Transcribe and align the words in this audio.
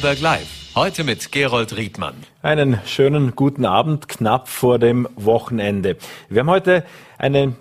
Live. 0.00 0.76
Heute 0.76 1.02
mit 1.02 1.32
Gerold 1.32 1.76
Riedmann. 1.76 2.14
Einen 2.40 2.78
schönen 2.86 3.34
guten 3.34 3.64
Abend, 3.64 4.08
knapp 4.08 4.48
vor 4.48 4.78
dem 4.78 5.08
Wochenende. 5.16 5.96
Wir 6.28 6.42
haben 6.42 6.50
heute 6.50 6.84
eine 7.18 7.56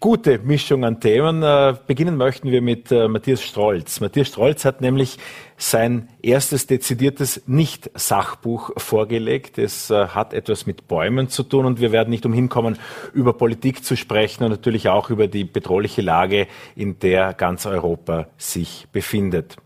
gute 0.00 0.40
Mischung 0.40 0.84
an 0.84 0.98
Themen. 0.98 1.44
Äh, 1.44 1.76
beginnen 1.86 2.16
möchten 2.16 2.50
wir 2.50 2.62
mit 2.62 2.90
äh, 2.90 3.06
Matthias 3.06 3.44
Strolz. 3.44 4.00
Matthias 4.00 4.26
Strolz 4.26 4.64
hat 4.64 4.80
nämlich 4.80 5.18
sein 5.56 6.08
erstes 6.20 6.66
dezidiertes 6.66 7.42
Nicht-Sachbuch 7.46 8.72
vorgelegt. 8.76 9.56
Es 9.56 9.88
äh, 9.88 10.08
hat 10.08 10.34
etwas 10.34 10.66
mit 10.66 10.88
Bäumen 10.88 11.28
zu 11.28 11.44
tun 11.44 11.64
und 11.64 11.80
wir 11.80 11.92
werden 11.92 12.10
nicht 12.10 12.26
umhin 12.26 12.48
kommen, 12.48 12.76
über 13.12 13.34
Politik 13.34 13.84
zu 13.84 13.96
sprechen 13.96 14.42
und 14.42 14.50
natürlich 14.50 14.88
auch 14.88 15.10
über 15.10 15.28
die 15.28 15.44
bedrohliche 15.44 16.02
Lage, 16.02 16.48
in 16.74 16.98
der 16.98 17.34
ganz 17.34 17.66
Europa 17.66 18.26
sich 18.36 18.88
befindet. 18.90 19.56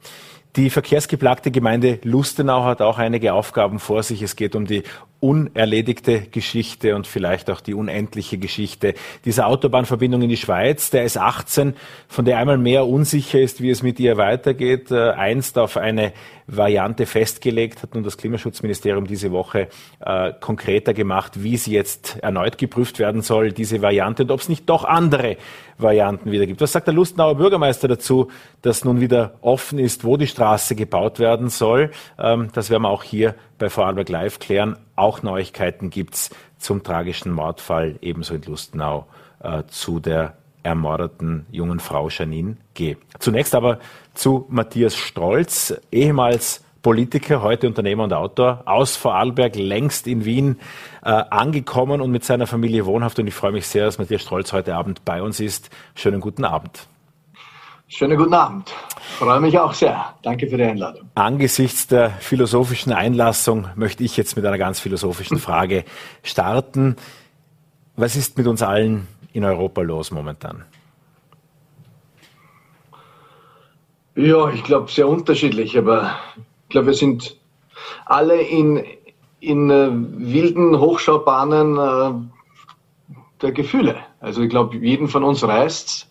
Die 0.54 0.68
verkehrsgeplagte 0.68 1.50
Gemeinde 1.50 1.98
Lustenau 2.02 2.64
hat 2.64 2.82
auch 2.82 2.98
einige 2.98 3.32
Aufgaben 3.32 3.78
vor 3.78 4.02
sich. 4.02 4.20
Es 4.20 4.36
geht 4.36 4.54
um 4.54 4.66
die 4.66 4.82
unerledigte 5.18 6.22
Geschichte 6.22 6.94
und 6.94 7.06
vielleicht 7.06 7.48
auch 7.48 7.60
die 7.60 7.72
unendliche 7.72 8.36
Geschichte 8.36 8.92
dieser 9.24 9.46
Autobahnverbindung 9.46 10.20
in 10.20 10.28
die 10.28 10.36
Schweiz. 10.36 10.90
Der 10.90 11.08
S18, 11.08 11.72
von 12.06 12.24
der 12.26 12.36
einmal 12.36 12.58
mehr 12.58 12.86
unsicher 12.86 13.40
ist, 13.40 13.62
wie 13.62 13.70
es 13.70 13.82
mit 13.82 13.98
ihr 13.98 14.18
weitergeht, 14.18 14.90
äh, 14.90 15.12
einst 15.12 15.56
auf 15.56 15.78
eine 15.78 16.12
Variante 16.48 17.06
festgelegt, 17.06 17.82
hat 17.82 17.94
nun 17.94 18.02
das 18.02 18.18
Klimaschutzministerium 18.18 19.06
diese 19.06 19.30
Woche 19.30 19.68
äh, 20.04 20.32
konkreter 20.38 20.92
gemacht, 20.92 21.42
wie 21.42 21.56
sie 21.56 21.72
jetzt 21.72 22.18
erneut 22.20 22.58
geprüft 22.58 22.98
werden 22.98 23.22
soll, 23.22 23.52
diese 23.52 23.80
Variante, 23.80 24.24
und 24.24 24.32
ob 24.32 24.40
es 24.40 24.48
nicht 24.48 24.68
doch 24.68 24.84
andere 24.84 25.36
Varianten 25.82 26.30
wieder 26.30 26.46
gibt. 26.46 26.60
Was 26.60 26.72
sagt 26.72 26.86
der 26.86 26.94
Lustenauer 26.94 27.36
Bürgermeister 27.36 27.88
dazu, 27.88 28.28
dass 28.62 28.84
nun 28.84 29.00
wieder 29.00 29.34
offen 29.40 29.78
ist, 29.78 30.04
wo 30.04 30.16
die 30.16 30.26
Straße 30.26 30.74
gebaut 30.74 31.18
werden 31.18 31.48
soll? 31.48 31.90
Ähm, 32.18 32.48
das 32.52 32.70
werden 32.70 32.82
wir 32.82 32.90
auch 32.90 33.02
hier 33.02 33.34
bei 33.58 33.70
Vorarlberg 33.70 34.08
Live 34.08 34.38
klären. 34.38 34.76
Auch 34.96 35.22
Neuigkeiten 35.22 35.90
gibt's 35.90 36.30
zum 36.58 36.82
tragischen 36.82 37.32
Mordfall, 37.32 37.96
ebenso 38.00 38.34
in 38.34 38.42
Lustenau, 38.42 39.06
äh, 39.42 39.64
zu 39.68 40.00
der 40.00 40.34
ermordeten 40.62 41.46
jungen 41.50 41.80
Frau 41.80 42.08
Janine 42.08 42.56
G. 42.74 42.96
Zunächst 43.18 43.54
aber 43.54 43.78
zu 44.14 44.46
Matthias 44.48 44.96
Strolz, 44.96 45.74
ehemals 45.90 46.64
Politiker, 46.82 47.42
heute 47.42 47.68
Unternehmer 47.68 48.04
und 48.04 48.12
Autor, 48.12 48.62
aus 48.66 48.96
Vorarlberg, 48.96 49.54
längst 49.54 50.06
in 50.08 50.24
Wien 50.24 50.58
äh, 51.04 51.10
angekommen 51.10 52.00
und 52.00 52.10
mit 52.10 52.24
seiner 52.24 52.46
Familie 52.46 52.86
wohnhaft. 52.86 53.18
Und 53.20 53.28
ich 53.28 53.34
freue 53.34 53.52
mich 53.52 53.68
sehr, 53.68 53.84
dass 53.84 53.98
Matthias 53.98 54.22
Strolz 54.22 54.52
heute 54.52 54.74
Abend 54.74 55.04
bei 55.04 55.22
uns 55.22 55.38
ist. 55.38 55.70
Schönen 55.94 56.20
guten 56.20 56.44
Abend. 56.44 56.86
Schönen 57.86 58.16
guten 58.16 58.34
Abend. 58.34 58.72
Freue 59.18 59.40
mich 59.40 59.58
auch 59.58 59.74
sehr. 59.74 60.14
Danke 60.22 60.48
für 60.48 60.56
die 60.56 60.64
Einladung. 60.64 61.10
Angesichts 61.14 61.86
der 61.86 62.10
philosophischen 62.10 62.92
Einlassung 62.92 63.68
möchte 63.76 64.02
ich 64.02 64.16
jetzt 64.16 64.34
mit 64.34 64.44
einer 64.46 64.58
ganz 64.58 64.80
philosophischen 64.80 65.38
Frage 65.38 65.84
starten. 66.22 66.96
Was 67.94 68.16
ist 68.16 68.38
mit 68.38 68.46
uns 68.46 68.62
allen 68.62 69.06
in 69.32 69.44
Europa 69.44 69.82
los 69.82 70.10
momentan? 70.10 70.64
Ja, 74.14 74.50
ich 74.50 74.64
glaube 74.64 74.90
sehr 74.90 75.08
unterschiedlich, 75.08 75.76
aber 75.78 76.16
glaube, 76.72 76.88
wir 76.88 76.94
sind 76.94 77.36
alle 78.06 78.40
in, 78.42 78.84
in 79.40 79.70
äh, 79.70 79.90
wilden 79.92 80.78
Hochschaubahnen 80.78 81.78
äh, 81.78 83.16
der 83.40 83.52
Gefühle. 83.52 83.96
Also 84.20 84.42
ich 84.42 84.50
glaube, 84.50 84.76
jeden 84.76 85.08
von 85.08 85.24
uns 85.24 85.42
reißt 85.42 86.10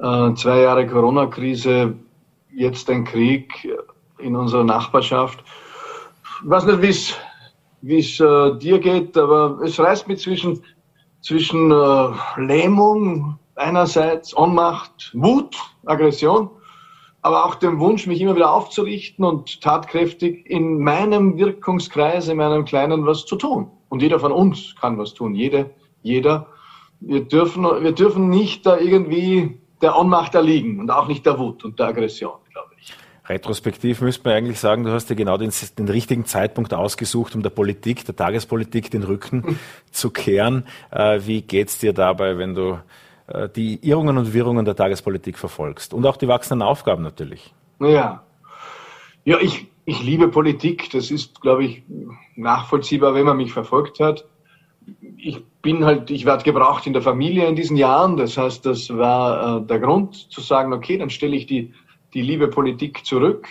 äh, 0.00 0.34
zwei 0.34 0.60
Jahre 0.60 0.86
Corona-Krise, 0.86 1.94
jetzt 2.52 2.90
ein 2.90 3.04
Krieg 3.04 3.68
in 4.18 4.36
unserer 4.36 4.64
Nachbarschaft. 4.64 5.42
Ich 6.42 6.50
weiß 6.50 6.66
nicht, 6.66 7.18
wie 7.82 7.98
es 7.98 8.20
äh, 8.20 8.58
dir 8.58 8.78
geht, 8.78 9.16
aber 9.16 9.60
es 9.62 9.78
reißt 9.78 10.08
mich 10.08 10.20
zwischen, 10.20 10.62
zwischen 11.20 11.70
äh, 11.70 12.40
Lähmung 12.40 13.38
einerseits, 13.56 14.36
Ohnmacht, 14.36 15.10
Wut, 15.14 15.56
Aggression, 15.86 16.50
aber 17.24 17.46
auch 17.46 17.54
dem 17.54 17.80
Wunsch, 17.80 18.06
mich 18.06 18.20
immer 18.20 18.36
wieder 18.36 18.52
aufzurichten 18.52 19.24
und 19.24 19.62
tatkräftig 19.62 20.44
in 20.44 20.78
meinem 20.80 21.38
Wirkungskreis, 21.38 22.28
in 22.28 22.36
meinem 22.36 22.66
Kleinen 22.66 23.06
was 23.06 23.24
zu 23.24 23.36
tun. 23.36 23.70
Und 23.88 24.02
jeder 24.02 24.20
von 24.20 24.30
uns 24.30 24.76
kann 24.78 24.98
was 24.98 25.14
tun, 25.14 25.34
jede, 25.34 25.70
jeder. 26.02 26.48
Wir 27.00 27.24
dürfen, 27.24 27.62
wir 27.62 27.92
dürfen 27.92 28.28
nicht 28.28 28.66
da 28.66 28.76
irgendwie 28.76 29.58
der 29.80 29.98
Ohnmacht 29.98 30.34
erliegen 30.34 30.78
und 30.78 30.90
auch 30.90 31.08
nicht 31.08 31.24
der 31.24 31.38
Wut 31.38 31.64
und 31.64 31.78
der 31.78 31.86
Aggression, 31.86 32.34
glaube 32.52 32.72
ich. 32.78 32.92
Retrospektiv 33.26 34.02
müsste 34.02 34.28
man 34.28 34.36
eigentlich 34.36 34.60
sagen, 34.60 34.84
du 34.84 34.90
hast 34.90 35.08
dir 35.08 35.16
genau 35.16 35.38
den, 35.38 35.50
den, 35.78 35.88
richtigen 35.88 36.26
Zeitpunkt 36.26 36.74
ausgesucht, 36.74 37.34
um 37.34 37.42
der 37.42 37.48
Politik, 37.48 38.04
der 38.04 38.16
Tagespolitik 38.16 38.90
den 38.90 39.02
Rücken 39.02 39.58
zu 39.90 40.10
kehren. 40.10 40.66
Äh, 40.90 41.20
wie 41.24 41.40
geht's 41.40 41.78
dir 41.78 41.94
dabei, 41.94 42.36
wenn 42.36 42.54
du 42.54 42.80
die 43.56 43.78
Irrungen 43.86 44.18
und 44.18 44.34
Wirrungen 44.34 44.64
der 44.64 44.76
Tagespolitik 44.76 45.38
verfolgst? 45.38 45.94
Und 45.94 46.06
auch 46.06 46.16
die 46.16 46.28
wachsenden 46.28 46.66
Aufgaben 46.66 47.02
natürlich. 47.02 47.54
Ja, 47.80 48.22
ja 49.24 49.38
ich, 49.40 49.66
ich 49.84 50.02
liebe 50.02 50.28
Politik. 50.28 50.90
Das 50.90 51.10
ist, 51.10 51.40
glaube 51.40 51.64
ich, 51.64 51.82
nachvollziehbar, 52.36 53.14
wenn 53.14 53.24
man 53.24 53.36
mich 53.36 53.52
verfolgt 53.52 54.00
hat 54.00 54.26
ich 55.16 55.42
bin 55.62 55.84
halt, 55.84 56.10
ich 56.10 56.24
werde 56.24 56.44
gebraucht 56.44 56.86
in 56.86 56.92
der 56.92 57.02
Familie 57.02 57.46
in 57.46 57.56
diesen 57.56 57.76
Jahren. 57.76 58.16
Das 58.16 58.36
heißt, 58.36 58.66
das 58.66 58.90
war 58.90 59.58
äh, 59.58 59.66
der 59.66 59.80
Grund 59.80 60.30
zu 60.30 60.40
sagen, 60.40 60.72
okay, 60.72 60.98
dann 60.98 61.10
stelle 61.10 61.36
ich 61.36 61.46
die, 61.46 61.72
die 62.12 62.22
liebe 62.22 62.48
Politik 62.48 63.04
zurück, 63.04 63.48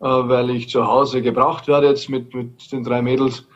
äh, 0.00 0.04
weil 0.04 0.50
ich 0.50 0.68
zu 0.68 0.86
Hause 0.86 1.22
gebraucht 1.22 1.68
werde 1.68 1.88
jetzt 1.88 2.08
mit, 2.08 2.34
mit 2.34 2.72
den 2.72 2.84
drei 2.84 3.02
Mädels 3.02 3.40
äh, 3.40 3.53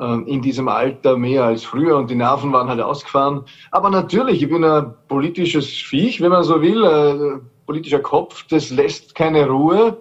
in 0.00 0.40
diesem 0.40 0.68
Alter 0.68 1.16
mehr 1.16 1.44
als 1.44 1.64
früher 1.64 1.96
und 1.96 2.10
die 2.10 2.14
Nerven 2.14 2.52
waren 2.52 2.68
halt 2.68 2.80
ausgefahren. 2.80 3.44
Aber 3.70 3.90
natürlich, 3.90 4.42
ich 4.42 4.48
bin 4.48 4.64
ein 4.64 4.94
politisches 5.08 5.68
Viech, 5.68 6.20
wenn 6.20 6.30
man 6.30 6.42
so 6.42 6.62
will, 6.62 6.84
äh, 6.84 7.40
politischer 7.66 8.00
Kopf, 8.00 8.46
das 8.48 8.70
lässt 8.70 9.14
keine 9.14 9.46
Ruhe. 9.46 9.98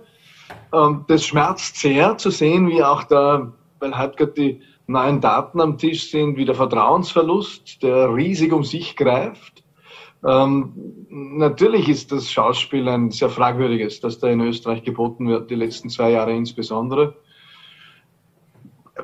Ähm, 0.73 1.05
das 1.07 1.25
schmerzt 1.25 1.77
sehr 1.77 2.17
zu 2.17 2.29
sehen, 2.29 2.69
wie 2.69 2.83
auch 2.83 3.03
da, 3.03 3.51
weil 3.79 3.97
halt 3.97 4.17
gerade 4.17 4.31
die 4.31 4.61
neuen 4.87 5.21
Daten 5.21 5.61
am 5.61 5.77
Tisch 5.77 6.09
sind, 6.09 6.37
wie 6.37 6.45
der 6.45 6.55
Vertrauensverlust, 6.55 7.83
der 7.83 8.13
riesig 8.13 8.53
um 8.53 8.63
sich 8.63 8.95
greift. 8.95 9.63
Ähm, 10.25 10.73
natürlich 11.09 11.87
ist 11.87 12.11
das 12.11 12.31
Schauspiel 12.31 12.87
ein 12.89 13.11
sehr 13.11 13.29
fragwürdiges, 13.29 14.01
das 14.01 14.19
da 14.19 14.27
in 14.27 14.41
Österreich 14.41 14.83
geboten 14.83 15.27
wird, 15.27 15.49
die 15.49 15.55
letzten 15.55 15.89
zwei 15.89 16.11
Jahre 16.11 16.33
insbesondere. 16.33 17.15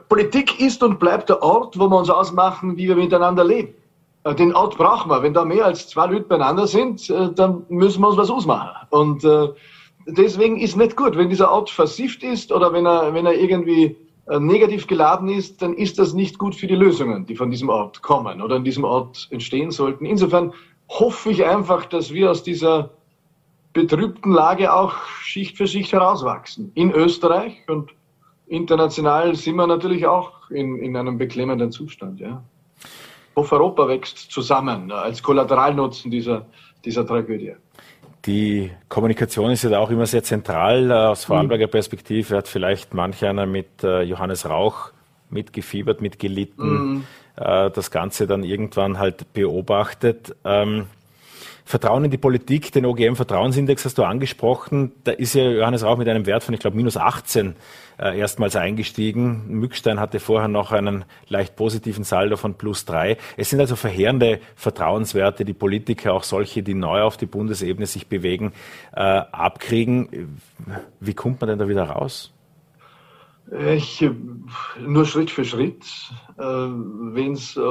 Politik 0.10 0.60
ist 0.60 0.84
und 0.84 1.00
bleibt 1.00 1.30
der 1.30 1.42
Ort, 1.42 1.78
wo 1.80 1.90
wir 1.90 1.98
uns 1.98 2.10
ausmachen, 2.10 2.78
wie 2.78 2.88
wir 2.88 2.96
miteinander 2.96 3.44
leben. 3.44 3.74
Äh, 4.24 4.36
den 4.36 4.54
Ort 4.54 4.78
brauchen 4.78 5.10
wir. 5.10 5.24
Wenn 5.24 5.34
da 5.34 5.46
mehr 5.46 5.66
als 5.66 5.88
zwei 5.88 6.08
Leute 6.08 6.26
beieinander 6.26 6.68
sind, 6.68 7.10
äh, 7.10 7.32
dann 7.34 7.66
müssen 7.70 8.02
wir 8.02 8.10
uns 8.10 8.18
was 8.18 8.30
ausmachen. 8.30 8.88
Und 8.90 9.24
äh, 9.24 9.50
deswegen 10.08 10.60
ist 10.60 10.76
nicht 10.76 10.96
gut, 10.96 11.16
wenn 11.16 11.30
dieser 11.30 11.52
Ort 11.52 11.70
versifft 11.70 12.24
ist 12.24 12.52
oder 12.52 12.74
wenn 12.74 12.86
er, 12.86 13.14
wenn 13.14 13.26
er 13.26 13.34
irgendwie 13.34 13.96
negativ 14.40 14.88
geladen 14.88 15.30
ist, 15.30 15.62
dann 15.62 15.76
ist 15.76 16.00
das 16.00 16.14
nicht 16.14 16.40
gut 16.40 16.56
für 16.56 16.66
die 16.66 16.74
Lösungen, 16.74 17.28
die 17.28 17.36
von 17.36 17.52
diesem 17.52 17.70
Ort 17.70 18.02
kommen 18.02 18.42
oder 18.42 18.56
an 18.56 18.64
diesem 18.64 18.84
Ort 18.84 19.28
entstehen 19.30 19.70
sollten. 19.70 20.04
Insofern 20.04 20.52
hoffe 20.90 21.30
ich 21.30 21.46
einfach, 21.46 21.86
dass 21.86 22.12
wir 22.12 22.32
aus 22.32 22.42
dieser 22.42 22.90
betrübten 23.74 24.32
Lage 24.32 24.74
auch 24.74 24.96
Schicht 25.22 25.58
für 25.58 25.68
Schicht 25.68 25.94
herauswachsen. 25.94 26.72
In 26.74 26.92
Österreich 26.92 27.58
und 27.68 27.92
international 28.48 29.36
sind 29.36 29.56
wir 29.56 29.68
natürlich 29.68 30.06
auch 30.06 30.50
in, 30.50 30.78
in 30.78 30.96
einem 30.96 31.18
beklemmenden 31.18 31.72
Zustand. 31.72 32.20
Ja. 32.20 32.44
Hoffe, 33.36 33.56
Europa 33.56 33.88
wächst 33.88 34.32
zusammen 34.32 34.92
als 34.92 35.22
Kollateralnutzen 35.22 36.10
dieser, 36.10 36.46
dieser 36.84 37.06
Tragödie. 37.06 37.56
Die 38.26 38.72
Kommunikation 38.90 39.52
ist 39.52 39.64
ja 39.64 39.70
da 39.70 39.80
auch 39.80 39.92
immer 39.92 40.06
sehr 40.06 40.24
zentral. 40.24 40.90
Äh, 40.90 40.94
aus 40.94 41.24
mhm. 41.24 41.28
Vorarlberger 41.28 41.68
Perspektive 41.68 42.38
hat 42.38 42.48
vielleicht 42.48 42.94
manch 42.94 43.24
einer 43.24 43.46
mit 43.46 43.84
äh, 43.84 44.02
Johannes 44.02 44.50
Rauch 44.50 44.92
mitgefiebert, 45.30 46.02
mitgelitten, 46.02 46.70
mhm. 46.70 47.04
Äh, 47.38 47.70
das 47.72 47.92
Ganze 47.92 48.28
dann 48.28 48.44
irgendwann 48.44 48.98
halt 48.98 49.34
beobachtet. 49.34 50.34
Ähm, 50.46 50.86
Vertrauen 51.68 52.06
in 52.06 52.12
die 52.12 52.18
Politik, 52.18 52.72
den 52.72 52.86
OGM-Vertrauensindex 52.86 53.86
hast 53.86 53.98
du 53.98 54.04
angesprochen. 54.04 54.92
Da 55.04 55.12
ist 55.12 55.34
ja 55.34 55.50
Johannes 55.50 55.84
Rauch 55.84 55.98
mit 55.98 56.08
einem 56.08 56.28
Wert 56.28 56.44
von, 56.44 56.54
ich 56.54 56.60
glaube, 56.60 56.78
minus 56.78 56.96
18 56.96 57.56
äh, 57.98 58.20
erstmals 58.20 58.56
eingestiegen. 58.56 59.48
Mückstein 59.48 60.00
hatte 60.00 60.20
vorher 60.20 60.48
noch 60.48 60.72
einen 60.72 61.06
leicht 61.28 61.56
positiven 61.56 62.04
Saldo 62.04 62.38
von 62.38 62.54
plus 62.54 62.86
drei. 62.86 63.18
Es 63.36 63.50
sind 63.50 63.60
also 63.60 63.76
verheerende 63.76 64.42
Vertrauenswerte, 64.56 65.44
die 65.44 65.54
Politiker, 65.54 66.14
auch 66.14 66.24
solche, 66.24 66.62
die 66.62 66.76
neu 66.76 67.02
auf 67.02 67.18
die 67.18 67.26
Bundesebene 67.26 67.88
sich 67.88 68.06
bewegen, 68.06 68.54
äh, 68.96 69.00
abkriegen. 69.02 70.40
Wie 71.00 71.16
kommt 71.16 71.42
man 71.42 71.50
denn 71.50 71.58
da 71.58 71.68
wieder 71.68 71.86
raus? 71.86 72.35
Ich, 73.52 74.08
nur 74.80 75.06
Schritt 75.06 75.30
für 75.30 75.46
Schritt. 75.46 75.86
Äh, 76.38 76.44
Wenn 76.44 77.34
es 77.34 77.56
äh, 77.56 77.62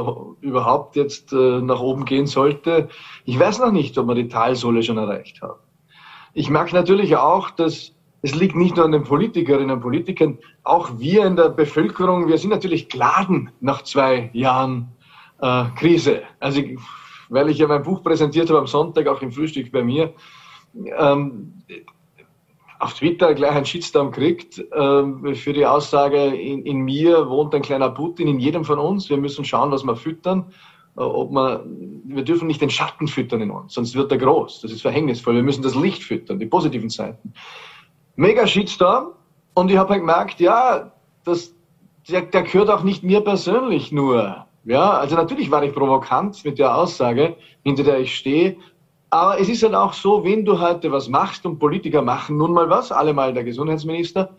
überhaupt 0.40 0.96
jetzt 0.96 1.32
äh, 1.32 1.60
nach 1.60 1.80
oben 1.80 2.04
gehen 2.04 2.26
sollte, 2.26 2.88
ich 3.24 3.38
weiß 3.38 3.58
noch 3.58 3.72
nicht, 3.72 3.98
ob 3.98 4.06
wir 4.06 4.14
die 4.14 4.28
Talsohle 4.28 4.82
schon 4.82 4.98
erreicht 4.98 5.42
haben. 5.42 5.60
Ich 6.32 6.48
merke 6.48 6.74
natürlich 6.74 7.16
auch, 7.16 7.50
dass 7.50 7.92
es 8.22 8.34
liegt 8.34 8.56
nicht 8.56 8.76
nur 8.76 8.86
an 8.86 8.92
den 8.92 9.04
Politikerinnen 9.04 9.70
und 9.70 9.82
Politikern, 9.82 10.38
auch 10.62 10.98
wir 10.98 11.26
in 11.26 11.36
der 11.36 11.50
Bevölkerung, 11.50 12.26
wir 12.26 12.38
sind 12.38 12.50
natürlich 12.50 12.88
geladen 12.88 13.50
nach 13.60 13.82
zwei 13.82 14.30
Jahren 14.32 14.92
äh, 15.42 15.64
Krise. 15.76 16.22
Also, 16.40 16.62
weil 17.28 17.50
ich 17.50 17.58
ja 17.58 17.66
mein 17.66 17.82
Buch 17.82 18.02
präsentiert 18.02 18.48
habe 18.48 18.60
am 18.60 18.66
Sonntag, 18.66 19.08
auch 19.08 19.20
im 19.20 19.30
Frühstück 19.30 19.70
bei 19.70 19.84
mir, 19.84 20.14
ähm, 20.96 21.52
auf 22.78 22.94
Twitter 22.94 23.34
gleich 23.34 23.52
einen 23.52 23.64
Shitstorm 23.64 24.10
kriegt 24.10 24.58
äh, 24.58 25.34
für 25.34 25.52
die 25.52 25.66
Aussage, 25.66 26.26
in, 26.26 26.64
in, 26.66 26.78
mir 26.78 27.28
wohnt 27.28 27.54
ein 27.54 27.62
kleiner 27.62 27.90
Putin, 27.90 28.28
in 28.28 28.38
jedem 28.38 28.64
von 28.64 28.78
uns. 28.78 29.08
Wir 29.08 29.16
müssen 29.16 29.44
schauen, 29.44 29.70
was 29.70 29.84
wir 29.84 29.96
füttern. 29.96 30.52
Äh, 30.96 31.00
ob 31.00 31.32
man, 31.32 32.02
wir 32.04 32.22
dürfen 32.22 32.46
nicht 32.46 32.60
den 32.60 32.70
Schatten 32.70 33.08
füttern 33.08 33.40
in 33.40 33.50
uns, 33.50 33.74
sonst 33.74 33.94
wird 33.94 34.12
er 34.12 34.18
groß. 34.18 34.60
Das 34.60 34.70
ist 34.70 34.82
verhängnisvoll. 34.82 35.34
Wir 35.34 35.42
müssen 35.42 35.62
das 35.62 35.74
Licht 35.74 36.02
füttern, 36.02 36.38
die 36.38 36.46
positiven 36.46 36.90
Seiten. 36.90 37.32
Mega 38.16 38.46
Shitstorm. 38.46 39.12
Und 39.54 39.70
ich 39.70 39.76
habe 39.76 39.90
halt 39.90 40.00
gemerkt, 40.00 40.40
ja, 40.40 40.92
das, 41.24 41.54
der, 42.08 42.22
der 42.22 42.42
gehört 42.42 42.70
auch 42.70 42.82
nicht 42.82 43.04
mir 43.04 43.20
persönlich 43.20 43.92
nur. 43.92 44.46
Ja, 44.64 44.92
also 44.92 45.14
natürlich 45.14 45.50
war 45.50 45.62
ich 45.62 45.74
provokant 45.74 46.44
mit 46.44 46.58
der 46.58 46.76
Aussage, 46.76 47.36
hinter 47.62 47.84
der 47.84 48.00
ich 48.00 48.16
stehe. 48.16 48.56
Aber 49.14 49.38
es 49.38 49.48
ist 49.48 49.62
halt 49.62 49.76
auch 49.76 49.92
so, 49.92 50.24
wenn 50.24 50.44
du 50.44 50.58
heute 50.58 50.90
was 50.90 51.08
machst 51.08 51.46
und 51.46 51.60
Politiker 51.60 52.02
machen 52.02 52.36
nun 52.36 52.52
mal 52.52 52.68
was, 52.68 52.90
alle 52.90 53.12
mal 53.12 53.32
der 53.32 53.44
Gesundheitsminister, 53.44 54.34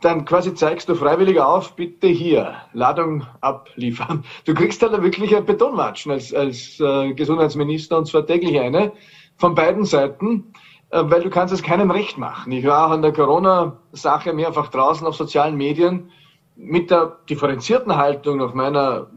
dann 0.00 0.24
quasi 0.24 0.54
zeigst 0.54 0.88
du 0.88 0.94
freiwillig 0.94 1.40
auf, 1.40 1.74
bitte 1.74 2.06
hier, 2.06 2.54
Ladung 2.72 3.26
abliefern. 3.40 4.22
Du 4.44 4.54
kriegst 4.54 4.80
halt 4.80 5.02
wirklich 5.02 5.36
ein 5.36 5.44
Betonwatschen 5.44 6.12
als, 6.12 6.32
als 6.32 6.78
äh, 6.78 7.14
Gesundheitsminister 7.14 7.98
und 7.98 8.06
zwar 8.06 8.24
täglich 8.24 8.60
eine 8.60 8.92
von 9.38 9.56
beiden 9.56 9.84
Seiten, 9.84 10.52
äh, 10.90 11.02
weil 11.06 11.24
du 11.24 11.30
kannst 11.30 11.52
es 11.52 11.60
keinem 11.60 11.90
recht 11.90 12.16
machen. 12.16 12.52
Ich 12.52 12.64
war 12.64 12.86
auch 12.86 12.90
an 12.92 13.02
der 13.02 13.12
Corona-Sache 13.12 14.34
mehrfach 14.34 14.68
draußen 14.68 15.04
auf 15.04 15.16
sozialen 15.16 15.56
Medien 15.56 16.12
mit 16.54 16.92
der 16.92 17.18
differenzierten 17.28 17.96
Haltung 17.96 18.38
nach 18.38 18.54
meiner, 18.54 19.10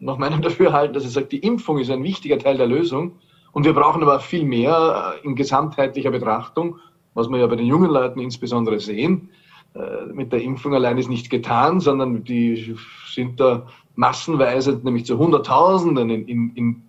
nach 0.00 0.18
meinem 0.18 0.42
Dafürhalten, 0.42 0.92
dass 0.92 1.04
ich 1.04 1.12
sage, 1.12 1.26
die 1.26 1.38
Impfung 1.38 1.78
ist 1.78 1.92
ein 1.92 2.02
wichtiger 2.02 2.40
Teil 2.40 2.56
der 2.56 2.66
Lösung 2.66 3.20
und 3.56 3.64
wir 3.64 3.72
brauchen 3.72 4.02
aber 4.02 4.20
viel 4.20 4.44
mehr 4.44 5.14
äh, 5.16 5.26
in 5.26 5.34
gesamtheitlicher 5.34 6.10
Betrachtung, 6.10 6.78
was 7.14 7.30
wir 7.30 7.38
ja 7.38 7.46
bei 7.46 7.56
den 7.56 7.64
jungen 7.64 7.90
Leuten 7.90 8.20
insbesondere 8.20 8.78
sehen. 8.80 9.30
Äh, 9.74 10.12
mit 10.12 10.30
der 10.30 10.42
Impfung 10.42 10.74
allein 10.74 10.98
ist 10.98 11.08
nicht 11.08 11.30
getan, 11.30 11.80
sondern 11.80 12.22
die 12.22 12.76
sind 13.08 13.40
da 13.40 13.66
massenweise, 13.94 14.78
nämlich 14.82 15.06
zu 15.06 15.16
Hunderttausenden 15.16 16.10
in, 16.10 16.28
in, 16.28 16.50
in 16.54 16.82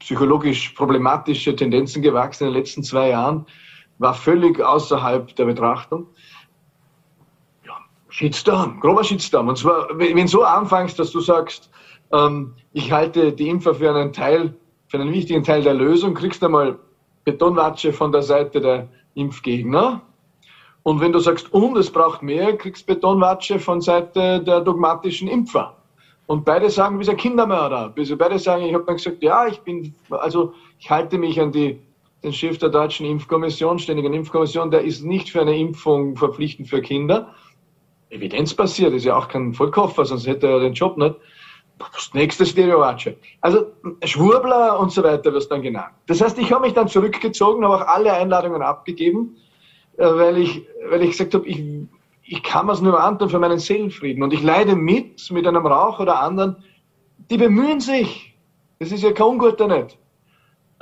psychologisch 0.00 0.70
problematische 0.70 1.54
Tendenzen 1.54 2.02
gewachsen 2.02 2.48
in 2.48 2.52
den 2.52 2.58
letzten 2.58 2.82
zwei 2.82 3.10
Jahren, 3.10 3.46
war 3.98 4.14
völlig 4.14 4.60
außerhalb 4.60 5.36
der 5.36 5.44
Betrachtung. 5.44 6.08
Ja, 7.64 7.76
Shitstorm, 8.08 8.80
grober 8.80 9.04
Shitstorm. 9.04 9.46
Und 9.46 9.56
zwar, 9.56 9.86
wenn 9.96 10.16
du 10.16 10.26
so 10.26 10.42
anfängst, 10.42 10.98
dass 10.98 11.12
du 11.12 11.20
sagst, 11.20 11.70
ähm, 12.12 12.54
ich 12.72 12.90
halte 12.90 13.32
die 13.32 13.48
Impfer 13.48 13.76
für 13.76 13.94
einen 13.94 14.12
Teil 14.12 14.56
für 14.90 14.98
einen 14.98 15.12
wichtigen 15.12 15.44
Teil 15.44 15.62
der 15.62 15.74
Lösung 15.74 16.14
kriegst 16.14 16.42
du 16.42 16.46
einmal 16.46 16.76
Betonwatsche 17.24 17.92
von 17.92 18.10
der 18.10 18.22
Seite 18.22 18.60
der 18.60 18.88
Impfgegner. 19.14 20.02
Und 20.82 21.00
wenn 21.00 21.12
du 21.12 21.20
sagst, 21.20 21.52
und 21.52 21.76
es 21.76 21.90
braucht 21.90 22.22
mehr, 22.22 22.56
kriegst 22.56 22.86
Betonwatsche 22.86 23.60
von 23.60 23.80
Seite 23.80 24.42
der 24.42 24.60
dogmatischen 24.60 25.28
Impfer. 25.28 25.76
Und 26.26 26.44
beide 26.44 26.68
sagen, 26.70 26.98
wie 26.98 27.08
ein 27.08 27.16
Kindermörder. 27.16 27.94
Also 27.96 28.16
beide 28.16 28.38
sagen, 28.40 28.64
ich 28.64 28.74
habe 28.74 28.84
dann 28.84 28.96
gesagt, 28.96 29.22
ja, 29.22 29.46
ich 29.46 29.60
bin, 29.60 29.94
also 30.10 30.54
ich 30.80 30.90
halte 30.90 31.18
mich 31.18 31.40
an 31.40 31.52
die, 31.52 31.78
den 32.24 32.32
Chef 32.32 32.58
der 32.58 32.70
deutschen 32.70 33.06
Impfkommission, 33.06 33.78
ständigen 33.78 34.12
Impfkommission, 34.12 34.72
der 34.72 34.80
ist 34.80 35.04
nicht 35.04 35.30
für 35.30 35.42
eine 35.42 35.56
Impfung 35.56 36.16
verpflichtend 36.16 36.68
für 36.68 36.82
Kinder. 36.82 37.32
Evidenzbasiert, 38.08 38.92
ist 38.92 39.04
ja 39.04 39.16
auch 39.16 39.28
kein 39.28 39.54
Vollkoffer, 39.54 40.04
sonst 40.04 40.26
hätte 40.26 40.48
er 40.48 40.58
den 40.58 40.72
Job 40.72 40.98
nicht 40.98 41.14
das 41.88 42.12
nächste 42.12 42.44
Stereowatsche. 42.44 43.16
Also 43.40 43.72
Schwurbler 44.04 44.78
und 44.78 44.92
so 44.92 45.02
weiter 45.02 45.32
wirst 45.32 45.50
dann 45.50 45.62
genannt. 45.62 45.94
Das 46.06 46.20
heißt, 46.20 46.38
ich 46.38 46.52
habe 46.52 46.66
mich 46.66 46.74
dann 46.74 46.88
zurückgezogen, 46.88 47.64
habe 47.64 47.76
auch 47.76 47.88
alle 47.88 48.12
Einladungen 48.12 48.62
abgegeben, 48.62 49.36
äh, 49.96 50.04
weil 50.04 50.38
ich, 50.38 50.66
weil 50.88 51.02
ich 51.02 51.12
gesagt 51.12 51.34
habe, 51.34 51.46
ich, 51.46 51.62
ich 52.22 52.42
kann 52.42 52.68
es 52.68 52.80
nur 52.80 53.02
antun 53.02 53.30
für 53.30 53.38
meinen 53.38 53.58
Seelenfrieden. 53.58 54.22
Und 54.22 54.32
ich 54.32 54.42
leide 54.42 54.76
mit, 54.76 55.30
mit 55.30 55.46
einem 55.46 55.66
Rauch 55.66 56.00
oder 56.00 56.20
anderen, 56.20 56.56
die 57.30 57.38
bemühen 57.38 57.80
sich. 57.80 58.36
Das 58.78 58.92
ist 58.92 59.02
ja 59.02 59.12
kein 59.12 59.26
Unguter 59.26 59.66
nicht. 59.66 59.98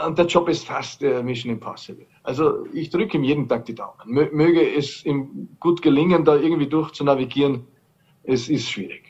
Und 0.04 0.16
der 0.16 0.26
Job 0.26 0.48
ist 0.48 0.64
fast 0.64 1.00
der 1.00 1.22
Mission 1.24 1.52
Impossible. 1.52 2.06
Also 2.22 2.66
ich 2.72 2.90
drücke 2.90 3.16
ihm 3.16 3.24
jeden 3.24 3.48
Tag 3.48 3.64
die 3.64 3.74
Daumen. 3.74 3.98
Möge 4.06 4.76
es 4.76 5.04
ihm 5.04 5.48
gut 5.58 5.82
gelingen, 5.82 6.24
da 6.24 6.36
irgendwie 6.36 6.68
durchzunavigieren. 6.68 7.66
Es 8.22 8.48
ist 8.48 8.70
schwierig. 8.70 9.07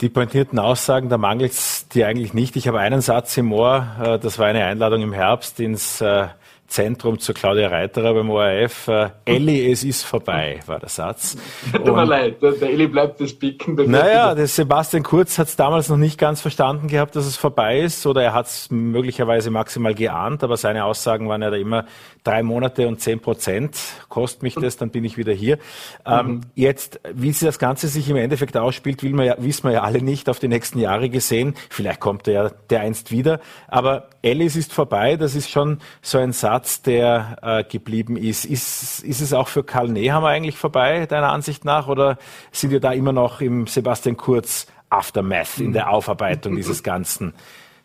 Die 0.00 0.08
pointierten 0.08 0.58
Aussagen, 0.58 1.10
da 1.10 1.18
mangelt 1.18 1.52
es 1.52 1.86
dir 1.88 2.06
eigentlich 2.06 2.32
nicht. 2.32 2.56
Ich 2.56 2.66
habe 2.66 2.80
einen 2.80 3.02
Satz 3.02 3.36
im 3.36 3.52
Ohr, 3.52 3.86
äh, 4.02 4.18
das 4.18 4.38
war 4.38 4.46
eine 4.46 4.64
Einladung 4.64 5.02
im 5.02 5.12
Herbst 5.12 5.60
ins 5.60 6.00
äh, 6.00 6.28
Zentrum 6.70 7.18
zur 7.18 7.34
Claudia 7.34 7.68
Reiterer 7.68 8.14
beim 8.14 8.30
ORF. 8.30 8.86
Äh, 8.86 9.10
Elli, 9.24 9.70
es 9.70 9.82
ist 9.82 10.04
vorbei, 10.04 10.60
war 10.66 10.78
der 10.78 10.88
Satz. 10.88 11.36
Tut 11.72 11.84
mir 11.84 12.04
leid, 12.04 12.40
der, 12.40 12.52
der 12.52 12.70
Elli 12.70 12.86
bleibt 12.86 13.20
das 13.20 13.34
Picken. 13.34 13.74
Naja, 13.90 14.34
der 14.36 14.46
Sebastian 14.46 15.02
Kurz 15.02 15.38
hat 15.38 15.48
es 15.48 15.56
damals 15.56 15.88
noch 15.88 15.96
nicht 15.96 16.16
ganz 16.16 16.40
verstanden 16.40 16.86
gehabt, 16.86 17.16
dass 17.16 17.26
es 17.26 17.36
vorbei 17.36 17.80
ist, 17.80 18.06
oder 18.06 18.22
er 18.22 18.34
hat 18.34 18.46
es 18.46 18.70
möglicherweise 18.70 19.50
maximal 19.50 19.94
geahnt, 19.94 20.44
aber 20.44 20.56
seine 20.56 20.84
Aussagen 20.84 21.28
waren 21.28 21.42
ja 21.42 21.50
da 21.50 21.56
immer 21.56 21.86
drei 22.22 22.42
Monate 22.42 22.86
und 22.86 23.00
zehn 23.00 23.18
Prozent. 23.18 23.76
Kostet 24.08 24.42
mich 24.44 24.54
das, 24.54 24.76
dann 24.76 24.90
bin 24.90 25.04
ich 25.04 25.18
wieder 25.18 25.32
hier. 25.32 25.58
Ähm, 26.06 26.26
mhm. 26.26 26.40
jetzt, 26.54 27.00
wie 27.12 27.32
sich 27.32 27.46
das 27.46 27.58
Ganze 27.58 27.88
sich 27.88 28.08
im 28.08 28.16
Endeffekt 28.16 28.56
ausspielt, 28.56 29.02
will 29.02 29.12
man 29.12 29.26
ja, 29.26 29.34
wissen 29.38 29.64
wir 29.64 29.72
ja 29.72 29.82
alle 29.82 30.02
nicht 30.02 30.28
auf 30.28 30.38
die 30.38 30.48
nächsten 30.48 30.78
Jahre 30.78 31.08
gesehen. 31.08 31.54
Vielleicht 31.68 31.98
kommt 31.98 32.28
er 32.28 32.34
ja 32.34 32.50
der 32.70 32.80
einst 32.80 33.10
wieder. 33.10 33.40
Aber 33.66 34.08
Ellis 34.22 34.56
ist 34.56 34.72
vorbei, 34.72 35.16
das 35.16 35.34
ist 35.34 35.50
schon 35.50 35.78
so 36.02 36.18
ein 36.18 36.32
Satz, 36.32 36.82
der 36.82 37.38
äh, 37.42 37.64
geblieben 37.64 38.16
ist. 38.16 38.44
ist. 38.44 39.02
Ist 39.02 39.20
es 39.20 39.32
auch 39.32 39.48
für 39.48 39.64
Karl 39.64 39.88
Nehammer 39.88 40.28
eigentlich 40.28 40.56
vorbei, 40.56 41.06
deiner 41.06 41.32
Ansicht 41.32 41.64
nach, 41.64 41.88
oder 41.88 42.18
sind 42.52 42.70
wir 42.70 42.80
da 42.80 42.92
immer 42.92 43.12
noch 43.12 43.40
im 43.40 43.66
Sebastian 43.66 44.16
Kurz 44.16 44.66
Aftermath, 44.90 45.58
in 45.58 45.72
der 45.72 45.90
Aufarbeitung 45.90 46.56
dieses 46.56 46.82
ganzen 46.84 47.34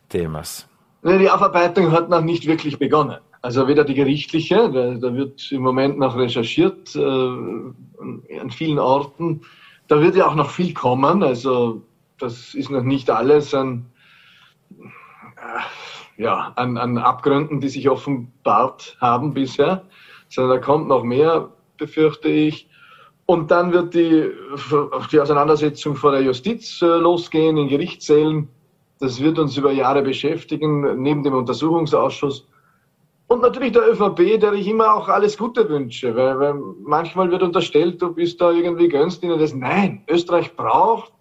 Themas? 0.10 0.68
Die 1.04 1.30
Aufarbeitung 1.30 1.92
hat 1.92 2.10
noch 2.10 2.22
nicht 2.22 2.48
wirklich 2.48 2.80
begonnen. 2.80 3.20
Also 3.42 3.68
weder 3.68 3.84
die 3.84 3.94
gerichtliche, 3.94 4.72
da, 4.72 5.14
wird 5.14 5.52
im 5.52 5.62
Moment 5.62 6.00
noch 6.00 6.18
recherchiert 6.18 6.96
äh, 6.96 7.00
an 7.00 8.50
vielen 8.50 8.80
Orten. 8.80 9.42
Da 9.88 10.02
wird 10.02 10.16
ja 10.16 10.28
auch 10.28 10.34
noch 10.34 10.50
viel 10.50 10.74
kommen. 10.74 11.22
Also 11.22 11.84
das 12.18 12.56
ist 12.56 12.72
noch 12.72 12.82
nicht 12.82 13.12
alles 13.12 13.54
an 13.54 13.86
ja, 16.17 16.53
an, 16.55 16.77
an 16.77 16.98
Abgründen, 16.98 17.60
die 17.60 17.69
sich 17.69 17.89
offenbart 17.89 18.98
haben 19.00 19.34
bisher, 19.34 19.84
sondern 20.29 20.57
da 20.60 20.65
kommt 20.65 20.88
noch 20.88 21.03
mehr, 21.03 21.50
befürchte 21.77 22.29
ich. 22.29 22.69
Und 23.25 23.50
dann 23.51 23.74
wird 23.74 23.93
die, 23.93 24.29
die 25.12 25.19
Auseinandersetzung 25.19 25.95
vor 25.95 26.12
der 26.12 26.22
Justiz 26.22 26.81
äh, 26.81 26.86
losgehen 26.86 27.57
in 27.57 27.67
Gerichtssälen. 27.67 28.48
Das 29.00 29.19
wird 29.22 29.39
uns 29.39 29.57
über 29.57 29.72
Jahre 29.72 30.03
beschäftigen, 30.03 31.01
neben 31.01 31.24
dem 31.24 31.34
Untersuchungsausschuss. 31.34 32.48
Und 33.27 33.41
natürlich 33.41 33.72
der 33.72 33.91
ÖVP, 33.91 34.39
der 34.39 34.53
ich 34.53 34.67
immer 34.67 34.93
auch 34.93 35.10
alles 35.10 35.38
Gute 35.38 35.67
wünsche, 35.67 36.15
weil, 36.15 36.39
weil 36.39 36.53
manchmal 36.84 37.31
wird 37.31 37.41
unterstellt, 37.41 38.00
du 38.01 38.13
bist 38.13 38.39
da 38.39 38.51
irgendwie 38.51 38.88
gönnst 38.88 39.24
ihnen 39.24 39.39
das. 39.39 39.55
Nein, 39.55 40.03
Österreich 40.07 40.55
braucht 40.55 41.12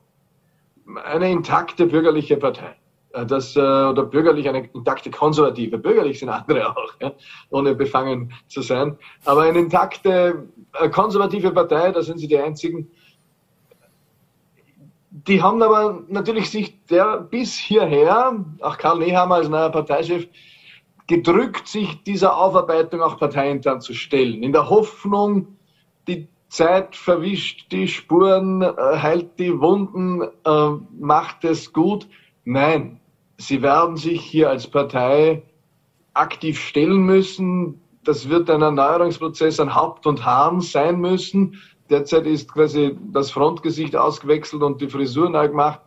eine 1.04 1.30
intakte 1.32 1.86
bürgerliche 1.86 2.36
Partei. 2.36 2.76
Äh, 3.14 3.26
dass, 3.26 3.54
äh, 3.54 3.60
oder 3.60 4.04
bürgerlich 4.04 4.48
eine 4.48 4.68
intakte 4.74 5.10
konservative, 5.10 5.78
bürgerlich 5.78 6.18
sind 6.18 6.28
andere 6.28 6.70
auch, 6.70 6.94
ja, 7.00 7.12
ohne 7.50 7.74
befangen 7.74 8.32
zu 8.48 8.60
sein, 8.60 8.98
aber 9.24 9.42
eine 9.42 9.60
intakte 9.60 10.48
äh, 10.72 10.88
konservative 10.88 11.52
Partei, 11.52 11.92
da 11.92 12.02
sind 12.02 12.18
sie 12.18 12.26
die 12.26 12.38
einzigen. 12.38 12.90
Die 15.10 15.40
haben 15.40 15.62
aber 15.62 16.02
natürlich 16.08 16.50
sich 16.50 16.84
der 16.86 17.18
bis 17.18 17.54
hierher, 17.54 18.44
auch 18.60 18.78
Karl 18.78 18.98
Nehammer 18.98 19.36
als 19.36 19.48
neuer 19.48 19.70
Parteichef, 19.70 20.26
gedrückt, 21.06 21.68
sich 21.68 22.02
dieser 22.02 22.36
Aufarbeitung 22.36 23.00
auch 23.00 23.18
parteiintern 23.18 23.80
zu 23.80 23.94
stellen, 23.94 24.42
in 24.42 24.52
der 24.52 24.68
Hoffnung, 24.70 25.56
die 26.08 26.28
Zeit 26.48 26.96
verwischt 26.96 27.70
die 27.70 27.86
Spuren, 27.86 28.62
heilt 28.62 29.38
die 29.38 29.60
Wunden, 29.60 30.22
macht 30.98 31.44
es 31.44 31.72
gut. 31.72 32.08
Nein, 32.44 33.00
Sie 33.36 33.62
werden 33.62 33.96
sich 33.96 34.22
hier 34.22 34.50
als 34.50 34.66
Partei 34.66 35.42
aktiv 36.14 36.60
stellen 36.60 37.04
müssen. 37.04 37.80
Das 38.04 38.28
wird 38.28 38.50
ein 38.50 38.62
Erneuerungsprozess 38.62 39.60
an 39.60 39.74
Haupt 39.74 40.06
und 40.06 40.24
Haaren 40.24 40.60
sein 40.60 41.00
müssen. 41.00 41.60
Derzeit 41.90 42.26
ist 42.26 42.52
quasi 42.52 42.96
das 43.12 43.30
Frontgesicht 43.30 43.96
ausgewechselt 43.96 44.62
und 44.62 44.80
die 44.80 44.88
Frisur 44.88 45.28
neu 45.28 45.48
gemacht, 45.48 45.80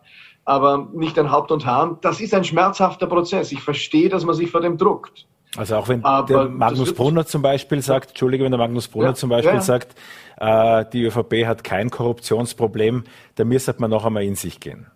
aber 0.44 0.88
nicht 0.92 1.18
ein 1.18 1.30
Haupt 1.30 1.50
und 1.50 1.66
Haaren. 1.66 1.98
Das 2.02 2.20
ist 2.20 2.34
ein 2.34 2.44
schmerzhafter 2.44 3.06
Prozess. 3.06 3.50
Ich 3.52 3.62
verstehe, 3.62 4.08
dass 4.08 4.24
man 4.24 4.34
sich 4.34 4.50
vor 4.50 4.60
dem 4.60 4.76
druckt. 4.76 5.26
Also 5.56 5.76
auch 5.76 5.88
wenn 5.88 6.04
Aber 6.04 6.26
der 6.26 6.48
Magnus 6.48 6.92
Brunner 6.92 7.24
zum 7.24 7.42
Beispiel 7.42 7.80
sagt, 7.80 8.10
Entschuldige, 8.10 8.44
wenn 8.44 8.52
der 8.52 8.58
Magnus 8.58 8.86
Brunner 8.86 9.08
ja, 9.08 9.14
zum 9.14 9.30
Beispiel 9.30 9.54
ja. 9.54 9.60
sagt, 9.60 9.94
äh, 10.36 10.84
die 10.92 11.04
ÖVP 11.04 11.46
hat 11.46 11.64
kein 11.64 11.90
Korruptionsproblem, 11.90 13.04
dann 13.36 13.48
müsste 13.48 13.74
man 13.78 13.90
noch 13.90 14.04
einmal 14.04 14.24
in 14.24 14.34
sich 14.34 14.60
gehen. 14.60 14.86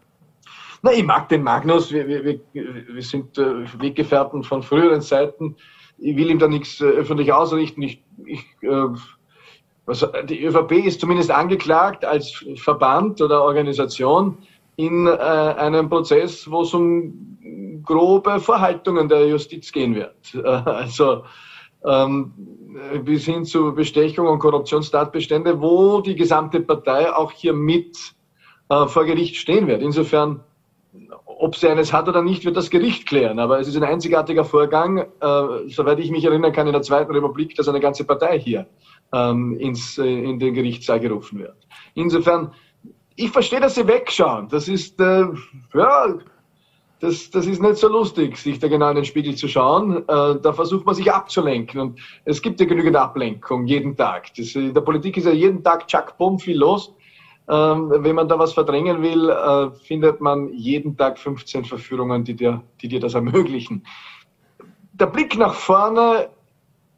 Na, 0.83 0.93
ich 0.93 1.05
mag 1.05 1.29
den 1.29 1.45
Magnus, 1.45 1.93
wir, 1.93 2.09
wir, 2.09 2.41
wir 2.53 3.03
sind 3.03 3.39
äh, 3.39 3.65
Weggefährten 3.81 4.43
von 4.43 4.65
früheren 4.65 5.01
Zeiten. 5.01 5.57
Ich 5.99 6.17
will 6.17 6.29
ihm 6.29 6.41
da 6.41 6.49
nichts 6.49 6.81
äh, 6.81 6.87
öffentlich 6.87 7.33
ausrichten. 7.33 7.83
Ich, 7.83 8.03
ich, 8.27 8.41
äh, 8.63 8.89
was, 9.87 10.05
die 10.25 10.45
ÖVP 10.45 10.73
ist 10.85 11.01
zumindest 11.01 11.31
angeklagt 11.31 12.05
als 12.05 12.45
Verband 12.57 13.21
oder 13.21 13.43
Organisation 13.43 14.39
in 14.75 15.07
äh, 15.07 15.11
einem 15.11 15.89
Prozess, 15.89 16.51
wo 16.51 16.63
es 16.63 16.75
um 16.75 17.39
grobe 17.85 18.41
Verhaltungen 18.41 19.09
der 19.09 19.29
Justiz 19.29 19.71
gehen 19.71 19.95
wird. 19.95 20.35
Äh, 20.35 20.41
also 20.49 21.25
ähm, 21.85 22.33
bis 23.05 23.25
hin 23.25 23.45
zu 23.45 23.73
Bestechung 23.73 24.27
und 24.27 24.41
Korruptionstatbestände, 24.41 25.61
wo 25.61 26.01
die 26.01 26.17
gesamte 26.17 26.61
Partei 26.61 27.13
auch 27.13 27.31
hier 27.31 27.53
mit 27.53 27.97
äh, 28.69 28.87
vor 28.87 29.05
Gericht 29.05 29.37
stehen 29.37 29.67
wird. 29.69 29.83
Insofern, 29.83 30.41
ob 31.43 31.57
sie 31.57 31.69
eines 31.69 31.93
hat 31.93 32.09
oder 32.09 32.23
nicht, 32.23 32.45
wird 32.45 32.57
das 32.57 32.71
Gericht 32.71 33.05
klären. 33.05 33.41
Aber 33.41 33.59
es 33.59 33.67
ist 33.67 33.77
ein 33.77 33.83
einzigartiger 33.83 34.45
Vorgang, 34.45 34.99
äh, 34.99 35.07
soweit 35.67 35.99
ich 35.99 36.13
mich 36.13 36.25
erinnern 36.25 36.53
kann, 36.53 36.69
in 36.69 36.73
der 36.73 36.83
Zweiten 36.83 37.11
Republik, 37.11 37.57
dass 37.57 37.67
eine 37.67 37.81
ganze 37.81 38.05
Partei 38.05 38.39
hier 38.39 38.69
ähm, 39.13 39.57
ins, 39.59 39.99
äh, 39.99 40.07
in 40.07 40.39
den 40.39 40.55
Gerichtssaal 40.55 41.01
gerufen 41.01 41.41
wird. 41.41 41.57
Insofern, 41.95 42.53
ich 43.17 43.31
verstehe, 43.33 43.59
dass 43.59 43.75
sie 43.75 43.89
wegschauen. 43.89 44.47
Das 44.51 44.69
ist, 44.69 45.01
äh, 45.01 45.25
ja, 45.75 46.15
das, 47.01 47.29
das 47.31 47.47
ist 47.47 47.61
nicht 47.61 47.77
so 47.77 47.89
lustig, 47.89 48.37
sich 48.37 48.61
da 48.61 48.69
genau 48.69 48.91
in 48.91 48.97
den 48.97 49.05
Spiegel 49.05 49.35
zu 49.35 49.49
schauen. 49.49 49.97
Äh, 50.07 50.41
da 50.41 50.53
versucht 50.53 50.87
man 50.87 50.95
sich 50.95 51.13
abzulenken. 51.13 51.81
Und 51.81 51.99
es 52.25 52.41
gibt 52.41 52.61
ja 52.61 52.67
genügend 52.67 52.95
Ablenkung 52.95 53.67
jeden 53.67 53.97
Tag. 53.97 54.33
Das, 54.37 54.55
in 54.55 54.75
der 54.75 54.83
Politik 54.83 55.17
ist 55.17 55.25
ja 55.25 55.33
jeden 55.33 55.65
Tag 55.65 55.89
Chuck 55.89 56.17
Bumm 56.19 56.39
viel 56.39 56.59
los. 56.59 56.95
Ähm, 57.53 57.93
wenn 57.99 58.15
man 58.15 58.29
da 58.29 58.39
was 58.39 58.55
verdrängen 58.55 59.03
will, 59.03 59.29
äh, 59.29 59.71
findet 59.85 60.23
man 60.23 60.49
jeden 60.55 60.97
Tag 60.97 61.19
15 61.19 61.67
Verführungen, 61.67 62.25
die 62.25 62.35
dir, 62.35 62.63
die 62.81 62.89
dir 62.89 62.99
das 62.99 63.13
ermöglichen. 63.13 63.87
Der 64.95 65.05
Blick 65.05 65.37
nach 65.37 65.53
vorne 65.53 66.31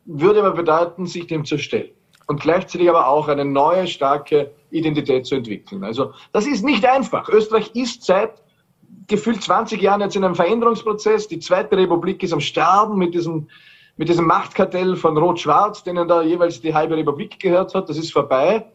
würde 0.04 0.38
aber 0.38 0.52
bedeuten, 0.52 1.06
sich 1.06 1.26
dem 1.26 1.44
zu 1.44 1.58
stellen. 1.58 1.90
Und 2.28 2.40
gleichzeitig 2.40 2.88
aber 2.88 3.08
auch 3.08 3.26
eine 3.26 3.44
neue, 3.44 3.88
starke 3.88 4.52
Identität 4.70 5.26
zu 5.26 5.34
entwickeln. 5.34 5.82
Also 5.82 6.12
das 6.32 6.46
ist 6.46 6.64
nicht 6.64 6.86
einfach. 6.86 7.28
Österreich 7.28 7.72
ist 7.74 8.04
seit 8.04 8.40
gefühlt 9.08 9.42
20 9.42 9.82
Jahren 9.82 10.02
jetzt 10.02 10.14
in 10.14 10.22
einem 10.22 10.36
Veränderungsprozess. 10.36 11.26
Die 11.26 11.40
Zweite 11.40 11.76
Republik 11.76 12.22
ist 12.22 12.32
am 12.32 12.40
Sterben 12.40 12.96
mit 12.96 13.12
diesem, 13.12 13.48
mit 13.96 14.08
diesem 14.08 14.26
Machtkartell 14.26 14.94
von 14.94 15.18
Rot-Schwarz, 15.18 15.82
denen 15.82 16.06
da 16.06 16.22
jeweils 16.22 16.60
die 16.60 16.72
halbe 16.72 16.96
Republik 16.96 17.40
gehört 17.40 17.74
hat. 17.74 17.88
Das 17.88 17.98
ist 17.98 18.12
vorbei. 18.12 18.66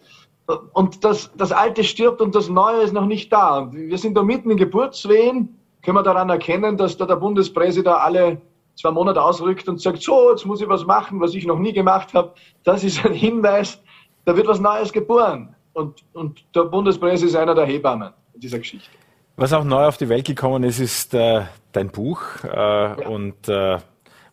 Und 0.73 1.03
das, 1.03 1.31
das 1.37 1.51
Alte 1.51 1.83
stirbt 1.83 2.21
und 2.21 2.33
das 2.33 2.49
Neue 2.49 2.81
ist 2.81 2.93
noch 2.93 3.05
nicht 3.05 3.31
da. 3.31 3.69
Wir 3.71 3.97
sind 3.97 4.15
da 4.15 4.23
mitten 4.23 4.49
in 4.49 4.57
Geburtswehen. 4.57 5.59
Können 5.83 5.97
wir 5.97 6.03
daran 6.03 6.29
erkennen, 6.29 6.75
dass 6.75 6.97
da 6.97 7.05
der 7.05 7.15
Bundespräsident 7.17 7.95
alle 7.95 8.41
zwei 8.75 8.91
Monate 8.91 9.21
ausrückt 9.21 9.67
und 9.67 9.79
sagt, 9.79 10.01
so, 10.01 10.31
jetzt 10.31 10.45
muss 10.45 10.61
ich 10.61 10.67
was 10.67 10.85
machen, 10.85 11.19
was 11.19 11.35
ich 11.35 11.45
noch 11.45 11.59
nie 11.59 11.73
gemacht 11.73 12.13
habe. 12.13 12.33
Das 12.63 12.83
ist 12.83 13.05
ein 13.05 13.13
Hinweis, 13.13 13.81
da 14.25 14.35
wird 14.35 14.47
was 14.47 14.59
Neues 14.59 14.91
geboren. 14.91 15.55
Und, 15.73 16.03
und 16.13 16.43
der 16.55 16.63
Bundespräsident 16.63 17.31
ist 17.31 17.35
einer 17.35 17.53
der 17.53 17.65
Hebammen 17.65 18.11
in 18.33 18.39
dieser 18.39 18.57
Geschichte. 18.57 18.89
Was 19.35 19.53
auch 19.53 19.63
neu 19.63 19.85
auf 19.85 19.97
die 19.97 20.09
Welt 20.09 20.25
gekommen 20.25 20.63
ist, 20.63 20.79
ist 20.79 21.13
äh, 21.13 21.43
dein 21.71 21.89
Buch. 21.89 22.21
Äh, 22.43 22.57
ja. 22.57 23.07
Und 23.07 23.47
äh, 23.47 23.77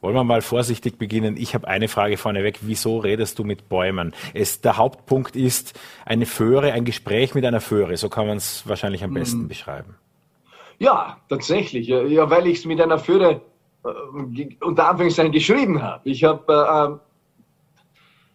wollen 0.07 0.15
wir 0.15 0.23
mal 0.23 0.41
vorsichtig 0.41 0.99
beginnen. 0.99 1.37
Ich 1.37 1.57
habe 1.57 1.67
eine 1.67 1.89
Frage 1.89 2.17
vorneweg. 2.17 2.61
Wieso 2.61 2.99
redest 2.99 3.41
du 3.41 3.45
mit 3.45 3.69
Bäumen? 3.69 4.15
Es, 4.35 4.61
der 4.61 4.77
Hauptpunkt 4.77 5.35
ist 5.35 5.77
eine 6.05 6.27
Föhre, 6.27 6.73
ein 6.73 6.85
Gespräch 6.85 7.35
mit 7.35 7.45
einer 7.45 7.61
Föhre. 7.61 7.97
So 7.97 8.09
kann 8.09 8.29
man 8.29 8.37
es 8.37 8.69
wahrscheinlich 8.69 9.03
am 9.03 9.13
besten 9.13 9.41
hm. 9.41 9.49
beschreiben. 9.49 9.97
Ja, 10.79 11.17
tatsächlich. 11.29 11.89
Ja, 11.89 12.31
weil 12.31 12.47
ich 12.47 12.59
es 12.59 12.65
mit 12.67 12.81
einer 12.81 13.01
Föhre 13.01 13.41
äh, 13.85 13.89
unter 14.61 14.91
Anführungszeichen 14.91 15.33
geschrieben 15.33 15.83
habe. 15.83 16.09
Ich 16.09 16.23
habe 16.23 16.53
äh, 16.53 16.85
ähm, 16.93 17.01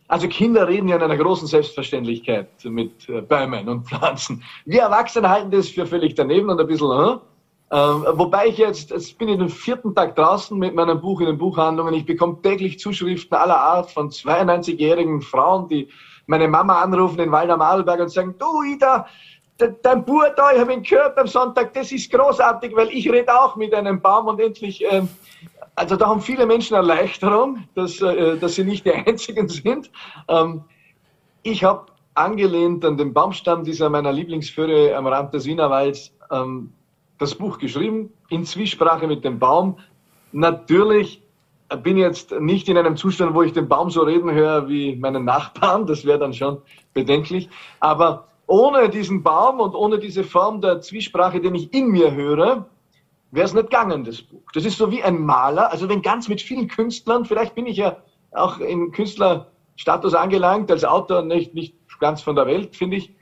also 0.09 0.27
Kinder 0.27 0.67
reden 0.67 0.89
ja 0.89 0.97
in 0.97 1.03
einer 1.03 1.15
großen 1.15 1.47
Selbstverständlichkeit 1.47 2.49
mit 2.65 3.07
äh, 3.07 3.21
Bäumen 3.21 3.69
und 3.69 3.87
Pflanzen. 3.87 4.43
Wir 4.65 4.81
Erwachsene 4.81 5.29
halten 5.29 5.51
das 5.51 5.69
für 5.69 5.87
völlig 5.87 6.15
daneben 6.15 6.49
und 6.49 6.59
ein 6.59 6.67
bisschen, 6.67 6.91
äh? 6.91 7.17
Ähm, 7.71 8.05
wobei 8.13 8.47
ich 8.47 8.57
jetzt, 8.57 8.91
jetzt 8.91 9.17
bin 9.17 9.29
ich 9.29 9.37
den 9.37 9.49
vierten 9.49 9.95
Tag 9.95 10.15
draußen 10.15 10.57
mit 10.57 10.75
meinem 10.75 10.99
Buch 10.99 11.21
in 11.21 11.27
den 11.27 11.37
Buchhandlungen. 11.37 11.93
Ich 11.93 12.05
bekomme 12.05 12.41
täglich 12.41 12.79
Zuschriften 12.79 13.37
aller 13.37 13.57
Art 13.57 13.89
von 13.89 14.09
92-jährigen 14.09 15.21
Frauen, 15.21 15.69
die 15.69 15.87
meine 16.27 16.47
Mama 16.47 16.81
anrufen 16.81 17.19
in 17.19 17.31
Waldam 17.31 17.61
Adelberg 17.61 18.01
und 18.01 18.09
sagen, 18.09 18.35
du 18.37 18.63
Ida, 18.63 19.07
dein 19.57 20.03
Buch 20.03 20.25
da, 20.35 20.51
ich 20.51 20.59
habe 20.59 20.73
ihn 20.73 20.83
gehört 20.83 21.17
am 21.17 21.27
Sonntag, 21.27 21.73
das 21.73 21.91
ist 21.91 22.11
großartig, 22.11 22.75
weil 22.75 22.89
ich 22.89 23.09
rede 23.09 23.33
auch 23.33 23.55
mit 23.55 23.73
einem 23.73 24.01
Baum 24.01 24.27
und 24.27 24.39
endlich 24.41 24.83
ähm, 24.91 25.07
also 25.75 25.95
da 25.95 26.07
haben 26.07 26.21
viele 26.21 26.45
Menschen 26.45 26.75
Erleichterung, 26.75 27.63
dass, 27.75 28.01
äh, 28.01 28.37
dass 28.37 28.55
sie 28.55 28.63
nicht 28.63 28.85
die 28.85 28.91
Einzigen 29.07 29.47
sind. 29.47 29.89
Ähm, 30.27 30.63
ich 31.43 31.63
habe 31.63 31.87
angelehnt 32.13 32.83
an 32.85 32.97
den 32.97 33.13
Baumstamm 33.13 33.63
dieser 33.63 33.89
meiner 33.89 34.11
Lieblingsföhre 34.11 34.95
am 34.95 35.07
Rand 35.07 35.33
des 35.33 35.45
Wienerwalds 35.45 36.13
ähm, 36.29 36.73
das 37.21 37.35
Buch 37.35 37.59
geschrieben, 37.59 38.11
in 38.29 38.45
Zwiesprache 38.45 39.05
mit 39.05 39.23
dem 39.23 39.37
Baum. 39.37 39.77
Natürlich 40.31 41.21
bin 41.83 41.95
ich 41.97 42.03
jetzt 42.03 42.31
nicht 42.39 42.67
in 42.67 42.77
einem 42.77 42.97
Zustand, 42.97 43.35
wo 43.35 43.43
ich 43.43 43.53
den 43.53 43.67
Baum 43.67 43.91
so 43.91 44.01
reden 44.01 44.31
höre 44.31 44.67
wie 44.67 44.95
meinen 44.95 45.23
Nachbarn, 45.23 45.85
das 45.85 46.03
wäre 46.03 46.17
dann 46.17 46.33
schon 46.33 46.61
bedenklich. 46.93 47.47
Aber 47.79 48.27
ohne 48.47 48.89
diesen 48.89 49.21
Baum 49.21 49.59
und 49.59 49.75
ohne 49.75 49.99
diese 49.99 50.23
Form 50.23 50.61
der 50.61 50.81
Zwiesprache, 50.81 51.39
den 51.39 51.53
ich 51.53 51.71
in 51.73 51.89
mir 51.89 52.11
höre, 52.11 52.65
wäre 53.29 53.45
es 53.45 53.53
nicht 53.53 53.69
gegangen, 53.69 54.03
das 54.03 54.23
Buch. 54.23 54.43
Das 54.53 54.65
ist 54.65 54.77
so 54.77 54.91
wie 54.91 55.03
ein 55.03 55.21
Maler, 55.21 55.71
also 55.71 55.87
wenn 55.87 56.01
ganz 56.01 56.27
mit 56.27 56.41
vielen 56.41 56.67
Künstlern, 56.67 57.25
vielleicht 57.25 57.53
bin 57.53 57.67
ich 57.67 57.77
ja 57.77 57.97
auch 58.31 58.57
im 58.57 58.91
Künstlerstatus 58.91 60.15
angelangt, 60.15 60.71
als 60.71 60.83
Autor 60.83 61.21
nicht, 61.21 61.53
nicht 61.53 61.75
ganz 61.99 62.21
von 62.21 62.35
der 62.35 62.47
Welt, 62.47 62.75
finde 62.75 62.97
ich. 62.97 63.13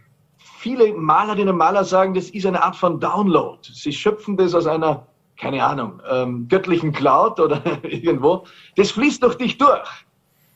Viele 0.60 0.94
Malerinnen 0.94 1.48
und 1.48 1.58
Maler 1.58 1.86
sagen, 1.86 2.14
das 2.14 2.32
ist 2.32 2.46
eine 2.46 2.62
Art 2.62 2.76
von 2.76 3.00
Download. 3.00 3.60
Sie 3.62 3.94
schöpfen 3.94 4.36
das 4.36 4.54
aus 4.54 4.68
einer, 4.68 5.08
keine 5.38 5.64
Ahnung, 5.64 6.02
ähm, 6.12 6.50
göttlichen 6.50 6.92
Cloud 6.92 7.40
oder 7.40 7.62
irgendwo. 7.84 8.44
Das 8.76 8.92
fließt 8.92 9.24
durch 9.24 9.36
dich 9.36 9.58
durch. 9.58 9.88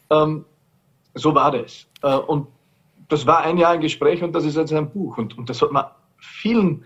Ähm, 0.10 0.43
so 1.13 1.33
war 1.33 1.51
das. 1.51 1.88
Äh, 2.01 2.17
und 2.17 2.48
das 3.07 3.25
war 3.25 3.43
ein 3.43 3.57
Jahr 3.57 3.72
ein 3.72 3.79
Gespräch 3.79 4.22
und 4.22 4.33
das 4.33 4.43
ist 4.43 4.57
jetzt 4.57 4.74
ein 4.74 4.89
Buch. 4.89 5.17
Und, 5.17 5.38
und 5.38 5.50
das 5.50 5.62
hat 5.62 5.72
man 5.72 5.86
vielen 6.17 6.83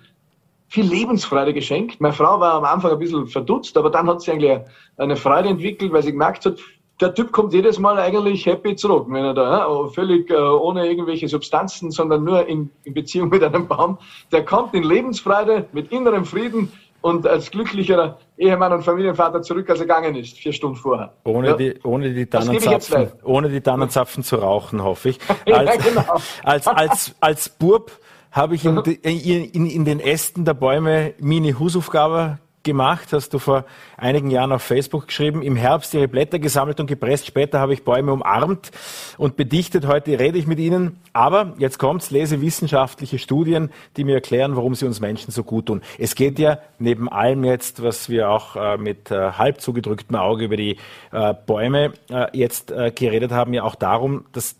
viel 0.67 0.85
Lebensfreude 0.85 1.55
geschenkt. 1.55 1.99
Meine 1.99 2.13
Frau 2.13 2.39
war 2.39 2.53
am 2.53 2.65
Anfang 2.65 2.91
ein 2.91 2.99
bisschen 2.99 3.25
verdutzt, 3.25 3.75
aber 3.77 3.89
dann 3.89 4.07
hat 4.07 4.21
sie 4.21 4.31
eigentlich 4.31 4.59
eine 4.97 5.15
Freude 5.15 5.49
entwickelt, 5.49 5.91
weil 5.91 6.03
sie 6.03 6.11
gemerkt 6.11 6.45
hat, 6.45 6.59
der 6.99 7.13
Typ 7.13 7.31
kommt 7.31 7.53
jedes 7.53 7.79
Mal 7.79 7.97
eigentlich 7.99 8.45
happy 8.45 8.75
zurück, 8.75 9.05
wenn 9.09 9.23
er 9.23 9.33
da 9.33 9.87
völlig 9.93 10.29
äh, 10.29 10.35
ohne 10.35 10.87
irgendwelche 10.87 11.27
Substanzen, 11.27 11.91
sondern 11.91 12.23
nur 12.23 12.47
in, 12.47 12.71
in, 12.83 12.93
Beziehung 12.93 13.29
mit 13.31 13.43
einem 13.43 13.67
Baum. 13.67 13.97
Der 14.31 14.43
kommt 14.43 14.73
in 14.73 14.83
Lebensfreude, 14.83 15.67
mit 15.71 15.91
innerem 15.91 16.25
Frieden 16.25 16.71
und 17.01 17.27
als 17.27 17.51
glücklicherer 17.51 18.17
Ehemann 18.37 18.73
und 18.73 18.83
Familienvater 18.83 19.41
zurück, 19.41 19.69
als 19.69 19.79
er 19.79 19.85
gegangen 19.85 20.15
ist, 20.15 20.37
vier 20.37 20.51
Stunden 20.51 20.75
vorher. 20.75 21.13
Ohne, 21.23 21.47
ja. 21.49 21.55
die, 21.55 21.75
ohne, 21.83 22.13
die 22.13 22.25
Tannenzapfen, 22.25 23.11
ohne 23.23 23.49
die 23.49 23.61
Tannenzapfen 23.61 24.23
zu 24.23 24.37
rauchen, 24.37 24.83
hoffe 24.83 25.09
ich. 25.09 25.19
Als, 25.45 25.85
ja, 25.85 25.89
genau. 25.89 26.17
als, 26.43 26.67
als, 26.67 27.15
als 27.19 27.49
Bub 27.49 27.91
habe 28.31 28.55
ich 28.55 28.65
in, 28.65 28.77
in, 28.77 29.65
in, 29.65 29.85
den 29.85 29.99
Ästen 29.99 30.45
der 30.45 30.53
Bäume 30.53 31.13
Mini-Hausaufgabe 31.19 32.39
gemacht, 32.67 33.13
hast 33.13 33.33
du 33.33 33.39
vor 33.39 33.65
einigen 33.95 34.29
Jahren 34.29 34.51
auf 34.51 34.61
Facebook 34.61 35.07
geschrieben. 35.07 35.41
Im 35.41 35.55
Herbst 35.55 35.93
ihre 35.93 36.07
Blätter 36.07 36.37
gesammelt 36.37 36.79
und 36.79 36.85
gepresst. 36.85 37.25
Später 37.25 37.59
habe 37.59 37.73
ich 37.73 37.83
Bäume 37.83 38.13
umarmt 38.13 38.71
und 39.17 39.37
bedichtet. 39.37 39.87
Heute 39.87 40.19
rede 40.19 40.37
ich 40.37 40.45
mit 40.45 40.59
ihnen. 40.59 40.99
Aber 41.13 41.53
jetzt 41.57 41.79
kommt's, 41.79 42.11
lese 42.11 42.41
wissenschaftliche 42.41 43.17
Studien, 43.17 43.71
die 43.95 44.03
mir 44.03 44.15
erklären, 44.15 44.55
warum 44.55 44.75
sie 44.75 44.85
uns 44.85 44.99
Menschen 44.99 45.31
so 45.31 45.43
gut 45.43 45.67
tun. 45.67 45.81
Es 45.97 46.13
geht 46.13 46.37
ja 46.37 46.59
neben 46.77 47.09
allem 47.09 47.43
jetzt, 47.45 47.81
was 47.81 48.09
wir 48.09 48.29
auch 48.29 48.55
äh, 48.55 48.77
mit 48.77 49.09
äh, 49.09 49.31
halb 49.31 49.61
zugedrücktem 49.61 50.17
Auge 50.17 50.45
über 50.45 50.57
die 50.57 50.77
äh, 51.11 51.33
Bäume 51.45 51.93
jetzt 52.33 52.73
geredet 52.95 53.31
haben, 53.31 53.53
ja 53.53 53.63
auch 53.63 53.75
darum, 53.75 54.25
dass 54.33 54.55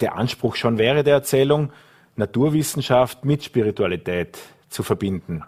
der 0.00 0.14
Anspruch 0.16 0.56
schon 0.56 0.78
wäre 0.78 1.02
der 1.02 1.14
Erzählung, 1.14 1.72
Naturwissenschaft 2.16 3.24
mit 3.24 3.42
Spiritualität 3.42 4.38
zu 4.68 4.82
verbinden. 4.82 5.44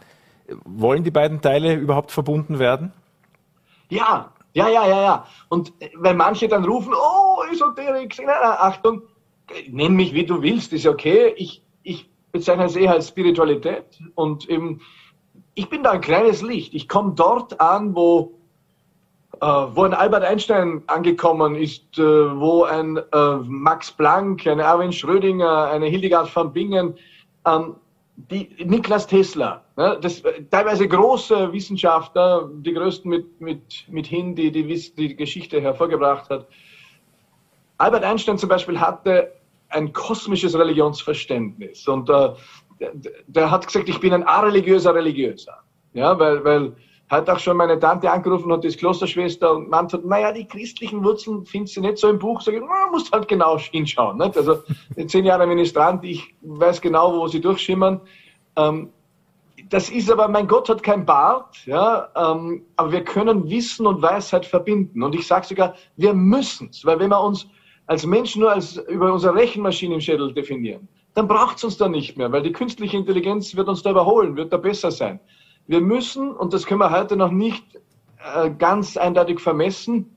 Wollen 0.65 1.05
die 1.05 1.11
beiden 1.11 1.41
Teile 1.41 1.75
überhaupt 1.75 2.11
verbunden 2.11 2.59
werden? 2.59 2.93
Ja, 3.89 4.31
ja, 4.53 4.69
ja, 4.69 4.87
ja, 4.87 5.03
ja. 5.03 5.27
Und 5.49 5.73
wenn 5.97 6.17
manche 6.17 6.49
dann 6.49 6.65
rufen, 6.65 6.93
oh, 6.95 7.43
Esoterik, 7.53 8.17
Achtung, 8.29 9.03
nenn 9.69 9.95
mich 9.95 10.15
wie 10.15 10.27
du 10.27 10.43
willst, 10.43 10.73
ist 10.73 10.87
okay. 10.87 11.35
Ich, 11.37 11.63
ich 11.83 12.09
bezeichne 12.33 12.65
es 12.65 12.77
eher 12.77 12.93
als 12.93 13.09
Spiritualität 13.09 13.99
und 14.15 14.49
eben, 14.49 14.81
ich 15.55 15.69
bin 15.69 15.83
da 15.83 15.93
ein 15.93 16.01
kleines 16.01 16.43
Licht. 16.43 16.75
Ich 16.75 16.89
komme 16.89 17.15
dort 17.15 17.61
an, 17.61 17.95
wo 17.95 18.35
äh, 19.41 19.47
wo 19.47 19.83
ein 19.83 19.95
Albert 19.95 20.25
Einstein 20.25 20.83
angekommen 20.87 21.57
ist, 21.57 21.99
äh, 21.99 22.03
wo 22.03 22.65
ein 22.65 22.97
äh, 22.97 23.37
Max 23.47 23.91
Planck, 23.91 24.47
ein 24.47 24.61
Erwin 24.61 24.93
Schrödinger, 24.93 25.71
eine 25.71 25.87
Hildegard 25.87 26.29
von 26.29 26.53
Bingen, 26.53 26.95
ähm, 27.47 27.75
die 28.17 28.49
Niklas 28.65 29.07
Tesla, 29.07 29.65
ne, 29.77 29.99
das, 30.01 30.23
teilweise 30.51 30.87
große 30.87 31.53
Wissenschaftler, 31.53 32.49
die 32.53 32.73
größten 32.73 33.11
mit, 33.11 33.41
mit, 33.41 33.85
mit 33.89 34.07
hin, 34.07 34.35
die 34.35 34.51
die, 34.53 34.67
die 34.97 35.17
Geschichte 35.17 35.61
hervorgebracht 35.61 36.31
hat. 36.31 36.47
Albert 37.79 38.05
Einstein 38.05 38.39
zum 38.39 38.49
Beispiel 38.49 38.79
hatte 38.79 39.33
ein 39.69 39.93
kosmisches 39.93 40.57
Religionsverständnis 40.57 41.89
und 41.89 42.09
äh, 42.09 42.31
der, 42.81 42.93
der 43.27 43.51
hat 43.51 43.67
gesagt, 43.67 43.89
ich 43.89 43.99
bin 43.99 44.13
ein 44.13 44.23
areligiöser 44.23 44.95
Religiöser. 44.95 45.59
Ja, 45.93 46.19
weil, 46.19 46.45
weil 46.45 46.77
hat 47.09 47.29
auch 47.29 47.39
schon 47.39 47.57
meine 47.57 47.79
Tante 47.79 48.11
angerufen 48.11 48.51
und 48.51 48.65
das 48.65 48.77
Klosterschwester 48.77 49.55
und 49.55 49.69
meint 49.69 49.93
hat, 49.93 50.05
naja, 50.05 50.33
die 50.33 50.47
christlichen 50.47 51.05
Wurzeln 51.05 51.45
findest 51.45 51.77
du 51.77 51.81
nicht 51.83 51.99
so 51.99 52.09
im 52.09 52.19
Buch. 52.19 52.41
Sag 52.41 52.55
ich, 52.55 52.61
man 52.61 52.91
muss 52.91 53.11
halt 53.13 53.29
genau 53.29 53.59
hinschauen. 53.59 54.19
Nicht? 54.19 54.37
Also 54.37 54.63
zehn 55.07 55.25
Jahren 55.25 55.49
Ministrant, 55.49 56.05
ich 56.05 56.35
weiß 56.41 56.81
genau, 56.81 57.15
wo 57.15 57.27
sie 57.29 57.41
durchschimmern. 57.41 58.01
Ähm, 58.57 58.91
das 59.69 59.91
ist 59.91 60.11
aber, 60.11 60.29
mein 60.29 60.47
Gott 60.47 60.69
hat 60.69 60.83
kein 60.83 61.07
Bart, 61.07 61.65
ja, 61.67 62.09
ähm, 62.17 62.65
aber 62.77 62.93
wir 62.93 63.05
können 63.05 63.49
Wissen 63.49 63.87
und 63.87 64.03
Weisheit 64.03 64.45
verbinden. 64.45 65.03
Und 65.03 65.15
ich 65.15 65.27
sage 65.27 65.47
sogar, 65.47 65.75
wir 65.97 66.13
müssen 66.13 66.69
es, 66.71 66.85
weil 66.85 66.99
wenn 66.99 67.11
wir 67.11 67.21
uns 67.21 67.47
als 67.87 68.05
Menschen 68.05 68.41
nur 68.41 68.53
als 68.53 68.77
über 68.77 69.13
unsere 69.13 69.35
Rechenmaschine 69.35 69.95
im 69.95 70.01
Schädel 70.01 70.33
definieren, 70.33 70.89
dann 71.15 71.29
braucht 71.29 71.59
es 71.59 71.65
uns 71.65 71.77
da 71.77 71.89
nicht 71.89 72.17
mehr, 72.17 72.31
weil 72.33 72.43
die 72.43 72.53
künstliche 72.53 72.97
Intelligenz 72.97 73.55
wird 73.55 73.69
uns 73.69 73.83
da 73.83 73.91
überholen, 73.91 74.37
wird 74.37 74.53
da 74.53 74.57
besser 74.57 74.91
sein. 74.91 75.21
Wir 75.67 75.81
müssen, 75.81 76.31
und 76.31 76.53
das 76.53 76.67
können 76.67 76.81
wir 76.81 76.91
heute 76.91 77.17
noch 77.17 77.31
nicht 77.31 77.65
äh, 78.35 78.51
ganz 78.51 78.97
eindeutig 78.97 79.41
vermessen, 79.41 80.15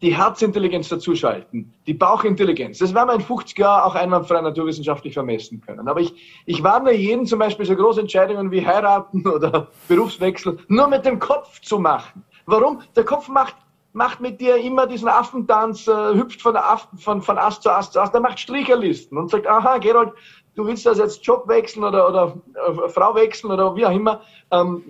die 0.00 0.16
Herzintelligenz 0.16 0.88
dazuschalten, 0.88 1.74
die 1.86 1.94
Bauchintelligenz. 1.94 2.78
Das 2.78 2.94
werden 2.94 3.08
wir 3.08 3.14
in 3.14 3.20
50 3.20 3.58
Jahren 3.58 3.82
auch 3.82 3.94
einwandfrei 3.96 4.40
naturwissenschaftlich 4.40 5.14
vermessen 5.14 5.60
können. 5.60 5.88
Aber 5.88 6.00
ich, 6.00 6.42
ich 6.46 6.62
warne 6.62 6.92
jeden 6.92 7.26
zum 7.26 7.40
Beispiel 7.40 7.66
so 7.66 7.74
große 7.74 8.00
Entscheidungen 8.00 8.50
wie 8.52 8.64
heiraten 8.64 9.26
oder 9.26 9.68
Berufswechsel 9.88 10.58
nur 10.68 10.86
mit 10.86 11.04
dem 11.04 11.18
Kopf 11.18 11.60
zu 11.62 11.80
machen. 11.80 12.24
Warum? 12.46 12.80
Der 12.94 13.04
Kopf 13.04 13.28
macht, 13.28 13.56
macht 13.92 14.20
mit 14.20 14.40
dir 14.40 14.56
immer 14.56 14.86
diesen 14.86 15.08
Affentanz, 15.08 15.88
äh, 15.88 16.14
hüpft 16.14 16.40
von, 16.40 16.56
Affen, 16.56 16.96
von, 16.98 17.20
von 17.20 17.36
Ast 17.36 17.64
zu 17.64 17.70
Ast 17.70 17.92
zu 17.94 18.00
Ast, 18.00 18.14
der 18.14 18.20
macht 18.20 18.38
Stricherlisten 18.38 19.18
und 19.18 19.30
sagt, 19.30 19.48
aha, 19.48 19.78
Gerold, 19.78 20.12
du 20.58 20.66
willst 20.66 20.84
das 20.84 20.98
jetzt 20.98 21.24
Job 21.24 21.46
wechseln 21.46 21.84
oder, 21.84 22.08
oder 22.08 22.34
äh, 22.54 22.88
Frau 22.88 23.14
wechseln 23.14 23.52
oder 23.52 23.74
wie 23.76 23.86
auch 23.86 23.92
immer, 23.92 24.22
ähm, 24.50 24.82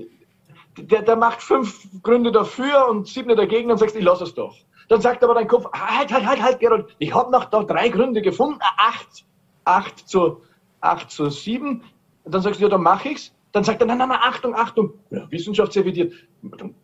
der, 0.79 1.03
der 1.03 1.17
macht 1.17 1.43
fünf 1.43 1.87
Gründe 2.03 2.33
dafür 2.33 2.89
und 2.89 3.07
sieben 3.07 3.37
dagegen 3.37 3.71
und 3.71 3.79
sagst, 3.79 3.95
ich 3.95 4.05
lass 4.05 4.21
es 4.23 4.35
doch. 4.35 4.57
Dann 4.89 5.03
sagt 5.03 5.23
aber 5.23 5.35
dein 5.35 5.47
Kopf, 5.47 5.67
halt, 5.73 6.11
halt, 6.11 6.27
halt, 6.27 6.43
halt, 6.43 6.61
Gerold, 6.61 6.97
ich 6.99 7.15
habe 7.15 7.31
noch 7.31 7.45
da 7.47 7.63
drei 7.63 7.91
Gründe 7.91 8.23
gefunden, 8.23 8.59
acht, 8.79 9.27
acht 9.65 10.09
zu, 10.09 10.41
acht 10.81 11.11
zu 11.11 11.29
sieben. 11.29 11.83
Und 12.25 12.35
dann 12.35 12.41
sagst 12.41 12.61
du, 12.61 12.65
ja, 12.65 12.71
dann 12.71 12.83
mach 12.83 13.05
ich's. 13.05 13.35
Dann 13.53 13.65
sagt 13.65 13.81
er, 13.81 13.87
nein, 13.87 13.99
nein, 13.99 14.09
nein, 14.09 14.21
Achtung, 14.23 14.55
Achtung, 14.55 14.95
ja, 15.11 15.31
Wissenschaftsevidiert. 15.31 16.15
Du 16.43 16.75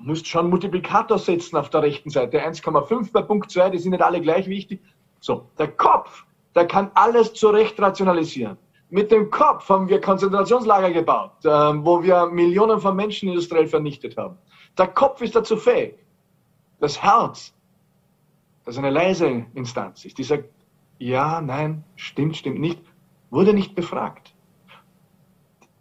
musst 0.00 0.26
schon 0.26 0.50
Multiplikator 0.50 1.18
setzen 1.18 1.56
auf 1.56 1.70
der 1.70 1.82
rechten 1.82 2.10
Seite. 2.10 2.44
1,5 2.44 3.12
bei 3.12 3.22
Punkt 3.22 3.50
2, 3.50 3.70
die 3.70 3.78
sind 3.78 3.92
nicht 3.92 4.02
alle 4.02 4.20
gleich 4.20 4.46
wichtig. 4.48 4.82
So, 5.20 5.48
der 5.58 5.68
Kopf 5.68 6.24
der 6.54 6.66
kann 6.66 6.90
alles 6.94 7.34
zurecht 7.34 7.80
rationalisieren. 7.80 8.56
Mit 8.90 9.10
dem 9.10 9.30
Kopf 9.30 9.68
haben 9.68 9.88
wir 9.88 10.00
Konzentrationslager 10.00 10.90
gebaut, 10.92 11.44
äh, 11.44 11.48
wo 11.48 12.02
wir 12.02 12.26
Millionen 12.26 12.80
von 12.80 12.94
Menschen 12.94 13.28
industriell 13.28 13.66
vernichtet 13.66 14.16
haben. 14.16 14.38
Der 14.78 14.88
Kopf 14.88 15.20
ist 15.22 15.34
dazu 15.34 15.56
fähig. 15.56 15.94
Das 16.80 17.02
Herz, 17.02 17.54
das 18.64 18.78
eine 18.78 18.90
leise 18.90 19.46
Instanz 19.54 20.04
ist, 20.04 20.18
die 20.18 20.24
sagt, 20.24 20.48
ja, 20.98 21.40
nein, 21.40 21.84
stimmt, 21.96 22.36
stimmt 22.36 22.60
nicht, 22.60 22.80
wurde 23.30 23.52
nicht 23.52 23.74
befragt. 23.74 24.33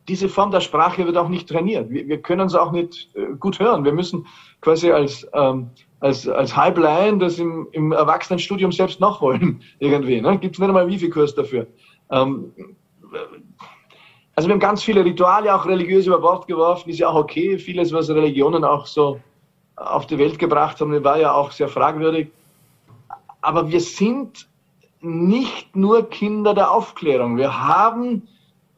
Diese 0.08 0.28
Form 0.28 0.52
der 0.52 0.62
Sprache 0.62 1.06
wird 1.06 1.18
auch 1.18 1.30
nicht 1.30 1.48
trainiert. 1.48 1.90
Wir, 1.90 2.08
wir 2.08 2.22
können 2.22 2.48
es 2.48 2.56
auch 2.56 2.72
nicht 2.72 3.10
äh, 3.16 3.36
gut 3.40 3.60
hören. 3.60 3.86
Wir 3.86 3.94
müssen 3.94 4.28
quasi 4.62 4.92
als 4.92 5.28
ähm, 5.34 5.70
als, 6.04 6.28
als 6.28 6.56
Halblein 6.56 7.18
das 7.18 7.40
im, 7.40 7.70
im 7.72 7.94
Erwachsenenstudium 7.94 8.74
selbst 8.74 9.00
nachholen, 9.00 9.62
irgendwie. 9.80 10.20
Ne? 10.20 10.38
Gibt 10.38 10.56
es 10.56 10.60
nicht 10.60 10.68
einmal 10.68 10.84
einen 10.84 10.92
Wifi-Kurs 10.92 11.34
dafür. 11.34 11.66
Ähm, 12.12 12.52
also 14.36 14.50
wir 14.50 14.54
haben 14.54 14.60
ganz 14.60 14.84
viele 14.84 15.06
Rituale, 15.06 15.56
auch 15.56 15.66
religiös 15.66 16.06
über 16.06 16.20
Bord 16.20 16.46
geworfen, 16.46 16.90
ist 16.90 17.00
ja 17.00 17.08
auch 17.08 17.16
okay. 17.16 17.58
Vieles, 17.58 17.94
was 17.94 18.10
Religionen 18.10 18.66
auch 18.66 18.86
so 18.86 19.22
auf 19.78 20.06
die 20.06 20.18
Welt 20.18 20.40
gebracht 20.40 20.82
haben, 20.82 21.04
war 21.06 21.20
ja 21.20 21.34
auch 21.34 21.52
sehr 21.52 21.70
fragwürdig. 21.70 22.28
Aber 23.42 23.72
wir 23.72 23.80
sind 23.80 24.50
nicht 25.00 25.74
nur 25.76 26.10
Kinder 26.10 26.54
der 26.54 26.72
Aufklärung. 26.72 27.38
Wir 27.38 27.66
haben 27.66 28.28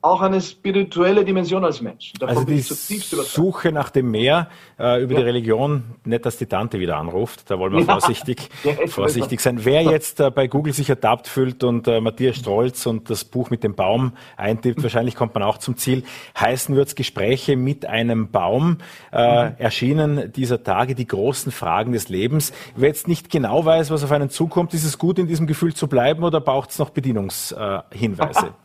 auch 0.05 0.21
eine 0.21 0.39
spirituelle 0.39 1.25
Dimension 1.25 1.65
als 1.65 1.81
Mensch. 1.81 2.13
Davon 2.19 2.37
also 2.37 2.47
die 2.47 2.61
Suche 2.61 3.71
nach 3.71 3.89
dem 3.89 4.11
Meer 4.11 4.49
äh, 4.79 5.01
über 5.01 5.13
ja. 5.13 5.19
die 5.19 5.25
Religion, 5.25 5.83
nicht, 6.03 6.25
dass 6.25 6.37
die 6.37 6.45
Tante 6.45 6.79
wieder 6.79 6.97
anruft, 6.97 7.49
da 7.49 7.57
wollen 7.57 7.73
wir 7.73 7.85
vorsichtig, 7.85 8.49
ja, 8.63 8.73
vorsichtig 8.87 9.39
sein. 9.41 9.65
Wer 9.65 9.81
jetzt 9.81 10.19
äh, 10.19 10.29
bei 10.29 10.47
Google 10.47 10.73
sich 10.73 10.89
ertappt 10.89 11.27
fühlt 11.27 11.63
und 11.63 11.87
äh, 11.87 11.99
Matthias 11.99 12.37
Strolz 12.37 12.85
und 12.85 13.09
das 13.09 13.25
Buch 13.25 13.49
mit 13.49 13.63
dem 13.63 13.73
Baum 13.73 14.13
eintippt, 14.37 14.83
wahrscheinlich 14.83 15.15
kommt 15.15 15.33
man 15.33 15.43
auch 15.43 15.57
zum 15.57 15.75
Ziel, 15.75 16.03
heißen 16.39 16.75
wird's 16.75 16.93
Gespräche 16.93 17.57
mit 17.57 17.87
einem 17.87 18.29
Baum, 18.29 18.77
äh, 19.11 19.49
mhm. 19.49 19.55
erschienen 19.57 20.31
dieser 20.33 20.63
Tage 20.63 20.93
die 20.93 21.07
großen 21.07 21.51
Fragen 21.51 21.93
des 21.93 22.09
Lebens. 22.09 22.53
Wer 22.75 22.89
jetzt 22.89 23.07
nicht 23.07 23.31
genau 23.31 23.65
weiß, 23.65 23.89
was 23.89 24.03
auf 24.03 24.11
einen 24.11 24.29
zukommt, 24.29 24.75
ist 24.75 24.85
es 24.85 24.99
gut, 24.99 25.17
in 25.17 25.27
diesem 25.27 25.47
Gefühl 25.47 25.73
zu 25.73 25.87
bleiben 25.87 26.23
oder 26.23 26.41
braucht 26.41 26.69
es 26.69 26.77
noch 26.77 26.91
Bedienungshinweise? 26.91 28.53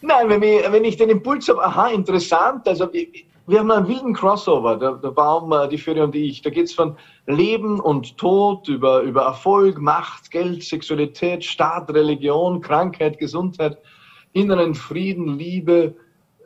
Nein, 0.00 0.28
wenn 0.28 0.42
ich, 0.42 0.72
wenn 0.72 0.84
ich 0.84 0.96
den 0.96 1.10
Impuls 1.10 1.48
habe, 1.48 1.64
aha, 1.64 1.88
interessant, 1.88 2.68
also 2.68 2.88
wir 3.48 3.60
haben 3.60 3.70
einen 3.70 3.88
wilden 3.88 4.12
Crossover, 4.12 4.76
der, 4.76 4.92
der 4.96 5.10
Baum, 5.10 5.50
äh, 5.52 5.66
die 5.68 5.78
Führer 5.78 6.04
und 6.04 6.14
ich. 6.14 6.42
Da 6.42 6.50
geht 6.50 6.66
es 6.66 6.74
von 6.74 6.96
Leben 7.26 7.80
und 7.80 8.18
Tod 8.18 8.68
über, 8.68 9.00
über 9.00 9.22
Erfolg, 9.22 9.80
Macht, 9.80 10.30
Geld, 10.30 10.62
Sexualität, 10.62 11.42
Staat, 11.42 11.92
Religion, 11.92 12.60
Krankheit, 12.60 13.18
Gesundheit, 13.18 13.78
inneren 14.34 14.74
Frieden, 14.74 15.38
Liebe. 15.38 15.96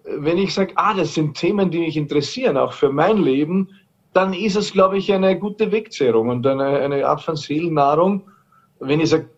Wenn 0.04 0.38
ich 0.38 0.54
sage, 0.54 0.72
ah, 0.76 0.94
das 0.94 1.14
sind 1.14 1.36
Themen, 1.36 1.72
die 1.72 1.80
mich 1.80 1.96
interessieren, 1.96 2.56
auch 2.56 2.72
für 2.72 2.92
mein 2.92 3.18
Leben, 3.18 3.68
dann 4.12 4.32
ist 4.32 4.56
es, 4.56 4.72
glaube 4.72 4.96
ich, 4.98 5.12
eine 5.12 5.36
gute 5.38 5.72
Wegzehrung 5.72 6.28
und 6.28 6.46
eine, 6.46 6.64
eine 6.66 7.06
Art 7.06 7.22
von 7.22 7.34
Seelennahrung. 7.34 8.30
Wenn 8.78 9.00
ich 9.00 9.10
sage, 9.10 9.28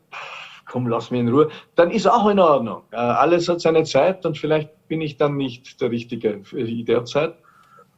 komm, 0.75 0.89
lass 0.89 1.13
mich 1.13 1.21
in 1.21 1.29
Ruhe, 1.29 1.51
dann 1.77 1.93
ist 1.93 2.11
auch 2.11 2.29
in 2.29 2.41
Ordnung. 2.41 2.83
Äh, 2.91 2.97
alles 2.97 3.49
hat 3.49 3.61
seine 3.61 3.85
Zeit 3.85 4.27
und 4.27 4.37
vielleicht 4.37 4.71
bin 4.89 5.01
ich 5.01 5.17
dann 5.17 5.37
nicht 5.37 5.81
der 5.81 5.93
Richtige 5.93 6.41
für 6.43 6.65
die 6.65 6.85
derzeit. 6.85 7.37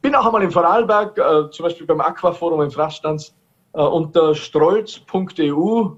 Bin 0.03 0.13
auch 0.13 0.27
einmal 0.27 0.43
in 0.43 0.51
Vorarlberg, 0.51 1.17
äh, 1.17 1.49
zum 1.49 1.63
Beispiel 1.63 1.87
beim 1.87 2.01
Aquaforum 2.01 2.61
in 2.61 2.69
Frastanz. 2.69 3.35
Äh, 3.73 3.81
unter 3.81 4.35
strolz.eu 4.35 5.89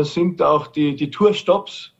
sind 0.00 0.42
auch 0.42 0.66
die, 0.66 0.96
die 0.96 1.10
Tourstops. 1.10 1.92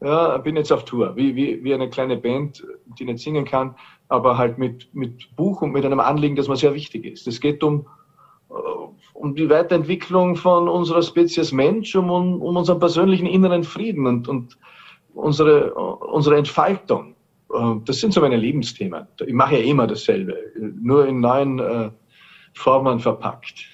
Ja, 0.00 0.38
bin 0.38 0.54
jetzt 0.54 0.70
auf 0.70 0.84
Tour, 0.84 1.16
wie, 1.16 1.34
wie, 1.34 1.64
wie 1.64 1.74
eine 1.74 1.90
kleine 1.90 2.16
Band, 2.16 2.64
die 2.98 3.04
nicht 3.04 3.18
singen 3.18 3.44
kann, 3.44 3.74
aber 4.08 4.38
halt 4.38 4.56
mit, 4.56 4.94
mit 4.94 5.34
Buch 5.34 5.62
und 5.62 5.72
mit 5.72 5.84
einem 5.84 6.00
Anliegen, 6.00 6.36
das 6.36 6.48
mir 6.48 6.56
sehr 6.56 6.74
wichtig 6.74 7.04
ist. 7.04 7.26
Es 7.26 7.40
geht 7.40 7.64
um, 7.64 7.86
um 9.20 9.34
die 9.34 9.50
Weiterentwicklung 9.50 10.36
von 10.36 10.68
unserer 10.68 11.02
Spezies 11.02 11.52
Mensch, 11.52 11.94
um, 11.94 12.10
um 12.10 12.56
unseren 12.56 12.78
persönlichen 12.78 13.26
inneren 13.26 13.64
Frieden 13.64 14.06
und, 14.06 14.28
und 14.28 14.56
unsere, 15.14 15.74
unsere 15.74 16.38
Entfaltung. 16.38 17.14
Das 17.84 17.98
sind 18.00 18.14
so 18.14 18.20
meine 18.20 18.36
Lebensthemen. 18.36 19.06
Ich 19.26 19.32
mache 19.32 19.58
ja 19.58 19.64
immer 19.64 19.86
dasselbe, 19.86 20.36
nur 20.80 21.06
in 21.06 21.20
neuen 21.20 21.58
äh, 21.58 21.90
Formen 22.54 23.00
verpackt. 23.00 23.66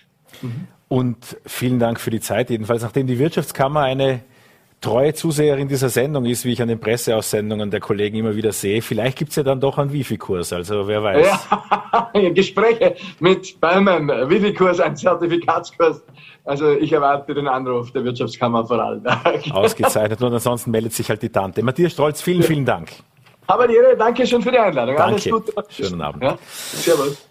Mhm. 0.43 0.67
Und 0.89 1.37
vielen 1.45 1.79
Dank 1.79 2.01
für 2.01 2.11
die 2.11 2.21
Zeit. 2.21 2.51
Jedenfalls, 2.51 2.83
nachdem 2.83 3.07
die 3.07 3.19
Wirtschaftskammer 3.19 3.83
eine 3.83 4.23
treue 4.87 5.15
Zuseherin 5.15 5.67
dieser 5.67 5.89
Sendung 5.89 6.27
ist, 6.27 6.45
wie 6.45 6.53
ich 6.53 6.63
an 6.63 6.69
den 6.69 6.79
Presseaussendungen 6.79 7.73
der 7.73 7.81
Kollegen 7.81 8.19
immer 8.19 8.37
wieder 8.37 8.53
sehe. 8.53 8.81
Vielleicht 8.81 9.19
gibt 9.19 9.31
es 9.31 9.37
ja 9.37 9.43
dann 9.43 9.61
doch 9.61 9.79
einen 9.79 9.93
Wifi-Kurs, 9.93 10.53
also 10.53 10.87
wer 10.87 11.03
weiß. 11.03 11.27
Ja, 12.15 12.31
Gespräche 12.31 12.95
mit 13.19 13.61
Bäumen, 13.61 14.09
Wifi-Kurs, 14.09 14.79
ein 14.79 14.95
Zertifikatskurs. 14.95 16.05
Also 16.45 16.71
ich 16.71 16.93
erwarte 16.93 17.35
den 17.35 17.49
Anruf 17.49 17.91
der 17.91 18.05
Wirtschaftskammer 18.05 18.65
vor 18.65 18.79
allem. 18.79 19.05
Ausgezeichnet 19.51 20.23
und 20.23 20.33
ansonsten 20.33 20.71
meldet 20.71 20.93
sich 20.93 21.09
halt 21.09 21.21
die 21.21 21.31
Tante. 21.31 21.65
Matthias 21.65 21.93
Strolz, 21.93 22.23
vielen, 22.23 22.45
vielen 22.45 22.65
Dank. 22.65 22.91
Aber 23.49 23.67
dir, 23.67 23.97
danke 23.99 24.25
schön 24.25 24.41
für 24.41 24.53
die 24.53 24.59
Einladung. 24.59 24.95
Danke. 24.97 25.15
Alles 25.15 25.31
Gute. 25.31 25.53
Schönen 25.69 26.01
Abend. 26.01 26.23
Ja? 26.23 26.39
Servus. 26.47 27.27